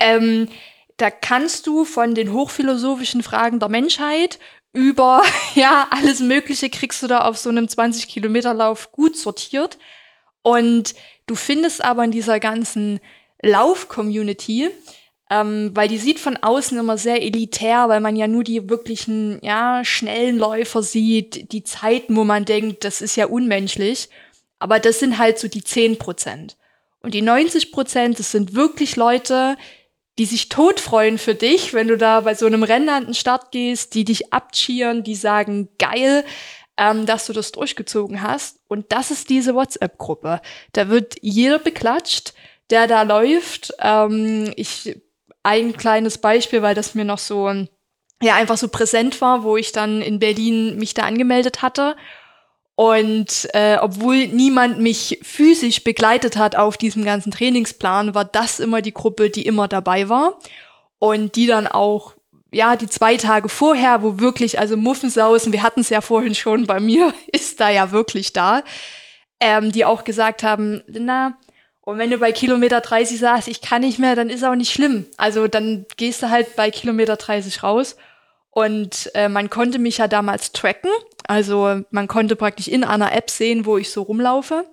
Ähm, 0.00 0.48
da 0.96 1.10
kannst 1.10 1.66
du 1.66 1.84
von 1.84 2.14
den 2.14 2.32
hochphilosophischen 2.32 3.22
Fragen 3.22 3.58
der 3.58 3.68
Menschheit 3.68 4.38
über, 4.72 5.22
ja, 5.54 5.88
alles 5.90 6.20
Mögliche 6.20 6.70
kriegst 6.70 7.02
du 7.02 7.06
da 7.08 7.20
auf 7.22 7.38
so 7.38 7.48
einem 7.48 7.66
20-Kilometer-Lauf 7.66 8.92
gut 8.92 9.16
sortiert. 9.16 9.78
Und 10.42 10.94
du 11.26 11.34
findest 11.34 11.84
aber 11.84 12.04
in 12.04 12.10
dieser 12.10 12.40
ganzen 12.40 13.00
Lauf-Community, 13.42 14.70
ähm, 15.30 15.70
weil 15.74 15.88
die 15.88 15.98
sieht 15.98 16.18
von 16.18 16.36
außen 16.36 16.78
immer 16.78 16.96
sehr 16.96 17.22
elitär, 17.22 17.88
weil 17.88 18.00
man 18.00 18.16
ja 18.16 18.26
nur 18.26 18.44
die 18.44 18.68
wirklichen, 18.68 19.38
ja, 19.42 19.84
schnellen 19.84 20.38
Läufer 20.38 20.82
sieht, 20.82 21.52
die 21.52 21.64
Zeiten, 21.64 22.16
wo 22.16 22.24
man 22.24 22.44
denkt, 22.44 22.84
das 22.84 23.02
ist 23.02 23.16
ja 23.16 23.26
unmenschlich. 23.26 24.08
Aber 24.58 24.80
das 24.80 24.98
sind 24.98 25.18
halt 25.18 25.38
so 25.38 25.48
die 25.48 25.62
10 25.62 25.98
Prozent. 25.98 26.56
Und 27.00 27.14
die 27.14 27.22
90 27.22 27.72
Prozent, 27.72 28.18
das 28.18 28.32
sind 28.32 28.54
wirklich 28.54 28.96
Leute, 28.96 29.56
die 30.18 30.24
sich 30.24 30.48
totfreuen 30.48 31.18
für 31.18 31.34
dich, 31.34 31.74
wenn 31.74 31.88
du 31.88 31.96
da 31.96 32.22
bei 32.22 32.34
so 32.34 32.46
einem 32.46 32.64
Rennen 32.64 32.88
an 32.88 33.04
den 33.06 33.14
Start 33.14 33.52
gehst, 33.52 33.94
die 33.94 34.04
dich 34.04 34.32
abcheeren, 34.32 35.04
die 35.04 35.14
sagen, 35.14 35.68
geil, 35.78 36.24
ähm, 36.76 37.06
dass 37.06 37.26
du 37.26 37.32
das 37.32 37.52
durchgezogen 37.52 38.22
hast. 38.22 38.58
Und 38.66 38.92
das 38.92 39.10
ist 39.10 39.28
diese 39.30 39.54
WhatsApp-Gruppe. 39.54 40.40
Da 40.72 40.88
wird 40.88 41.16
jeder 41.20 41.58
beklatscht, 41.58 42.34
der 42.70 42.86
da 42.86 43.02
läuft. 43.02 43.72
Ähm, 43.80 44.52
ich, 44.56 44.96
ein 45.48 45.76
kleines 45.76 46.18
Beispiel, 46.18 46.60
weil 46.60 46.74
das 46.74 46.94
mir 46.94 47.06
noch 47.06 47.18
so, 47.18 47.48
ja, 48.22 48.34
einfach 48.34 48.58
so 48.58 48.68
präsent 48.68 49.20
war, 49.22 49.44
wo 49.44 49.56
ich 49.56 49.72
dann 49.72 50.02
in 50.02 50.18
Berlin 50.18 50.76
mich 50.76 50.92
da 50.92 51.02
angemeldet 51.02 51.62
hatte. 51.62 51.96
Und 52.74 53.48
äh, 53.54 53.78
obwohl 53.80 54.28
niemand 54.28 54.78
mich 54.78 55.18
physisch 55.22 55.82
begleitet 55.82 56.36
hat 56.36 56.54
auf 56.54 56.76
diesem 56.76 57.04
ganzen 57.04 57.32
Trainingsplan, 57.32 58.14
war 58.14 58.24
das 58.26 58.60
immer 58.60 58.82
die 58.82 58.92
Gruppe, 58.94 59.30
die 59.30 59.46
immer 59.46 59.68
dabei 59.68 60.08
war. 60.08 60.38
Und 60.98 61.36
die 61.36 61.46
dann 61.46 61.66
auch, 61.66 62.14
ja, 62.52 62.76
die 62.76 62.88
zwei 62.88 63.16
Tage 63.16 63.48
vorher, 63.48 64.02
wo 64.02 64.18
wirklich, 64.20 64.58
also 64.58 64.76
Muffensausen, 64.76 65.52
wir 65.52 65.62
hatten 65.62 65.80
es 65.80 65.88
ja 65.88 66.02
vorhin 66.02 66.34
schon, 66.34 66.66
bei 66.66 66.78
mir 66.78 67.14
ist 67.32 67.58
da 67.58 67.70
ja 67.70 67.90
wirklich 67.90 68.34
da, 68.34 68.62
ähm, 69.40 69.72
die 69.72 69.84
auch 69.84 70.04
gesagt 70.04 70.42
haben, 70.42 70.82
Linda, 70.86 71.38
und 71.88 71.96
wenn 71.96 72.10
du 72.10 72.18
bei 72.18 72.32
Kilometer 72.32 72.82
30 72.82 73.18
sagst, 73.18 73.48
ich 73.48 73.62
kann 73.62 73.80
nicht 73.80 73.98
mehr, 73.98 74.14
dann 74.14 74.28
ist 74.28 74.44
auch 74.44 74.54
nicht 74.54 74.74
schlimm. 74.74 75.06
Also 75.16 75.48
dann 75.48 75.86
gehst 75.96 76.22
du 76.22 76.28
halt 76.28 76.54
bei 76.54 76.70
Kilometer 76.70 77.16
30 77.16 77.62
raus. 77.62 77.96
Und 78.50 79.10
äh, 79.14 79.30
man 79.30 79.48
konnte 79.48 79.78
mich 79.78 79.96
ja 79.96 80.06
damals 80.06 80.52
tracken. 80.52 80.90
Also 81.26 81.80
man 81.90 82.06
konnte 82.06 82.36
praktisch 82.36 82.68
in 82.68 82.84
einer 82.84 83.14
App 83.14 83.30
sehen, 83.30 83.64
wo 83.64 83.78
ich 83.78 83.90
so 83.90 84.02
rumlaufe. 84.02 84.66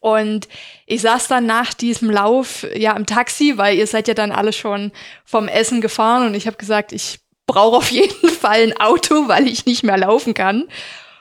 Und 0.00 0.48
ich 0.86 1.02
saß 1.02 1.28
dann 1.28 1.44
nach 1.44 1.74
diesem 1.74 2.08
Lauf 2.08 2.66
ja 2.74 2.96
im 2.96 3.04
Taxi, 3.04 3.58
weil 3.58 3.76
ihr 3.76 3.86
seid 3.86 4.08
ja 4.08 4.14
dann 4.14 4.32
alle 4.32 4.54
schon 4.54 4.90
vom 5.26 5.48
Essen 5.48 5.82
gefahren 5.82 6.28
und 6.28 6.32
ich 6.32 6.46
habe 6.46 6.56
gesagt, 6.56 6.92
ich 6.92 7.20
brauche 7.46 7.76
auf 7.76 7.90
jeden 7.90 8.28
Fall 8.40 8.62
ein 8.62 8.80
Auto, 8.80 9.28
weil 9.28 9.48
ich 9.48 9.66
nicht 9.66 9.82
mehr 9.82 9.98
laufen 9.98 10.32
kann. 10.32 10.66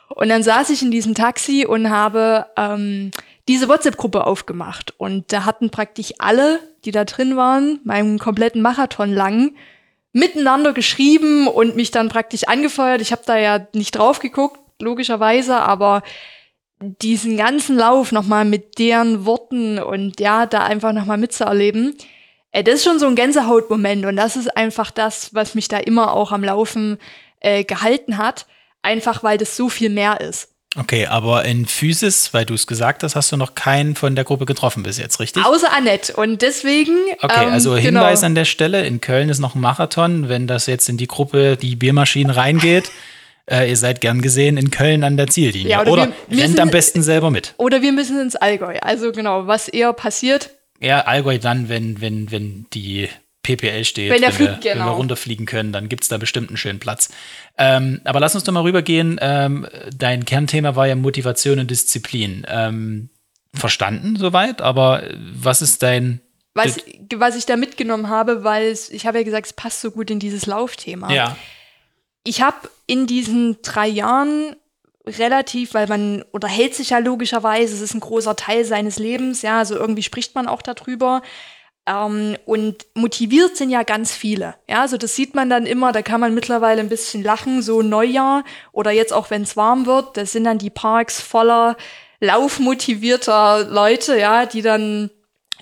Und 0.07 0.29
dann 0.29 0.41
saß 0.41 0.69
ich 0.69 0.83
in 0.83 0.91
diesem 0.91 1.15
Taxi 1.15 1.65
und 1.65 1.89
habe 1.89 2.45
ähm, 2.55 3.11
diese 3.47 3.67
WhatsApp-Gruppe 3.67 4.25
aufgemacht. 4.25 4.93
Und 4.97 5.31
da 5.31 5.45
hatten 5.45 5.69
praktisch 5.69 6.13
alle, 6.19 6.59
die 6.85 6.91
da 6.91 7.05
drin 7.05 7.35
waren, 7.35 7.79
meinen 7.83 8.19
kompletten 8.19 8.61
Marathon 8.61 9.11
lang, 9.11 9.55
miteinander 10.13 10.73
geschrieben 10.73 11.47
und 11.47 11.75
mich 11.75 11.91
dann 11.91 12.09
praktisch 12.09 12.45
angefeuert. 12.45 13.01
Ich 13.01 13.11
habe 13.11 13.21
da 13.25 13.37
ja 13.37 13.67
nicht 13.73 13.91
drauf 13.91 14.19
geguckt, 14.19 14.59
logischerweise, 14.79 15.57
aber 15.57 16.03
diesen 16.79 17.37
ganzen 17.37 17.75
Lauf 17.77 18.11
nochmal 18.11 18.45
mit 18.45 18.77
deren 18.79 19.25
Worten 19.25 19.79
und 19.79 20.19
ja, 20.19 20.45
da 20.45 20.63
einfach 20.63 20.93
nochmal 20.93 21.17
mitzuerleben, 21.17 21.95
äh, 22.51 22.63
das 22.63 22.75
ist 22.75 22.83
schon 22.83 22.99
so 22.99 23.07
ein 23.07 23.15
Gänsehautmoment 23.15 24.05
und 24.05 24.15
das 24.15 24.35
ist 24.35 24.55
einfach 24.55 24.91
das, 24.91 25.33
was 25.33 25.55
mich 25.55 25.67
da 25.67 25.77
immer 25.77 26.13
auch 26.13 26.31
am 26.31 26.43
Laufen 26.43 26.97
äh, 27.39 27.63
gehalten 27.63 28.17
hat, 28.17 28.45
einfach 28.81 29.23
weil 29.23 29.37
das 29.37 29.55
so 29.55 29.69
viel 29.69 29.89
mehr 29.89 30.21
ist. 30.21 30.53
Okay, 30.79 31.07
aber 31.07 31.43
in 31.45 31.65
Physis, 31.65 32.33
weil 32.33 32.45
du 32.45 32.53
es 32.53 32.67
gesagt 32.67 33.01
hast, 33.03 33.15
hast 33.15 33.31
du 33.31 33.37
noch 33.37 33.55
keinen 33.55 33.95
von 33.95 34.15
der 34.15 34.23
Gruppe 34.23 34.45
getroffen 34.45 34.83
bis 34.83 34.97
jetzt, 34.97 35.19
richtig? 35.19 35.43
Außer 35.45 35.73
Annette. 35.73 36.13
Und 36.13 36.41
deswegen. 36.41 36.95
Okay, 37.21 37.45
ähm, 37.45 37.51
also 37.51 37.71
genau. 37.71 37.81
Hinweis 38.01 38.23
an 38.23 38.35
der 38.35 38.45
Stelle, 38.45 38.85
in 38.85 39.01
Köln 39.01 39.29
ist 39.29 39.39
noch 39.39 39.55
ein 39.55 39.61
Marathon. 39.61 40.29
Wenn 40.29 40.45
das 40.47 40.67
jetzt 40.67 40.87
in 40.87 40.97
die 40.97 41.07
Gruppe 41.07 41.57
die 41.57 41.75
Biermaschinen 41.75 42.29
reingeht, 42.31 42.91
äh, 43.49 43.67
ihr 43.69 43.77
seid 43.77 44.01
gern 44.01 44.21
gesehen 44.21 44.57
in 44.57 44.69
Köln 44.69 45.03
an 45.03 45.17
der 45.17 45.27
Ziellinie. 45.27 45.69
Ja, 45.69 45.81
oder 45.81 45.91
oder 45.93 46.01
wir 46.27 46.37
rennt 46.43 46.51
müssen- 46.51 46.59
am 46.59 46.69
besten 46.69 47.01
selber 47.01 47.31
mit. 47.31 47.55
Oder 47.57 47.81
wir 47.81 47.91
müssen 47.91 48.19
ins 48.21 48.35
Allgäu. 48.35 48.77
Also 48.81 49.11
genau, 49.11 49.47
was 49.47 49.67
eher 49.67 49.93
passiert. 49.93 50.51
Ja, 50.79 51.01
Allgäu 51.01 51.39
dann, 51.39 51.69
wenn, 51.69 52.01
wenn, 52.01 52.29
wenn 52.31 52.67
die 52.73 53.09
PPL 53.55 53.85
steht, 53.85 54.11
Wenn 54.11 54.21
der 54.21 54.37
wir, 54.37 54.47
Flug- 54.47 54.57
wenn 54.57 54.63
wir 54.63 54.73
genau. 54.73 54.95
runterfliegen 54.95 55.45
können, 55.45 55.71
dann 55.71 55.87
gibt's 55.89 56.07
da 56.09 56.17
bestimmt 56.17 56.49
einen 56.49 56.57
schönen 56.57 56.79
Platz. 56.79 57.09
Ähm, 57.57 58.01
aber 58.03 58.19
lass 58.19 58.35
uns 58.35 58.43
doch 58.43 58.51
mal 58.53 58.61
rübergehen. 58.63 59.17
Ähm, 59.21 59.67
dein 59.95 60.25
Kernthema 60.25 60.75
war 60.75 60.87
ja 60.87 60.95
Motivation 60.95 61.59
und 61.59 61.71
Disziplin. 61.71 62.45
Ähm, 62.49 63.09
verstanden 63.53 64.17
soweit, 64.17 64.61
aber 64.61 65.03
was 65.33 65.61
ist 65.61 65.81
dein 65.81 66.19
Was, 66.53 66.77
was 67.15 67.35
ich 67.35 67.45
da 67.45 67.55
mitgenommen 67.55 68.09
habe, 68.09 68.43
weil 68.43 68.67
es, 68.67 68.89
ich 68.89 69.07
habe 69.07 69.17
ja 69.19 69.23
gesagt, 69.23 69.47
es 69.47 69.53
passt 69.53 69.81
so 69.81 69.91
gut 69.91 70.11
in 70.11 70.19
dieses 70.19 70.45
Laufthema. 70.45 71.11
Ja. 71.11 71.37
Ich 72.23 72.41
habe 72.41 72.69
in 72.85 73.07
diesen 73.07 73.61
drei 73.61 73.87
Jahren 73.87 74.55
relativ, 75.05 75.73
weil 75.73 75.87
man 75.87 76.21
unterhält 76.31 76.75
sich 76.75 76.89
ja 76.89 76.97
logischerweise, 76.97 77.73
es 77.73 77.81
ist 77.81 77.93
ein 77.93 78.01
großer 78.01 78.35
Teil 78.35 78.65
seines 78.65 78.99
Lebens, 78.99 79.41
ja, 79.41 79.57
also 79.59 79.75
irgendwie 79.75 80.03
spricht 80.03 80.35
man 80.35 80.47
auch 80.47 80.61
darüber. 80.61 81.21
Ähm, 81.87 82.37
und 82.45 82.85
motiviert 82.95 83.55
sind 83.55 83.69
ja 83.69 83.83
ganz 83.83 84.13
viele. 84.13 84.55
Ja, 84.67 84.81
also 84.81 84.97
das 84.97 85.15
sieht 85.15 85.33
man 85.35 85.49
dann 85.49 85.65
immer, 85.65 85.93
da 85.93 86.01
kann 86.01 86.19
man 86.19 86.33
mittlerweile 86.33 86.81
ein 86.81 86.89
bisschen 86.89 87.23
lachen, 87.23 87.61
so 87.61 87.81
Neujahr 87.81 88.43
oder 88.73 88.91
jetzt 88.91 89.13
auch 89.13 89.29
wenn 89.29 89.43
es 89.43 89.55
warm 89.55 89.85
wird, 89.85 90.17
das 90.17 90.33
sind 90.33 90.43
dann 90.43 90.57
die 90.57 90.69
Parks 90.69 91.21
voller 91.21 91.77
laufmotivierter 92.19 93.65
Leute, 93.69 94.17
ja, 94.17 94.45
die 94.45 94.61
dann, 94.61 95.11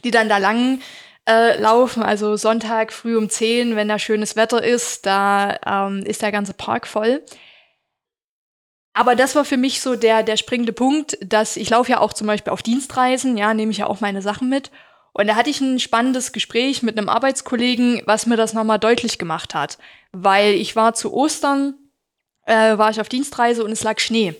die 0.03 0.11
dann 0.11 0.27
da 0.27 0.39
lang 0.39 0.79
äh, 1.27 1.59
laufen. 1.59 2.01
Also 2.01 2.35
Sonntag 2.37 2.91
früh 2.91 3.17
um 3.17 3.29
10, 3.29 3.75
wenn 3.75 3.87
da 3.87 3.99
schönes 3.99 4.35
Wetter 4.35 4.63
ist, 4.63 5.05
da 5.05 5.57
ähm, 5.65 6.03
ist 6.05 6.23
der 6.23 6.31
ganze 6.31 6.53
Park 6.53 6.87
voll. 6.87 7.23
Aber 8.93 9.15
das 9.15 9.35
war 9.35 9.43
für 9.43 9.57
mich 9.57 9.81
so 9.81 9.95
der, 9.95 10.23
der 10.23 10.37
springende 10.37 10.71
Punkt, 10.71 11.17
dass 11.21 11.57
ich 11.57 11.69
laufe 11.69 11.91
ja 11.91 11.99
auch 11.99 12.13
zum 12.13 12.27
Beispiel 12.27 12.53
auf 12.53 12.63
Dienstreisen, 12.63 13.37
ja, 13.37 13.53
nehme 13.53 13.71
ich 13.71 13.79
ja 13.79 13.87
auch 13.87 13.99
meine 13.99 14.21
Sachen 14.21 14.49
mit. 14.49 14.71
Und 15.17 15.27
da 15.27 15.37
hatte 15.37 15.49
ich 15.49 15.61
ein 15.61 15.79
spannendes 15.79 16.33
Gespräch 16.33 16.83
mit 16.83 16.97
einem 16.97 17.07
Arbeitskollegen, 17.07 18.01
was 18.05 18.25
mir 18.25 18.35
das 18.35 18.51
nochmal 18.51 18.79
deutlich 18.79 19.17
gemacht 19.17 19.55
hat. 19.55 19.77
Weil 20.11 20.55
ich 20.55 20.75
war 20.75 20.93
zu 20.93 21.13
Ostern, 21.13 21.75
äh, 22.45 22.77
war 22.77 22.89
ich 22.89 22.99
auf 22.99 23.07
Dienstreise 23.07 23.63
und 23.63 23.71
es 23.71 23.81
lag 23.81 23.99
Schnee. 23.99 24.35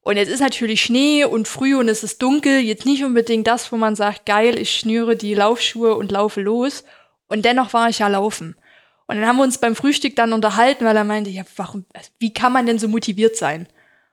Und 0.00 0.16
jetzt 0.16 0.30
ist 0.30 0.40
natürlich 0.40 0.82
Schnee 0.82 1.24
und 1.24 1.46
früh 1.46 1.76
und 1.76 1.88
es 1.88 2.02
ist 2.02 2.20
dunkel. 2.22 2.58
Jetzt 2.58 2.86
nicht 2.86 3.04
unbedingt 3.04 3.46
das, 3.46 3.70
wo 3.70 3.76
man 3.76 3.94
sagt, 3.94 4.26
geil, 4.26 4.58
ich 4.58 4.76
schnüre 4.76 5.14
die 5.14 5.36
Laufschuhe 5.36 5.94
und 5.94 6.10
laufe 6.10 6.40
los. 6.40 6.82
Und 7.28 7.44
dennoch 7.44 7.72
war 7.72 7.88
ich 7.88 8.00
ja 8.00 8.08
laufen. 8.08 8.56
Und 9.06 9.14
dann 9.14 9.28
haben 9.28 9.36
wir 9.36 9.44
uns 9.44 9.58
beim 9.58 9.76
Frühstück 9.76 10.16
dann 10.16 10.32
unterhalten, 10.32 10.86
weil 10.86 10.96
er 10.96 11.04
meinte, 11.04 11.30
ja, 11.30 11.44
warum, 11.54 11.86
also 11.94 12.10
wie 12.18 12.32
kann 12.32 12.52
man 12.52 12.66
denn 12.66 12.80
so 12.80 12.88
motiviert 12.88 13.36
sein? 13.36 13.68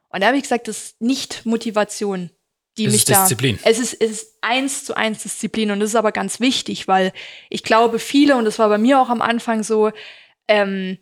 Und 0.10 0.22
da 0.22 0.28
habe 0.28 0.38
ich 0.38 0.44
gesagt, 0.44 0.68
das 0.68 0.78
ist 0.78 1.02
nicht 1.02 1.44
Motivation, 1.48 2.30
die 2.78 2.86
Es 2.86 2.92
mich 2.92 3.02
ist 3.02 3.10
da. 3.10 3.22
Disziplin. 3.24 3.60
Es 3.64 3.80
ist, 3.80 3.94
es 3.94 4.12
ist 4.12 4.38
eins 4.42 4.84
zu 4.86 4.96
eins 4.96 5.24
Disziplin 5.24 5.72
und 5.72 5.80
das 5.80 5.90
ist 5.90 5.96
aber 5.96 6.12
ganz 6.12 6.40
wichtig, 6.40 6.88
weil 6.88 7.12
ich 7.50 7.64
glaube, 7.64 8.00
viele, 8.00 8.36
und 8.36 8.46
das 8.46 8.60
war 8.60 8.70
bei 8.70 8.78
mir 8.78 9.00
auch 9.00 9.10
am 9.10 9.22
Anfang 9.22 9.64
so, 9.64 9.92
ähm, 10.48 10.98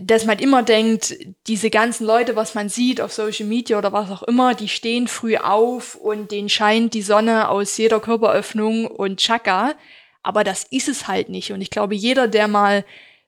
dass 0.00 0.24
man 0.24 0.38
immer 0.38 0.62
denkt, 0.62 1.16
diese 1.46 1.68
ganzen 1.68 2.06
Leute, 2.06 2.36
was 2.36 2.54
man 2.54 2.68
sieht 2.68 3.00
auf 3.00 3.12
Social 3.12 3.46
Media 3.46 3.76
oder 3.76 3.92
was 3.92 4.10
auch 4.10 4.22
immer, 4.22 4.54
die 4.54 4.68
stehen 4.68 5.08
früh 5.08 5.36
auf 5.36 5.94
und 5.94 6.30
denen 6.30 6.48
scheint 6.48 6.94
die 6.94 7.02
Sonne 7.02 7.48
aus 7.48 7.76
jeder 7.76 8.00
Körperöffnung 8.00 8.86
und 8.86 9.18
Chaka. 9.20 9.74
Aber 10.22 10.44
das 10.44 10.64
ist 10.70 10.88
es 10.88 11.08
halt 11.08 11.28
nicht. 11.28 11.52
Und 11.52 11.60
ich 11.60 11.70
glaube, 11.70 11.94
jeder, 11.94 12.28
der 12.28 12.46
mal 12.46 12.84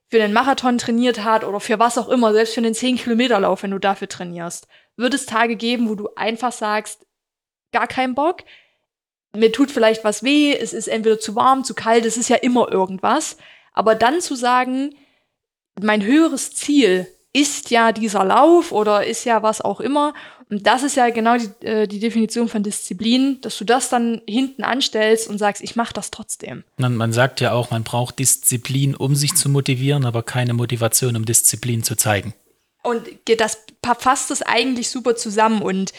für 0.09 0.19
den 0.19 0.33
Marathon 0.33 0.77
trainiert 0.77 1.23
hat 1.23 1.43
oder 1.43 1.59
für 1.59 1.79
was 1.79 1.97
auch 1.97 2.07
immer, 2.07 2.33
selbst 2.33 2.53
für 2.53 2.61
den 2.61 2.75
10-Kilometer-Lauf, 2.75 3.63
wenn 3.63 3.71
du 3.71 3.79
dafür 3.79 4.07
trainierst, 4.07 4.67
wird 4.95 5.13
es 5.13 5.25
Tage 5.25 5.55
geben, 5.55 5.89
wo 5.89 5.95
du 5.95 6.09
einfach 6.15 6.51
sagst, 6.51 7.05
gar 7.73 7.87
keinen 7.87 8.15
Bock. 8.15 8.43
Mir 9.35 9.51
tut 9.51 9.71
vielleicht 9.71 10.03
was 10.03 10.23
weh, 10.23 10.55
es 10.55 10.73
ist 10.73 10.87
entweder 10.87 11.19
zu 11.19 11.35
warm, 11.35 11.63
zu 11.63 11.73
kalt, 11.73 12.05
es 12.05 12.17
ist 12.17 12.29
ja 12.29 12.37
immer 12.37 12.71
irgendwas. 12.71 13.37
Aber 13.73 13.95
dann 13.95 14.21
zu 14.21 14.35
sagen, 14.35 14.95
mein 15.81 16.03
höheres 16.03 16.53
Ziel 16.53 17.07
ist 17.33 17.71
ja 17.71 17.91
dieser 17.91 18.23
Lauf 18.23 18.71
oder 18.71 19.05
ist 19.05 19.25
ja 19.25 19.41
was 19.41 19.59
auch 19.59 19.79
immer. 19.79 20.13
Und 20.49 20.67
das 20.67 20.83
ist 20.83 20.95
ja 20.95 21.09
genau 21.09 21.35
die, 21.37 21.65
äh, 21.65 21.87
die 21.87 21.99
Definition 21.99 22.47
von 22.47 22.61
Disziplin, 22.61 23.41
dass 23.41 23.57
du 23.57 23.65
das 23.65 23.89
dann 23.89 24.21
hinten 24.27 24.63
anstellst 24.63 25.27
und 25.27 25.39
sagst, 25.39 25.63
ich 25.63 25.75
mache 25.75 25.93
das 25.93 26.11
trotzdem. 26.11 26.63
Man, 26.77 26.95
man 26.95 27.11
sagt 27.11 27.41
ja 27.41 27.53
auch, 27.53 27.71
man 27.71 27.83
braucht 27.83 28.19
Disziplin, 28.19 28.95
um 28.95 29.15
sich 29.15 29.33
zu 29.33 29.49
motivieren, 29.49 30.05
aber 30.05 30.21
keine 30.21 30.53
Motivation, 30.53 31.15
um 31.15 31.25
Disziplin 31.25 31.81
zu 31.81 31.95
zeigen. 31.95 32.35
Und 32.83 33.01
das 33.25 33.63
fasst 33.97 34.29
es 34.29 34.43
eigentlich 34.43 34.89
super 34.89 35.15
zusammen. 35.15 35.63
Und 35.63 35.91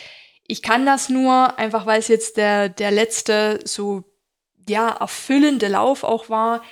ich 0.47 0.63
kann 0.63 0.87
das 0.87 1.09
nur, 1.09 1.59
einfach 1.59 1.87
weil 1.87 1.99
es 1.99 2.09
jetzt 2.09 2.37
der, 2.37 2.69
der 2.69 2.91
letzte 2.91 3.61
so, 3.65 4.05
ja, 4.69 4.89
erfüllende 4.89 5.69
Lauf 5.69 6.05
auch 6.05 6.29
war. 6.29 6.63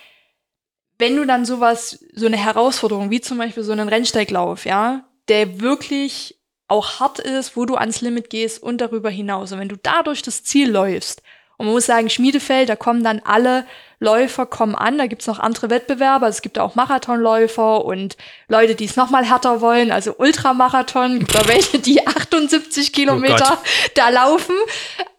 Wenn 0.98 1.16
du 1.16 1.24
dann 1.24 1.44
sowas, 1.44 2.04
so 2.14 2.26
eine 2.26 2.36
Herausforderung, 2.36 3.10
wie 3.10 3.20
zum 3.20 3.38
Beispiel 3.38 3.62
so 3.62 3.72
einen 3.72 3.88
Rennsteiglauf, 3.88 4.66
ja, 4.66 5.04
der 5.28 5.60
wirklich 5.60 6.38
auch 6.68 7.00
hart 7.00 7.18
ist, 7.18 7.56
wo 7.56 7.66
du 7.66 7.74
ans 7.76 8.00
Limit 8.00 8.30
gehst 8.30 8.62
und 8.62 8.80
darüber 8.80 9.10
hinaus. 9.10 9.52
Und 9.52 9.58
wenn 9.58 9.68
du 9.68 9.76
dadurch 9.76 10.22
das 10.22 10.44
Ziel 10.44 10.70
läufst, 10.70 11.22
und 11.58 11.66
man 11.66 11.74
muss 11.74 11.86
sagen, 11.86 12.10
Schmiedefeld, 12.10 12.68
da 12.68 12.76
kommen 12.76 13.04
dann 13.04 13.20
alle 13.24 13.66
Läufer 14.02 14.46
kommen 14.46 14.74
an, 14.74 14.98
da 14.98 15.06
gibt's 15.06 15.28
noch 15.28 15.38
andere 15.38 15.70
Wettbewerber, 15.70 16.26
es 16.26 16.42
gibt 16.42 16.58
auch 16.58 16.74
Marathonläufer 16.74 17.84
und 17.84 18.16
Leute, 18.48 18.74
die 18.74 18.84
es 18.84 18.96
noch 18.96 19.10
mal 19.10 19.24
härter 19.24 19.60
wollen, 19.60 19.92
also 19.92 20.16
Ultramarathon, 20.18 21.20
gibt 21.20 21.34
da 21.34 21.46
welche, 21.46 21.78
die 21.78 22.04
78 22.04 22.92
Kilometer 22.92 23.58
da 23.94 24.08
laufen. 24.08 24.56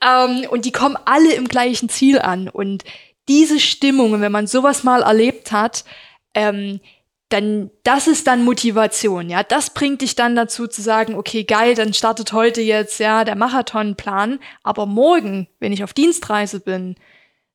Ähm, 0.05 0.45
und 0.49 0.65
die 0.65 0.73
kommen 0.73 0.97
alle 1.05 1.33
im 1.33 1.47
gleichen 1.47 1.87
Ziel 1.87 2.19
an. 2.19 2.49
Und 2.49 2.83
diese 3.29 3.61
Stimmung, 3.61 4.19
wenn 4.19 4.31
man 4.33 4.47
sowas 4.47 4.83
mal 4.83 5.01
erlebt 5.01 5.53
hat, 5.53 5.85
ähm, 6.33 6.81
dann, 7.29 7.71
das 7.83 8.07
ist 8.07 8.27
dann 8.27 8.43
Motivation, 8.43 9.29
ja. 9.29 9.43
Das 9.43 9.69
bringt 9.69 10.01
dich 10.01 10.15
dann 10.15 10.35
dazu 10.35 10.67
zu 10.67 10.81
sagen, 10.81 11.15
okay, 11.15 11.45
geil, 11.45 11.73
dann 11.73 11.93
startet 11.93 12.33
heute 12.33 12.61
jetzt, 12.61 12.99
ja, 12.99 13.23
der 13.23 13.35
Marathonplan. 13.35 14.39
Aber 14.61 14.85
morgen, 14.85 15.47
wenn 15.59 15.71
ich 15.71 15.85
auf 15.85 15.93
Dienstreise 15.93 16.59
bin, 16.59 16.95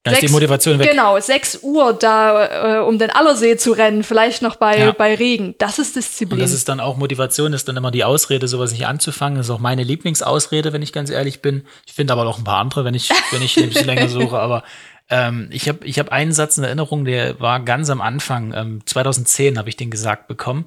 Da 0.04 0.12
ist 0.12 0.18
die 0.18 0.26
Sechs- 0.26 0.32
Motivation 0.32 0.78
weg. 0.78 0.90
Genau, 0.90 1.18
6 1.18 1.58
Uhr 1.62 1.92
da, 1.92 2.78
äh, 2.78 2.80
um 2.82 2.98
den 2.98 3.10
Allersee 3.10 3.56
zu 3.56 3.72
rennen, 3.72 4.02
vielleicht 4.04 4.42
noch 4.42 4.56
bei, 4.56 4.78
Ja. 4.78 4.92
bei 4.92 5.14
Regen. 5.14 5.54
Das 5.58 5.78
ist 5.78 5.96
Disziplin. 5.96 6.34
Und 6.34 6.40
das 6.40 6.52
ist 6.52 6.68
dann 6.68 6.78
auch 6.80 6.96
Motivation, 6.96 7.52
ist 7.52 7.68
dann 7.68 7.76
immer 7.76 7.90
die 7.90 8.04
Ausrede, 8.04 8.46
sowas 8.48 8.70
nicht 8.72 8.86
anzufangen. 8.86 9.36
Das 9.38 9.46
ist 9.46 9.50
auch 9.50 9.58
meine 9.58 9.82
Lieblingsausrede, 9.82 10.72
wenn 10.72 10.82
ich 10.82 10.92
ganz 10.92 11.10
ehrlich 11.10 11.42
bin. 11.42 11.64
Ich 11.86 11.92
finde 11.94 12.12
aber 12.12 12.24
noch 12.24 12.38
ein 12.38 12.44
paar 12.44 12.58
andere, 12.60 12.84
wenn 12.84 12.94
ich, 12.94 13.10
wenn 13.32 13.42
ich 13.42 13.56
ein 13.58 13.68
bisschen 13.68 13.86
länger 13.86 14.08
suche. 14.08 14.38
Aber 14.38 14.62
ähm, 15.10 15.48
ich 15.50 15.68
habe 15.68 15.84
ich 15.84 15.98
hab 15.98 16.10
einen 16.12 16.32
Satz 16.32 16.58
in 16.58 16.64
Erinnerung, 16.64 17.04
der 17.04 17.40
war 17.40 17.60
ganz 17.60 17.90
am 17.90 18.00
Anfang, 18.00 18.52
ähm, 18.54 18.80
2010 18.86 19.58
habe 19.58 19.68
ich 19.68 19.76
den 19.76 19.90
gesagt 19.90 20.28
bekommen, 20.28 20.66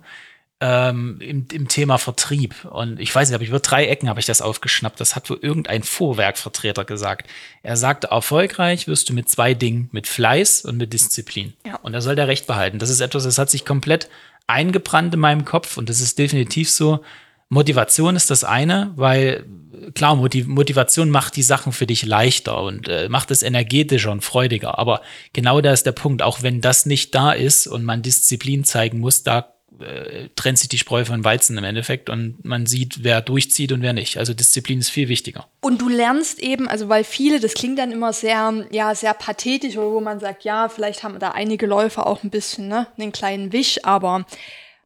ähm, 0.62 1.18
im, 1.20 1.48
im 1.52 1.68
Thema 1.68 1.98
Vertrieb. 1.98 2.66
Und 2.66 3.00
ich 3.00 3.14
weiß 3.14 3.30
nicht, 3.30 3.36
aber 3.36 3.44
über 3.44 3.60
drei 3.60 3.88
Ecken 3.88 4.08
habe 4.08 4.20
ich 4.20 4.28
das 4.28 4.42
aufgeschnappt. 4.42 5.00
Das 5.00 5.16
hat 5.16 5.30
wohl 5.30 5.40
irgendein 5.42 5.82
Vorwerkvertreter 5.82 6.86
gesagt. 6.86 7.28
Er 7.64 7.76
sagte, 7.76 8.08
erfolgreich 8.08 8.88
wirst 8.88 9.10
du 9.10 9.14
mit 9.14 9.28
zwei 9.28 9.56
Dingen, 9.56 9.90
mit 9.92 10.08
Fleiß 10.08 10.64
und 10.66 10.78
mit 10.78 10.94
Disziplin. 10.94 11.54
Ja. 11.66 11.78
Und 11.78 11.94
da 11.94 12.02
soll 12.02 12.16
der 12.16 12.28
Recht 12.28 12.46
behalten. 12.46 12.78
Das 12.78 12.92
ist 12.92 13.02
etwas, 13.02 13.24
das 13.24 13.40
hat 13.40 13.50
sich 13.50 13.66
komplett 13.66 14.08
eingebrannt 14.46 15.14
in 15.16 15.20
meinem 15.20 15.46
Kopf 15.46 15.78
und 15.78 15.90
das 15.90 16.00
ist 16.00 16.20
definitiv 16.20 16.70
so. 16.70 17.04
Motivation 17.50 18.16
ist 18.16 18.30
das 18.30 18.44
eine, 18.44 18.94
weil 18.96 19.46
klar, 19.94 20.16
Motiv 20.16 20.48
Motivation 20.48 21.10
macht 21.10 21.36
die 21.36 21.44
Sachen 21.44 21.74
für 21.74 21.88
dich 21.88 22.06
leichter 22.06 22.62
und 22.62 22.88
äh, 22.88 23.10
macht 23.10 23.32
es 23.32 23.44
energetischer 23.44 24.12
und 24.12 24.24
freudiger. 24.24 24.78
Aber 24.78 25.02
genau 25.34 25.60
da 25.60 25.74
ist 25.74 25.86
der 25.86 25.92
Punkt. 25.92 26.22
Auch 26.22 26.44
wenn 26.44 26.62
das 26.62 26.86
nicht 26.86 27.14
da 27.16 27.32
ist 27.32 27.68
und 27.68 27.84
man 27.84 28.04
Disziplin 28.04 28.64
zeigen 28.64 29.00
muss, 29.00 29.24
da 29.24 29.51
äh, 29.82 30.30
trennt 30.36 30.60
sich 30.60 30.70
die 30.70 30.78
Spreu 30.78 31.06
von 31.06 31.24
Weizen 31.24 31.58
im 31.58 31.64
Endeffekt 31.64 32.10
und 32.10 32.44
man 32.44 32.66
sieht, 32.66 33.04
wer 33.04 33.22
durchzieht 33.22 33.72
und 33.72 33.82
wer 33.82 33.94
nicht. 33.94 34.18
Also 34.18 34.34
Disziplin 34.34 34.80
ist 34.80 34.90
viel 34.90 35.10
wichtiger. 35.10 35.48
Und 35.62 35.82
du 35.82 35.90
lernst 35.90 36.40
eben, 36.40 36.68
also 36.68 36.90
weil 36.90 37.04
viele, 37.04 37.40
das 37.40 37.54
klingt 37.54 37.80
dann 37.80 37.92
immer 37.92 38.14
sehr, 38.14 38.66
ja, 38.72 38.96
sehr 38.96 39.14
pathetisch, 39.14 39.78
oder 39.78 39.92
wo 39.92 40.00
man 40.00 40.20
sagt, 40.20 40.44
ja, 40.44 40.70
vielleicht 40.70 41.04
haben 41.04 41.20
da 41.20 41.32
einige 41.32 41.66
Läufer 41.66 42.08
auch 42.08 42.24
ein 42.24 42.30
bisschen, 42.30 42.68
ne, 42.68 42.88
einen 42.98 43.12
kleinen 43.12 43.52
Wisch, 43.52 43.80
aber 43.84 44.26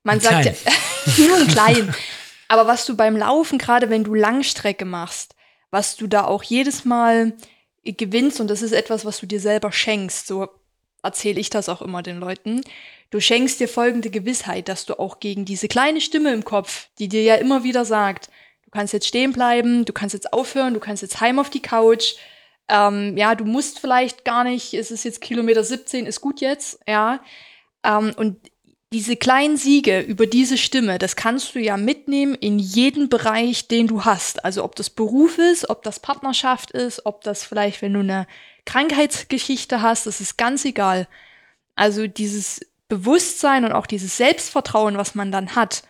man 0.04 0.20
Einen 0.20 0.22
sagt 0.22 0.46
ja, 0.46 0.54
nur 1.18 1.38
einen 1.38 1.48
kleinen. 1.48 1.96
Aber 2.48 2.68
was 2.68 2.86
du 2.86 2.96
beim 2.96 3.18
Laufen, 3.18 3.58
gerade 3.58 3.90
wenn 3.90 4.04
du 4.04 4.14
Langstrecke 4.14 4.86
machst, 4.86 5.36
was 5.72 5.96
du 5.96 6.08
da 6.08 6.26
auch 6.26 6.44
jedes 6.44 6.86
Mal 6.86 7.34
gewinnst, 7.84 8.40
und 8.40 8.50
das 8.50 8.62
ist 8.62 8.72
etwas, 8.72 9.06
was 9.06 9.20
du 9.20 9.26
dir 9.26 9.40
selber 9.40 9.72
schenkst, 9.72 10.28
so 10.28 10.48
erzähle 11.04 11.40
ich 11.40 11.50
das 11.50 11.70
auch 11.70 11.82
immer 11.82 12.04
den 12.04 12.20
Leuten. 12.20 12.62
Du 13.10 13.20
schenkst 13.20 13.60
dir 13.60 13.68
folgende 13.68 14.10
Gewissheit, 14.10 14.68
dass 14.68 14.86
du 14.86 15.00
auch 15.00 15.20
gegen 15.20 15.46
diese 15.46 15.68
kleine 15.68 16.02
Stimme 16.02 16.34
im 16.34 16.44
Kopf, 16.44 16.90
die 17.00 17.08
dir 17.08 17.24
ja 17.24 17.36
immer 17.36 17.64
wieder 17.64 17.86
sagt, 17.86 18.30
du 18.64 18.72
kannst 18.72 18.94
jetzt 18.94 19.08
stehen 19.08 19.32
bleiben, 19.32 19.86
du 19.86 19.94
kannst 19.94 20.14
jetzt 20.14 20.34
aufhören, 20.34 20.74
du 20.74 20.80
kannst 20.80 21.02
jetzt 21.02 21.22
heim 21.22 21.40
auf 21.40 21.50
die 21.50 21.62
Couch, 21.62 22.16
ähm, 22.68 23.16
ja, 23.16 23.36
du 23.36 23.46
musst 23.46 23.80
vielleicht 23.80 24.26
gar 24.26 24.44
nicht, 24.44 24.74
es 24.74 24.92
ist 24.92 25.06
jetzt 25.06 25.22
Kilometer 25.22 25.64
17, 25.64 26.06
ist 26.06 26.22
gut 26.22 26.42
jetzt, 26.42 26.80
ja. 26.88 27.22
Ähm, 27.84 28.14
und 28.18 28.38
diese 28.92 29.16
kleinen 29.18 29.58
Siege 29.58 30.00
über 30.00 30.26
diese 30.26 30.58
Stimme, 30.58 30.98
das 30.98 31.16
kannst 31.16 31.54
du 31.54 31.60
ja 31.60 31.76
mitnehmen 31.76 32.34
in 32.34 32.60
jeden 32.60 33.10
Bereich, 33.10 33.68
den 33.68 33.88
du 33.88 34.06
hast. 34.06 34.46
Also 34.46 34.64
ob 34.64 34.76
das 34.76 34.90
Beruf 34.90 35.38
ist, 35.38 35.70
ob 35.70 35.84
das 35.84 36.00
Partnerschaft 36.00 36.72
ist, 36.72 37.06
ob 37.06 37.22
das 37.22 37.44
vielleicht, 37.44 37.82
wenn 37.82 37.94
du 37.94 38.00
eine 38.00 38.26
Krankheitsgeschichte 38.66 39.82
hast, 39.82 40.06
das 40.08 40.22
ist 40.22 40.38
ganz 40.38 40.66
egal. 40.66 41.08
Also 41.76 42.08
dieses 42.08 42.62
Bewusstsein 42.88 43.66
und 43.66 43.72
auch 43.72 43.88
dieses 43.88 44.18
Selbstvertrauen, 44.18 44.98
was 44.98 45.16
man 45.16 45.32
dann 45.32 45.56
hat. 45.56 45.84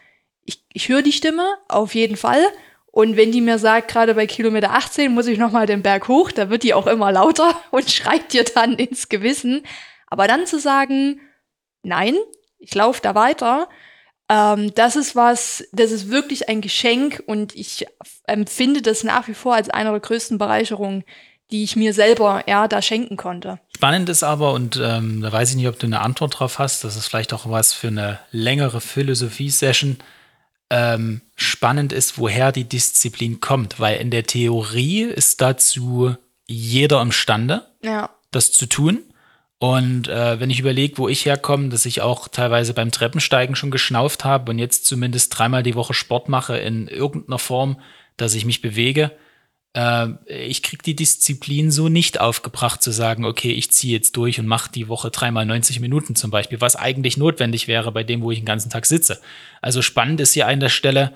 Ich, 0.44 0.64
ich 0.72 0.90
höre 0.90 1.02
die 1.02 1.12
Stimme, 1.12 1.46
auf 1.68 1.96
jeden 1.96 2.18
Fall. 2.18 2.44
Und 2.88 3.18
wenn 3.18 3.32
die 3.32 3.42
mir 3.42 3.60
sagt, 3.60 3.90
gerade 3.90 4.16
bei 4.16 4.26
Kilometer 4.26 4.72
18 4.72 5.14
muss 5.14 5.28
ich 5.28 5.38
nochmal 5.38 5.66
den 5.66 5.82
Berg 5.82 6.08
hoch, 6.08 6.32
da 6.32 6.50
wird 6.50 6.64
die 6.64 6.74
auch 6.74 6.88
immer 6.88 7.12
lauter 7.12 7.62
und 7.72 7.92
schreit 7.92 8.32
dir 8.32 8.44
dann 8.44 8.76
ins 8.76 9.10
Gewissen. 9.10 9.64
Aber 10.08 10.28
dann 10.28 10.46
zu 10.46 10.60
sagen, 10.60 11.20
nein, 11.84 12.16
ich 12.58 12.74
laufe 12.74 13.02
da 13.02 13.14
weiter, 13.14 13.68
ähm, 14.30 14.74
das 14.74 14.96
ist 14.96 15.16
was, 15.16 15.68
das 15.72 15.92
ist 15.92 16.10
wirklich 16.10 16.50
ein 16.50 16.62
Geschenk 16.62 17.22
und 17.28 17.56
ich 17.56 17.86
empfinde 18.26 18.82
das 18.82 19.04
nach 19.04 19.28
wie 19.28 19.34
vor 19.34 19.56
als 19.56 19.70
eine 19.70 19.92
der 19.92 20.00
größten 20.00 20.38
Bereicherungen, 20.38 21.04
die 21.52 21.64
ich 21.64 21.76
mir 21.76 21.94
selber 21.94 22.44
ja 22.48 22.68
da 22.68 22.82
schenken 22.82 23.18
konnte. 23.18 23.60
Spannend 23.76 24.10
ist 24.10 24.24
aber, 24.24 24.54
und 24.54 24.80
ähm, 24.82 25.22
da 25.22 25.32
weiß 25.32 25.52
ich 25.52 25.56
nicht, 25.56 25.68
ob 25.68 25.78
du 25.80 25.86
eine 25.86 26.02
Antwort 26.02 26.40
drauf 26.40 26.60
hast, 26.60 26.84
das 26.84 26.96
ist 26.96 27.08
vielleicht 27.08 27.34
auch 27.34 27.50
was 27.50 27.74
für 27.74 27.88
eine 27.88 28.20
längere 28.32 28.82
Philosophie-Session. 28.82 29.98
Ähm, 30.72 31.22
spannend 31.36 31.94
ist, 31.94 32.18
woher 32.18 32.52
die 32.52 32.64
Disziplin 32.64 33.40
kommt, 33.40 33.80
weil 33.80 33.98
in 34.00 34.10
der 34.10 34.24
Theorie 34.24 35.04
ist 35.04 35.40
dazu 35.42 36.16
jeder 36.48 37.02
imstande, 37.02 37.66
Ja. 37.84 38.10
das 38.32 38.52
zu 38.52 38.66
tun. 38.66 39.00
Und 39.60 40.08
äh, 40.08 40.40
wenn 40.40 40.50
ich 40.50 40.60
überlege, 40.60 40.98
wo 40.98 41.08
ich 41.08 41.26
herkomme, 41.26 41.70
dass 41.70 41.86
ich 41.86 42.02
auch 42.02 42.28
teilweise 42.28 42.74
beim 42.74 42.92
Treppensteigen 42.92 43.56
schon 43.56 43.72
geschnauft 43.72 44.26
habe 44.26 44.52
und 44.52 44.60
jetzt 44.60 44.86
zumindest 44.86 45.38
dreimal 45.38 45.64
die 45.64 45.76
Woche 45.76 45.94
Sport 45.94 46.28
mache 46.30 46.58
in 46.58 46.88
irgendeiner 46.88 47.40
Form, 47.40 47.80
dass 48.18 48.34
ich 48.34 48.46
mich 48.46 48.62
bewege, 48.62 49.12
ich 50.26 50.64
kriege 50.64 50.84
die 50.84 50.96
Disziplin 50.96 51.70
so 51.70 51.90
nicht 51.90 52.22
aufgebracht 52.22 52.82
zu 52.82 52.92
sagen, 52.92 53.26
okay, 53.26 53.52
ich 53.52 53.72
ziehe 53.72 53.92
jetzt 53.92 54.16
durch 54.16 54.40
und 54.40 54.48
mache 54.48 54.72
die 54.72 54.88
Woche 54.88 55.12
dreimal 55.12 55.46
90 55.46 55.82
Minuten 55.82 56.16
zum 56.16 56.32
Beispiel, 56.32 56.62
was 56.62 56.78
eigentlich 56.78 57.18
notwendig 57.18 57.68
wäre 57.68 57.92
bei 57.92 58.04
dem, 58.04 58.22
wo 58.22 58.32
ich 58.32 58.40
den 58.40 58.46
ganzen 58.46 58.70
Tag 58.70 58.86
sitze. 58.86 59.20
Also 59.62 59.82
spannend 59.82 60.22
ist 60.22 60.34
hier 60.34 60.48
an 60.48 60.62
der 60.62 60.70
Stelle, 60.70 61.12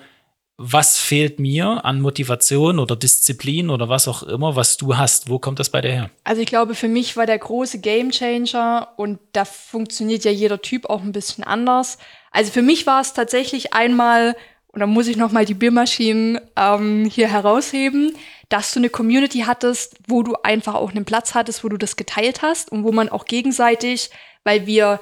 was 0.62 0.98
fehlt 0.98 1.38
mir 1.38 1.86
an 1.86 2.02
Motivation 2.02 2.78
oder 2.78 2.94
Disziplin 2.94 3.70
oder 3.70 3.88
was 3.88 4.06
auch 4.06 4.22
immer, 4.22 4.56
was 4.56 4.76
du 4.76 4.98
hast? 4.98 5.30
Wo 5.30 5.38
kommt 5.38 5.58
das 5.58 5.70
bei 5.70 5.80
dir 5.80 5.92
her? 5.92 6.10
Also 6.22 6.42
ich 6.42 6.48
glaube, 6.48 6.74
für 6.74 6.88
mich 6.88 7.16
war 7.16 7.24
der 7.24 7.38
große 7.38 7.80
Gamechanger 7.80 8.88
und 8.98 9.20
da 9.32 9.46
funktioniert 9.46 10.22
ja 10.24 10.30
jeder 10.30 10.60
Typ 10.60 10.84
auch 10.90 11.00
ein 11.00 11.12
bisschen 11.12 11.44
anders. 11.44 11.96
Also 12.30 12.52
für 12.52 12.60
mich 12.60 12.86
war 12.86 13.00
es 13.00 13.14
tatsächlich 13.14 13.72
einmal, 13.72 14.36
und 14.72 14.80
da 14.80 14.86
muss 14.86 15.08
ich 15.08 15.16
noch 15.16 15.32
mal 15.32 15.44
die 15.44 15.54
Biermaschinen 15.54 16.40
ähm, 16.56 17.04
hier 17.04 17.28
herausheben, 17.28 18.16
dass 18.48 18.72
du 18.72 18.80
eine 18.80 18.90
Community 18.90 19.40
hattest, 19.40 19.96
wo 20.06 20.22
du 20.22 20.36
einfach 20.42 20.74
auch 20.74 20.90
einen 20.90 21.04
Platz 21.04 21.34
hattest, 21.34 21.64
wo 21.64 21.68
du 21.68 21.76
das 21.76 21.96
geteilt 21.96 22.42
hast 22.42 22.70
und 22.70 22.84
wo 22.84 22.92
man 22.92 23.08
auch 23.08 23.24
gegenseitig, 23.24 24.10
weil 24.44 24.66
wir 24.66 25.00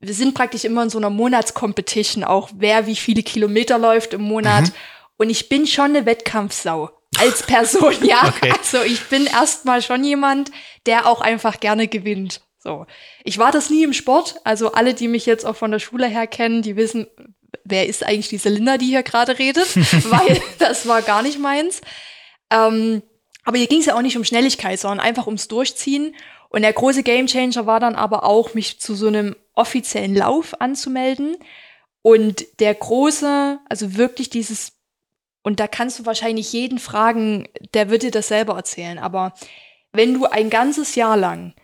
wir 0.00 0.14
sind 0.14 0.34
praktisch 0.34 0.64
immer 0.64 0.82
in 0.82 0.90
so 0.90 0.98
einer 0.98 1.10
Monatscompetition 1.10 2.24
auch, 2.24 2.48
wer 2.56 2.86
wie 2.86 2.96
viele 2.96 3.22
Kilometer 3.22 3.78
läuft 3.78 4.14
im 4.14 4.22
Monat. 4.22 4.68
Mhm. 4.68 4.72
Und 5.18 5.30
ich 5.30 5.48
bin 5.50 5.66
schon 5.66 5.94
eine 5.94 6.06
Wettkampfsau 6.06 6.90
als 7.18 7.42
Person, 7.42 7.94
ja. 8.02 8.22
Okay. 8.36 8.52
Also 8.56 8.82
ich 8.82 9.04
bin 9.08 9.26
erstmal 9.26 9.82
schon 9.82 10.02
jemand, 10.02 10.50
der 10.86 11.06
auch 11.06 11.20
einfach 11.20 11.60
gerne 11.60 11.86
gewinnt. 11.86 12.40
So. 12.58 12.86
Ich 13.24 13.38
war 13.38 13.52
das 13.52 13.68
nie 13.68 13.82
im 13.82 13.92
Sport. 13.92 14.36
Also 14.44 14.72
alle, 14.72 14.94
die 14.94 15.08
mich 15.08 15.26
jetzt 15.26 15.44
auch 15.44 15.56
von 15.56 15.70
der 15.70 15.78
Schule 15.78 16.06
her 16.06 16.26
kennen, 16.26 16.62
die 16.62 16.76
wissen, 16.76 17.06
wer 17.70 17.86
ist 17.86 18.04
eigentlich 18.04 18.28
diese 18.28 18.48
Linda, 18.48 18.78
die 18.78 18.86
hier 18.86 19.02
gerade 19.02 19.38
redet, 19.38 19.76
weil 20.10 20.40
das 20.58 20.86
war 20.86 21.02
gar 21.02 21.22
nicht 21.22 21.38
meins. 21.38 21.80
Ähm, 22.50 23.02
aber 23.44 23.58
hier 23.58 23.66
ging 23.66 23.80
es 23.80 23.86
ja 23.86 23.96
auch 23.96 24.02
nicht 24.02 24.16
um 24.16 24.24
Schnelligkeit, 24.24 24.78
sondern 24.78 25.00
einfach 25.00 25.26
ums 25.26 25.48
Durchziehen. 25.48 26.14
Und 26.48 26.62
der 26.62 26.72
große 26.72 27.02
Gamechanger 27.02 27.66
war 27.66 27.80
dann 27.80 27.94
aber 27.94 28.24
auch, 28.24 28.54
mich 28.54 28.80
zu 28.80 28.94
so 28.94 29.06
einem 29.06 29.36
offiziellen 29.54 30.14
Lauf 30.14 30.60
anzumelden. 30.60 31.36
Und 32.02 32.44
der 32.60 32.74
große, 32.74 33.58
also 33.68 33.96
wirklich 33.96 34.30
dieses 34.30 34.72
und 35.42 35.60
da 35.60 35.66
kannst 35.66 35.98
du 35.98 36.06
wahrscheinlich 36.06 36.52
jeden 36.52 36.78
fragen, 36.78 37.48
der 37.74 37.90
wird 37.90 38.02
dir 38.02 38.10
das 38.10 38.28
selber 38.28 38.54
erzählen. 38.54 38.98
Aber 38.98 39.32
wenn 39.92 40.14
du 40.14 40.26
ein 40.26 40.50
ganzes 40.50 40.94
Jahr 40.94 41.16
lang 41.16 41.54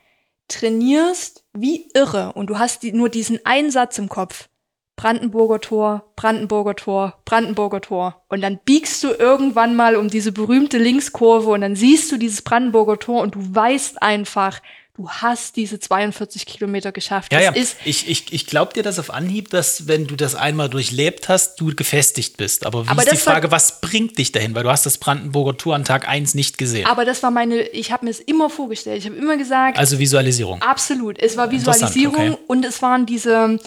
trainierst 0.49 1.45
wie 1.53 1.89
irre 1.95 2.33
und 2.33 2.49
du 2.49 2.59
hast 2.59 2.83
die, 2.83 2.93
nur 2.93 3.09
diesen 3.09 3.45
einen 3.45 3.71
Satz 3.71 3.99
im 3.99 4.09
Kopf, 4.09 4.49
Brandenburger 4.97 5.61
Tor, 5.61 6.05
Brandenburger 6.17 6.75
Tor, 6.75 7.19
Brandenburger 7.27 7.83
Tor. 7.83 8.23
Und 8.29 8.41
dann 8.41 8.59
biegst 8.65 9.05
du 9.05 9.13
irgendwann 9.13 9.77
mal 9.77 9.95
um 9.95 10.09
diese 10.09 10.33
berühmte 10.33 10.79
Linkskurve 10.79 11.51
und 11.51 11.61
dann 11.61 11.77
siehst 11.77 12.11
du 12.11 12.17
dieses 12.17 12.43
Brandenburger 12.43 12.99
Tor 12.99 13.21
und 13.21 13.35
du 13.35 13.55
weißt 13.55 14.03
einfach, 14.03 14.61
du 14.97 15.11
hast 15.11 15.57
diese 15.57 15.79
42 15.79 16.47
Kilometer 16.47 16.93
geschafft. 16.93 17.33
Ja, 17.33 17.41
ja. 17.41 17.51
Ist 17.53 17.77
ich 17.85 18.09
ich, 18.09 18.33
ich 18.33 18.47
glaube 18.47 18.73
dir 18.73 18.83
das 18.83 18.99
auf 18.99 19.11
Anhieb, 19.11 19.51
dass 19.51 19.87
wenn 19.87 20.07
du 20.07 20.17
das 20.17 20.35
einmal 20.35 20.71
durchlebt 20.71 21.29
hast, 21.29 21.61
du 21.61 21.75
gefestigt 21.75 22.39
bist. 22.39 22.65
Aber 22.65 22.87
wie 22.87 22.91
aber 22.91 23.03
ist 23.03 23.13
die 23.13 23.17
Frage, 23.19 23.51
was 23.51 23.81
bringt 23.81 24.17
dich 24.17 24.33
dahin? 24.33 24.55
Weil 24.55 24.63
du 24.63 24.71
hast 24.71 24.87
das 24.87 24.97
Brandenburger 24.97 25.57
Tour 25.59 25.75
an 25.75 25.85
Tag 25.85 26.09
1 26.09 26.35
nicht 26.35 26.57
gesehen. 26.57 26.87
Aber 26.87 27.05
das 27.05 27.23
war 27.23 27.31
meine, 27.31 27.61
ich 27.61 27.93
habe 27.93 28.07
mir 28.07 28.11
es 28.11 28.21
immer 28.21 28.49
vorgestellt. 28.49 28.99
Ich 28.99 29.07
habe 29.07 29.17
immer 29.17 29.37
gesagt. 29.37 29.79
Also 29.79 29.99
Visualisierung. 29.99 30.63
Absolut. 30.63 31.19
Es 31.19 31.37
war 31.37 31.51
Visualisierung 31.51 32.33
okay. 32.33 32.43
und 32.47 32.65
es 32.65 32.81
waren 32.81 33.05
diese, 33.05 33.59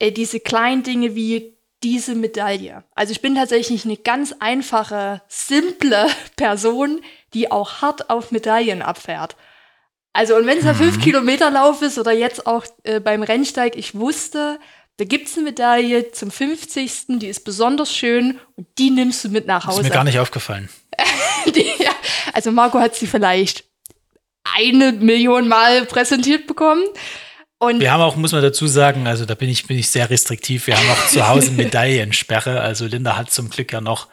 äh, 0.00 0.10
diese 0.10 0.40
kleinen 0.40 0.82
Dinge 0.82 1.14
wie 1.14 1.54
diese 1.82 2.14
Medaille. 2.14 2.82
Also 2.94 3.12
ich 3.12 3.22
bin 3.22 3.36
tatsächlich 3.36 3.84
eine 3.84 3.96
ganz 3.96 4.34
einfache, 4.40 5.22
simple 5.28 6.08
Person, 6.36 7.00
die 7.32 7.50
auch 7.50 7.80
hart 7.80 8.10
auf 8.10 8.32
Medaillen 8.32 8.82
abfährt. 8.82 9.36
Also, 10.12 10.34
und 10.36 10.46
wenn 10.46 10.58
es 10.58 10.66
ein 10.66 10.76
mhm. 10.76 10.90
5-Kilometer-Lauf 10.90 11.82
ist 11.82 11.96
oder 11.96 12.10
jetzt 12.10 12.46
auch 12.46 12.64
äh, 12.82 12.98
beim 12.98 13.22
Rennsteig, 13.22 13.76
ich 13.76 13.94
wusste, 13.94 14.58
da 14.96 15.04
gibt 15.04 15.28
es 15.28 15.36
eine 15.36 15.44
Medaille 15.44 16.10
zum 16.10 16.32
50. 16.32 17.18
Die 17.20 17.28
ist 17.28 17.44
besonders 17.44 17.94
schön 17.94 18.40
und 18.56 18.66
die 18.78 18.90
nimmst 18.90 19.24
du 19.24 19.28
mit 19.28 19.46
nach 19.46 19.66
Hause. 19.66 19.82
ist 19.82 19.88
mir 19.88 19.94
gar 19.94 20.04
nicht 20.04 20.18
aufgefallen. 20.18 20.68
die, 21.54 21.64
ja, 21.78 21.92
also, 22.32 22.50
Marco 22.50 22.80
hat 22.80 22.96
sie 22.96 23.06
vielleicht 23.06 23.64
eine 24.42 24.90
Million 24.90 25.46
Mal 25.46 25.86
präsentiert 25.86 26.48
bekommen. 26.48 26.82
Und 27.62 27.78
wir 27.78 27.92
haben 27.92 28.00
auch, 28.00 28.16
muss 28.16 28.32
man 28.32 28.40
dazu 28.40 28.66
sagen, 28.66 29.06
also 29.06 29.26
da 29.26 29.34
bin 29.34 29.50
ich, 29.50 29.66
bin 29.66 29.78
ich 29.78 29.90
sehr 29.90 30.08
restriktiv. 30.08 30.66
Wir 30.66 30.78
haben 30.78 30.90
auch 30.90 31.06
zu 31.08 31.28
Hause 31.28 31.50
Medaillensperre. 31.52 32.62
Also 32.62 32.86
Linda 32.86 33.18
hat 33.18 33.30
zum 33.30 33.50
Glück 33.50 33.70
ja 33.72 33.82
noch 33.82 34.08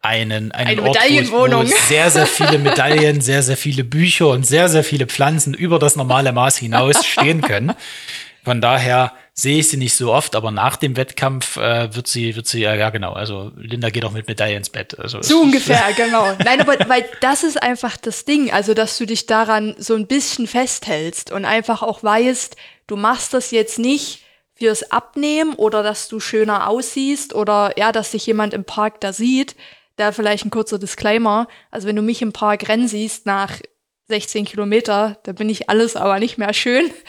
einen, 0.00 0.50
einen 0.50 0.78
Eine 0.78 0.82
Ort, 0.82 0.94
Medaillenwohnung. 0.94 1.66
Wo, 1.66 1.70
wo 1.70 1.88
sehr, 1.88 2.10
sehr 2.10 2.26
viele 2.26 2.58
Medaillen, 2.58 3.20
sehr, 3.20 3.42
sehr 3.42 3.58
viele 3.58 3.84
Bücher 3.84 4.28
und 4.28 4.46
sehr, 4.46 4.70
sehr 4.70 4.82
viele 4.82 5.06
Pflanzen 5.06 5.52
über 5.52 5.78
das 5.78 5.96
normale 5.96 6.32
Maß 6.32 6.56
hinaus 6.56 7.04
stehen 7.04 7.42
können. 7.42 7.74
Von 8.44 8.62
daher 8.62 9.12
sehe 9.34 9.58
ich 9.58 9.68
sie 9.68 9.76
nicht 9.76 9.94
so 9.94 10.14
oft, 10.14 10.34
aber 10.34 10.50
nach 10.50 10.76
dem 10.76 10.96
Wettkampf 10.96 11.58
äh, 11.58 11.94
wird 11.94 12.06
sie, 12.06 12.34
wird 12.36 12.46
sie, 12.46 12.60
ja, 12.60 12.74
ja 12.74 12.88
genau, 12.88 13.12
also 13.12 13.52
Linda 13.56 13.90
geht 13.90 14.04
auch 14.06 14.12
mit 14.12 14.28
Medaille 14.28 14.56
ins 14.56 14.70
Bett. 14.70 14.98
Also, 14.98 15.20
so 15.20 15.40
ungefähr, 15.40 15.82
genau. 15.96 16.32
Nein, 16.42 16.60
aber 16.62 16.76
weil 16.88 17.04
das 17.20 17.42
ist 17.42 17.62
einfach 17.62 17.98
das 17.98 18.24
Ding, 18.24 18.50
also 18.50 18.72
dass 18.72 18.96
du 18.96 19.04
dich 19.04 19.26
daran 19.26 19.74
so 19.78 19.94
ein 19.94 20.06
bisschen 20.06 20.46
festhältst 20.46 21.32
und 21.32 21.44
einfach 21.44 21.82
auch 21.82 22.02
weißt, 22.02 22.56
du 22.86 22.96
machst 22.96 23.34
das 23.34 23.50
jetzt 23.50 23.78
nicht 23.78 24.22
fürs 24.54 24.90
Abnehmen 24.90 25.54
oder 25.54 25.82
dass 25.82 26.08
du 26.08 26.18
schöner 26.18 26.68
aussiehst 26.68 27.34
oder 27.34 27.74
ja, 27.76 27.92
dass 27.92 28.12
sich 28.12 28.26
jemand 28.26 28.54
im 28.54 28.64
Park 28.64 29.00
da 29.00 29.12
sieht, 29.12 29.54
da 29.96 30.12
vielleicht 30.12 30.44
ein 30.44 30.50
kurzer 30.50 30.78
Disclaimer. 30.78 31.48
Also 31.70 31.86
wenn 31.86 31.96
du 31.96 32.02
mich 32.02 32.22
im 32.22 32.32
Park 32.32 32.68
rennen 32.68 32.88
siehst 32.88 33.26
nach 33.26 33.60
16 34.08 34.44
Kilometer, 34.44 35.18
da 35.24 35.32
bin 35.32 35.50
ich 35.50 35.68
alles 35.68 35.96
aber 35.96 36.18
nicht 36.18 36.38
mehr 36.38 36.52
schön. 36.54 36.90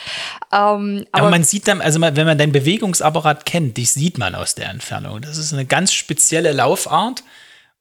Ähm, 0.50 1.06
aber, 1.12 1.24
aber, 1.24 1.30
man 1.32 1.44
sieht 1.44 1.68
dann, 1.68 1.82
also 1.82 2.00
wenn 2.00 2.26
man 2.26 2.38
deinen 2.38 2.54
Bewegungsapparat 2.54 3.46
kennt, 3.46 3.76
dich 3.76 3.92
sieht 3.92 4.18
man 4.18 4.34
aus 4.34 4.56
der 4.56 4.70
Entfernung. 4.70 5.20
Das 5.20 5.38
ist 5.38 5.52
eine 5.52 5.66
ganz 5.66 5.92
spezielle 5.92 6.54
Laufart. 6.54 7.22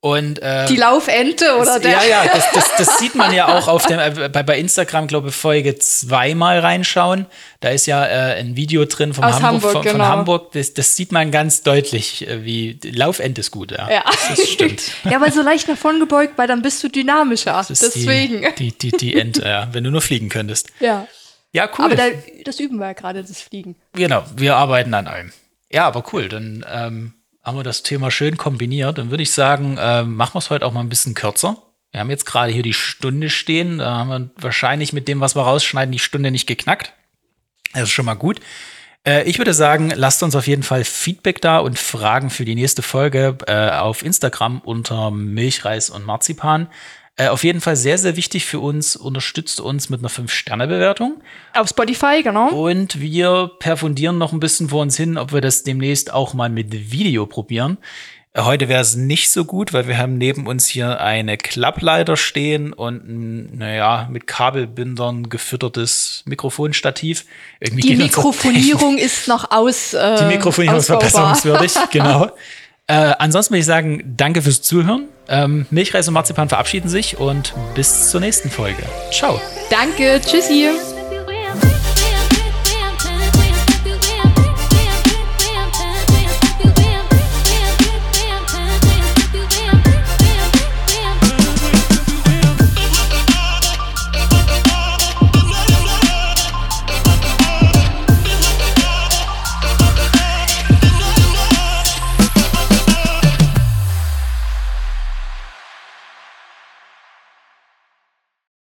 Und, 0.06 0.40
äh, 0.40 0.66
die 0.66 0.76
Laufente 0.76 1.56
oder 1.56 1.64
das, 1.64 1.80
der? 1.80 1.90
Ja, 1.90 2.04
ja, 2.04 2.24
das, 2.32 2.52
das, 2.52 2.76
das, 2.76 2.98
sieht 2.98 3.16
man 3.16 3.34
ja 3.34 3.48
auch 3.48 3.66
auf 3.66 3.86
dem, 3.86 3.98
äh, 3.98 4.28
bei, 4.28 4.44
bei 4.44 4.56
Instagram, 4.56 5.08
glaube 5.08 5.30
ich, 5.30 5.34
Folge 5.34 5.80
zweimal 5.80 6.60
reinschauen. 6.60 7.26
Da 7.58 7.70
ist 7.70 7.86
ja 7.86 8.06
äh, 8.06 8.38
ein 8.38 8.54
Video 8.54 8.84
drin 8.84 9.14
vom 9.14 9.24
Hamburg, 9.24 9.42
Hamburg, 9.42 9.72
von, 9.72 9.82
genau. 9.82 9.94
von 9.96 10.06
Hamburg. 10.06 10.52
Das, 10.52 10.74
das, 10.74 10.94
sieht 10.94 11.10
man 11.10 11.32
ganz 11.32 11.64
deutlich, 11.64 12.24
äh, 12.28 12.44
wie 12.44 12.78
Laufend 12.84 13.36
ist 13.40 13.50
gut, 13.50 13.72
ja. 13.72 13.90
ja. 13.90 14.04
Das 14.28 14.48
stimmt. 14.48 14.92
ja, 15.10 15.20
weil 15.20 15.32
so 15.32 15.42
leicht 15.42 15.66
nach 15.66 15.76
vorn 15.76 15.98
gebeugt, 15.98 16.34
weil 16.36 16.46
dann 16.46 16.62
bist 16.62 16.84
du 16.84 16.88
dynamischer. 16.88 17.66
Deswegen. 17.68 18.46
Die, 18.56 18.70
die, 18.70 18.90
die, 18.90 18.96
die 18.96 19.16
Ente, 19.16 19.42
ja, 19.42 19.66
wenn 19.72 19.82
du 19.82 19.90
nur 19.90 20.02
fliegen 20.02 20.28
könntest. 20.28 20.68
Ja. 20.78 21.08
Ja, 21.50 21.68
cool. 21.76 21.86
Aber 21.86 21.96
da, 21.96 22.04
das 22.44 22.60
üben 22.60 22.78
wir 22.78 22.86
ja 22.86 22.92
gerade, 22.92 23.24
das 23.24 23.40
Fliegen. 23.40 23.74
Genau, 23.92 24.22
wir 24.36 24.54
arbeiten 24.54 24.94
an 24.94 25.08
einem. 25.08 25.32
Ja, 25.72 25.88
aber 25.88 26.04
cool. 26.12 26.28
Dann 26.28 26.64
ähm, 26.72 27.14
haben 27.46 27.56
wir 27.56 27.62
das 27.62 27.84
Thema 27.84 28.10
schön 28.10 28.36
kombiniert. 28.36 28.98
Dann 28.98 29.10
würde 29.10 29.22
ich 29.22 29.30
sagen, 29.30 29.78
äh, 29.78 30.02
machen 30.02 30.34
wir 30.34 30.40
es 30.40 30.50
heute 30.50 30.66
auch 30.66 30.72
mal 30.72 30.80
ein 30.80 30.88
bisschen 30.88 31.14
kürzer. 31.14 31.62
Wir 31.92 32.00
haben 32.00 32.10
jetzt 32.10 32.26
gerade 32.26 32.50
hier 32.50 32.64
die 32.64 32.72
Stunde 32.72 33.30
stehen. 33.30 33.78
Da 33.78 33.98
haben 33.98 34.08
wir 34.10 34.30
wahrscheinlich 34.36 34.92
mit 34.92 35.06
dem, 35.06 35.20
was 35.20 35.36
wir 35.36 35.42
rausschneiden, 35.42 35.92
die 35.92 36.00
Stunde 36.00 36.32
nicht 36.32 36.48
geknackt. 36.48 36.92
Das 37.72 37.84
ist 37.84 37.92
schon 37.92 38.04
mal 38.04 38.14
gut. 38.14 38.40
Äh, 39.06 39.22
ich 39.28 39.38
würde 39.38 39.54
sagen, 39.54 39.92
lasst 39.94 40.24
uns 40.24 40.34
auf 40.34 40.48
jeden 40.48 40.64
Fall 40.64 40.82
Feedback 40.82 41.40
da 41.40 41.58
und 41.58 41.78
Fragen 41.78 42.30
für 42.30 42.44
die 42.44 42.56
nächste 42.56 42.82
Folge 42.82 43.38
äh, 43.46 43.70
auf 43.70 44.04
Instagram 44.04 44.58
unter 44.58 45.12
Milchreis 45.12 45.88
und 45.88 46.04
Marzipan. 46.04 46.66
Äh, 47.18 47.28
auf 47.28 47.44
jeden 47.44 47.62
Fall 47.62 47.76
sehr, 47.76 47.96
sehr 47.96 48.16
wichtig 48.16 48.44
für 48.44 48.60
uns. 48.60 48.94
Unterstützt 48.94 49.60
uns 49.60 49.88
mit 49.88 50.00
einer 50.00 50.10
5-Sterne-Bewertung. 50.10 51.22
Auf 51.54 51.68
Spotify, 51.68 52.22
genau. 52.22 52.50
Und 52.50 53.00
wir 53.00 53.50
perfundieren 53.58 54.18
noch 54.18 54.32
ein 54.32 54.40
bisschen 54.40 54.68
vor 54.68 54.82
uns 54.82 54.96
hin, 54.96 55.16
ob 55.16 55.32
wir 55.32 55.40
das 55.40 55.62
demnächst 55.62 56.12
auch 56.12 56.34
mal 56.34 56.50
mit 56.50 56.92
Video 56.92 57.24
probieren. 57.24 57.78
Äh, 58.36 58.42
heute 58.42 58.68
wäre 58.68 58.82
es 58.82 58.96
nicht 58.96 59.30
so 59.30 59.46
gut, 59.46 59.72
weil 59.72 59.88
wir 59.88 59.96
haben 59.96 60.18
neben 60.18 60.46
uns 60.46 60.66
hier 60.66 61.00
eine 61.00 61.38
Klappleiter 61.38 62.18
stehen 62.18 62.74
und 62.74 63.08
ein, 63.08 63.58
naja, 63.58 64.08
mit 64.10 64.26
Kabelbindern 64.26 65.30
gefüttertes 65.30 66.22
Mikrofonstativ. 66.26 67.24
Irgendwie 67.60 67.82
die 67.82 67.96
Mikrofonierung 67.96 68.98
ist 68.98 69.26
noch 69.26 69.50
aus. 69.50 69.94
Äh, 69.94 70.18
die 70.18 70.36
Mikrofonierung 70.36 70.80
ist 70.80 70.86
verbesserungswürdig, 70.86 71.72
genau. 71.90 72.30
Äh, 72.88 73.14
ansonsten 73.18 73.52
würde 73.52 73.60
ich 73.60 73.66
sagen, 73.66 74.14
danke 74.16 74.42
fürs 74.42 74.62
Zuhören. 74.62 75.08
Ähm, 75.28 75.66
Milchreis 75.70 76.06
und 76.06 76.14
Marzipan 76.14 76.48
verabschieden 76.48 76.88
sich 76.88 77.18
und 77.18 77.52
bis 77.74 78.10
zur 78.10 78.20
nächsten 78.20 78.48
Folge. 78.48 78.82
Ciao. 79.10 79.40
Danke, 79.70 80.20
tschüssi. 80.24 80.70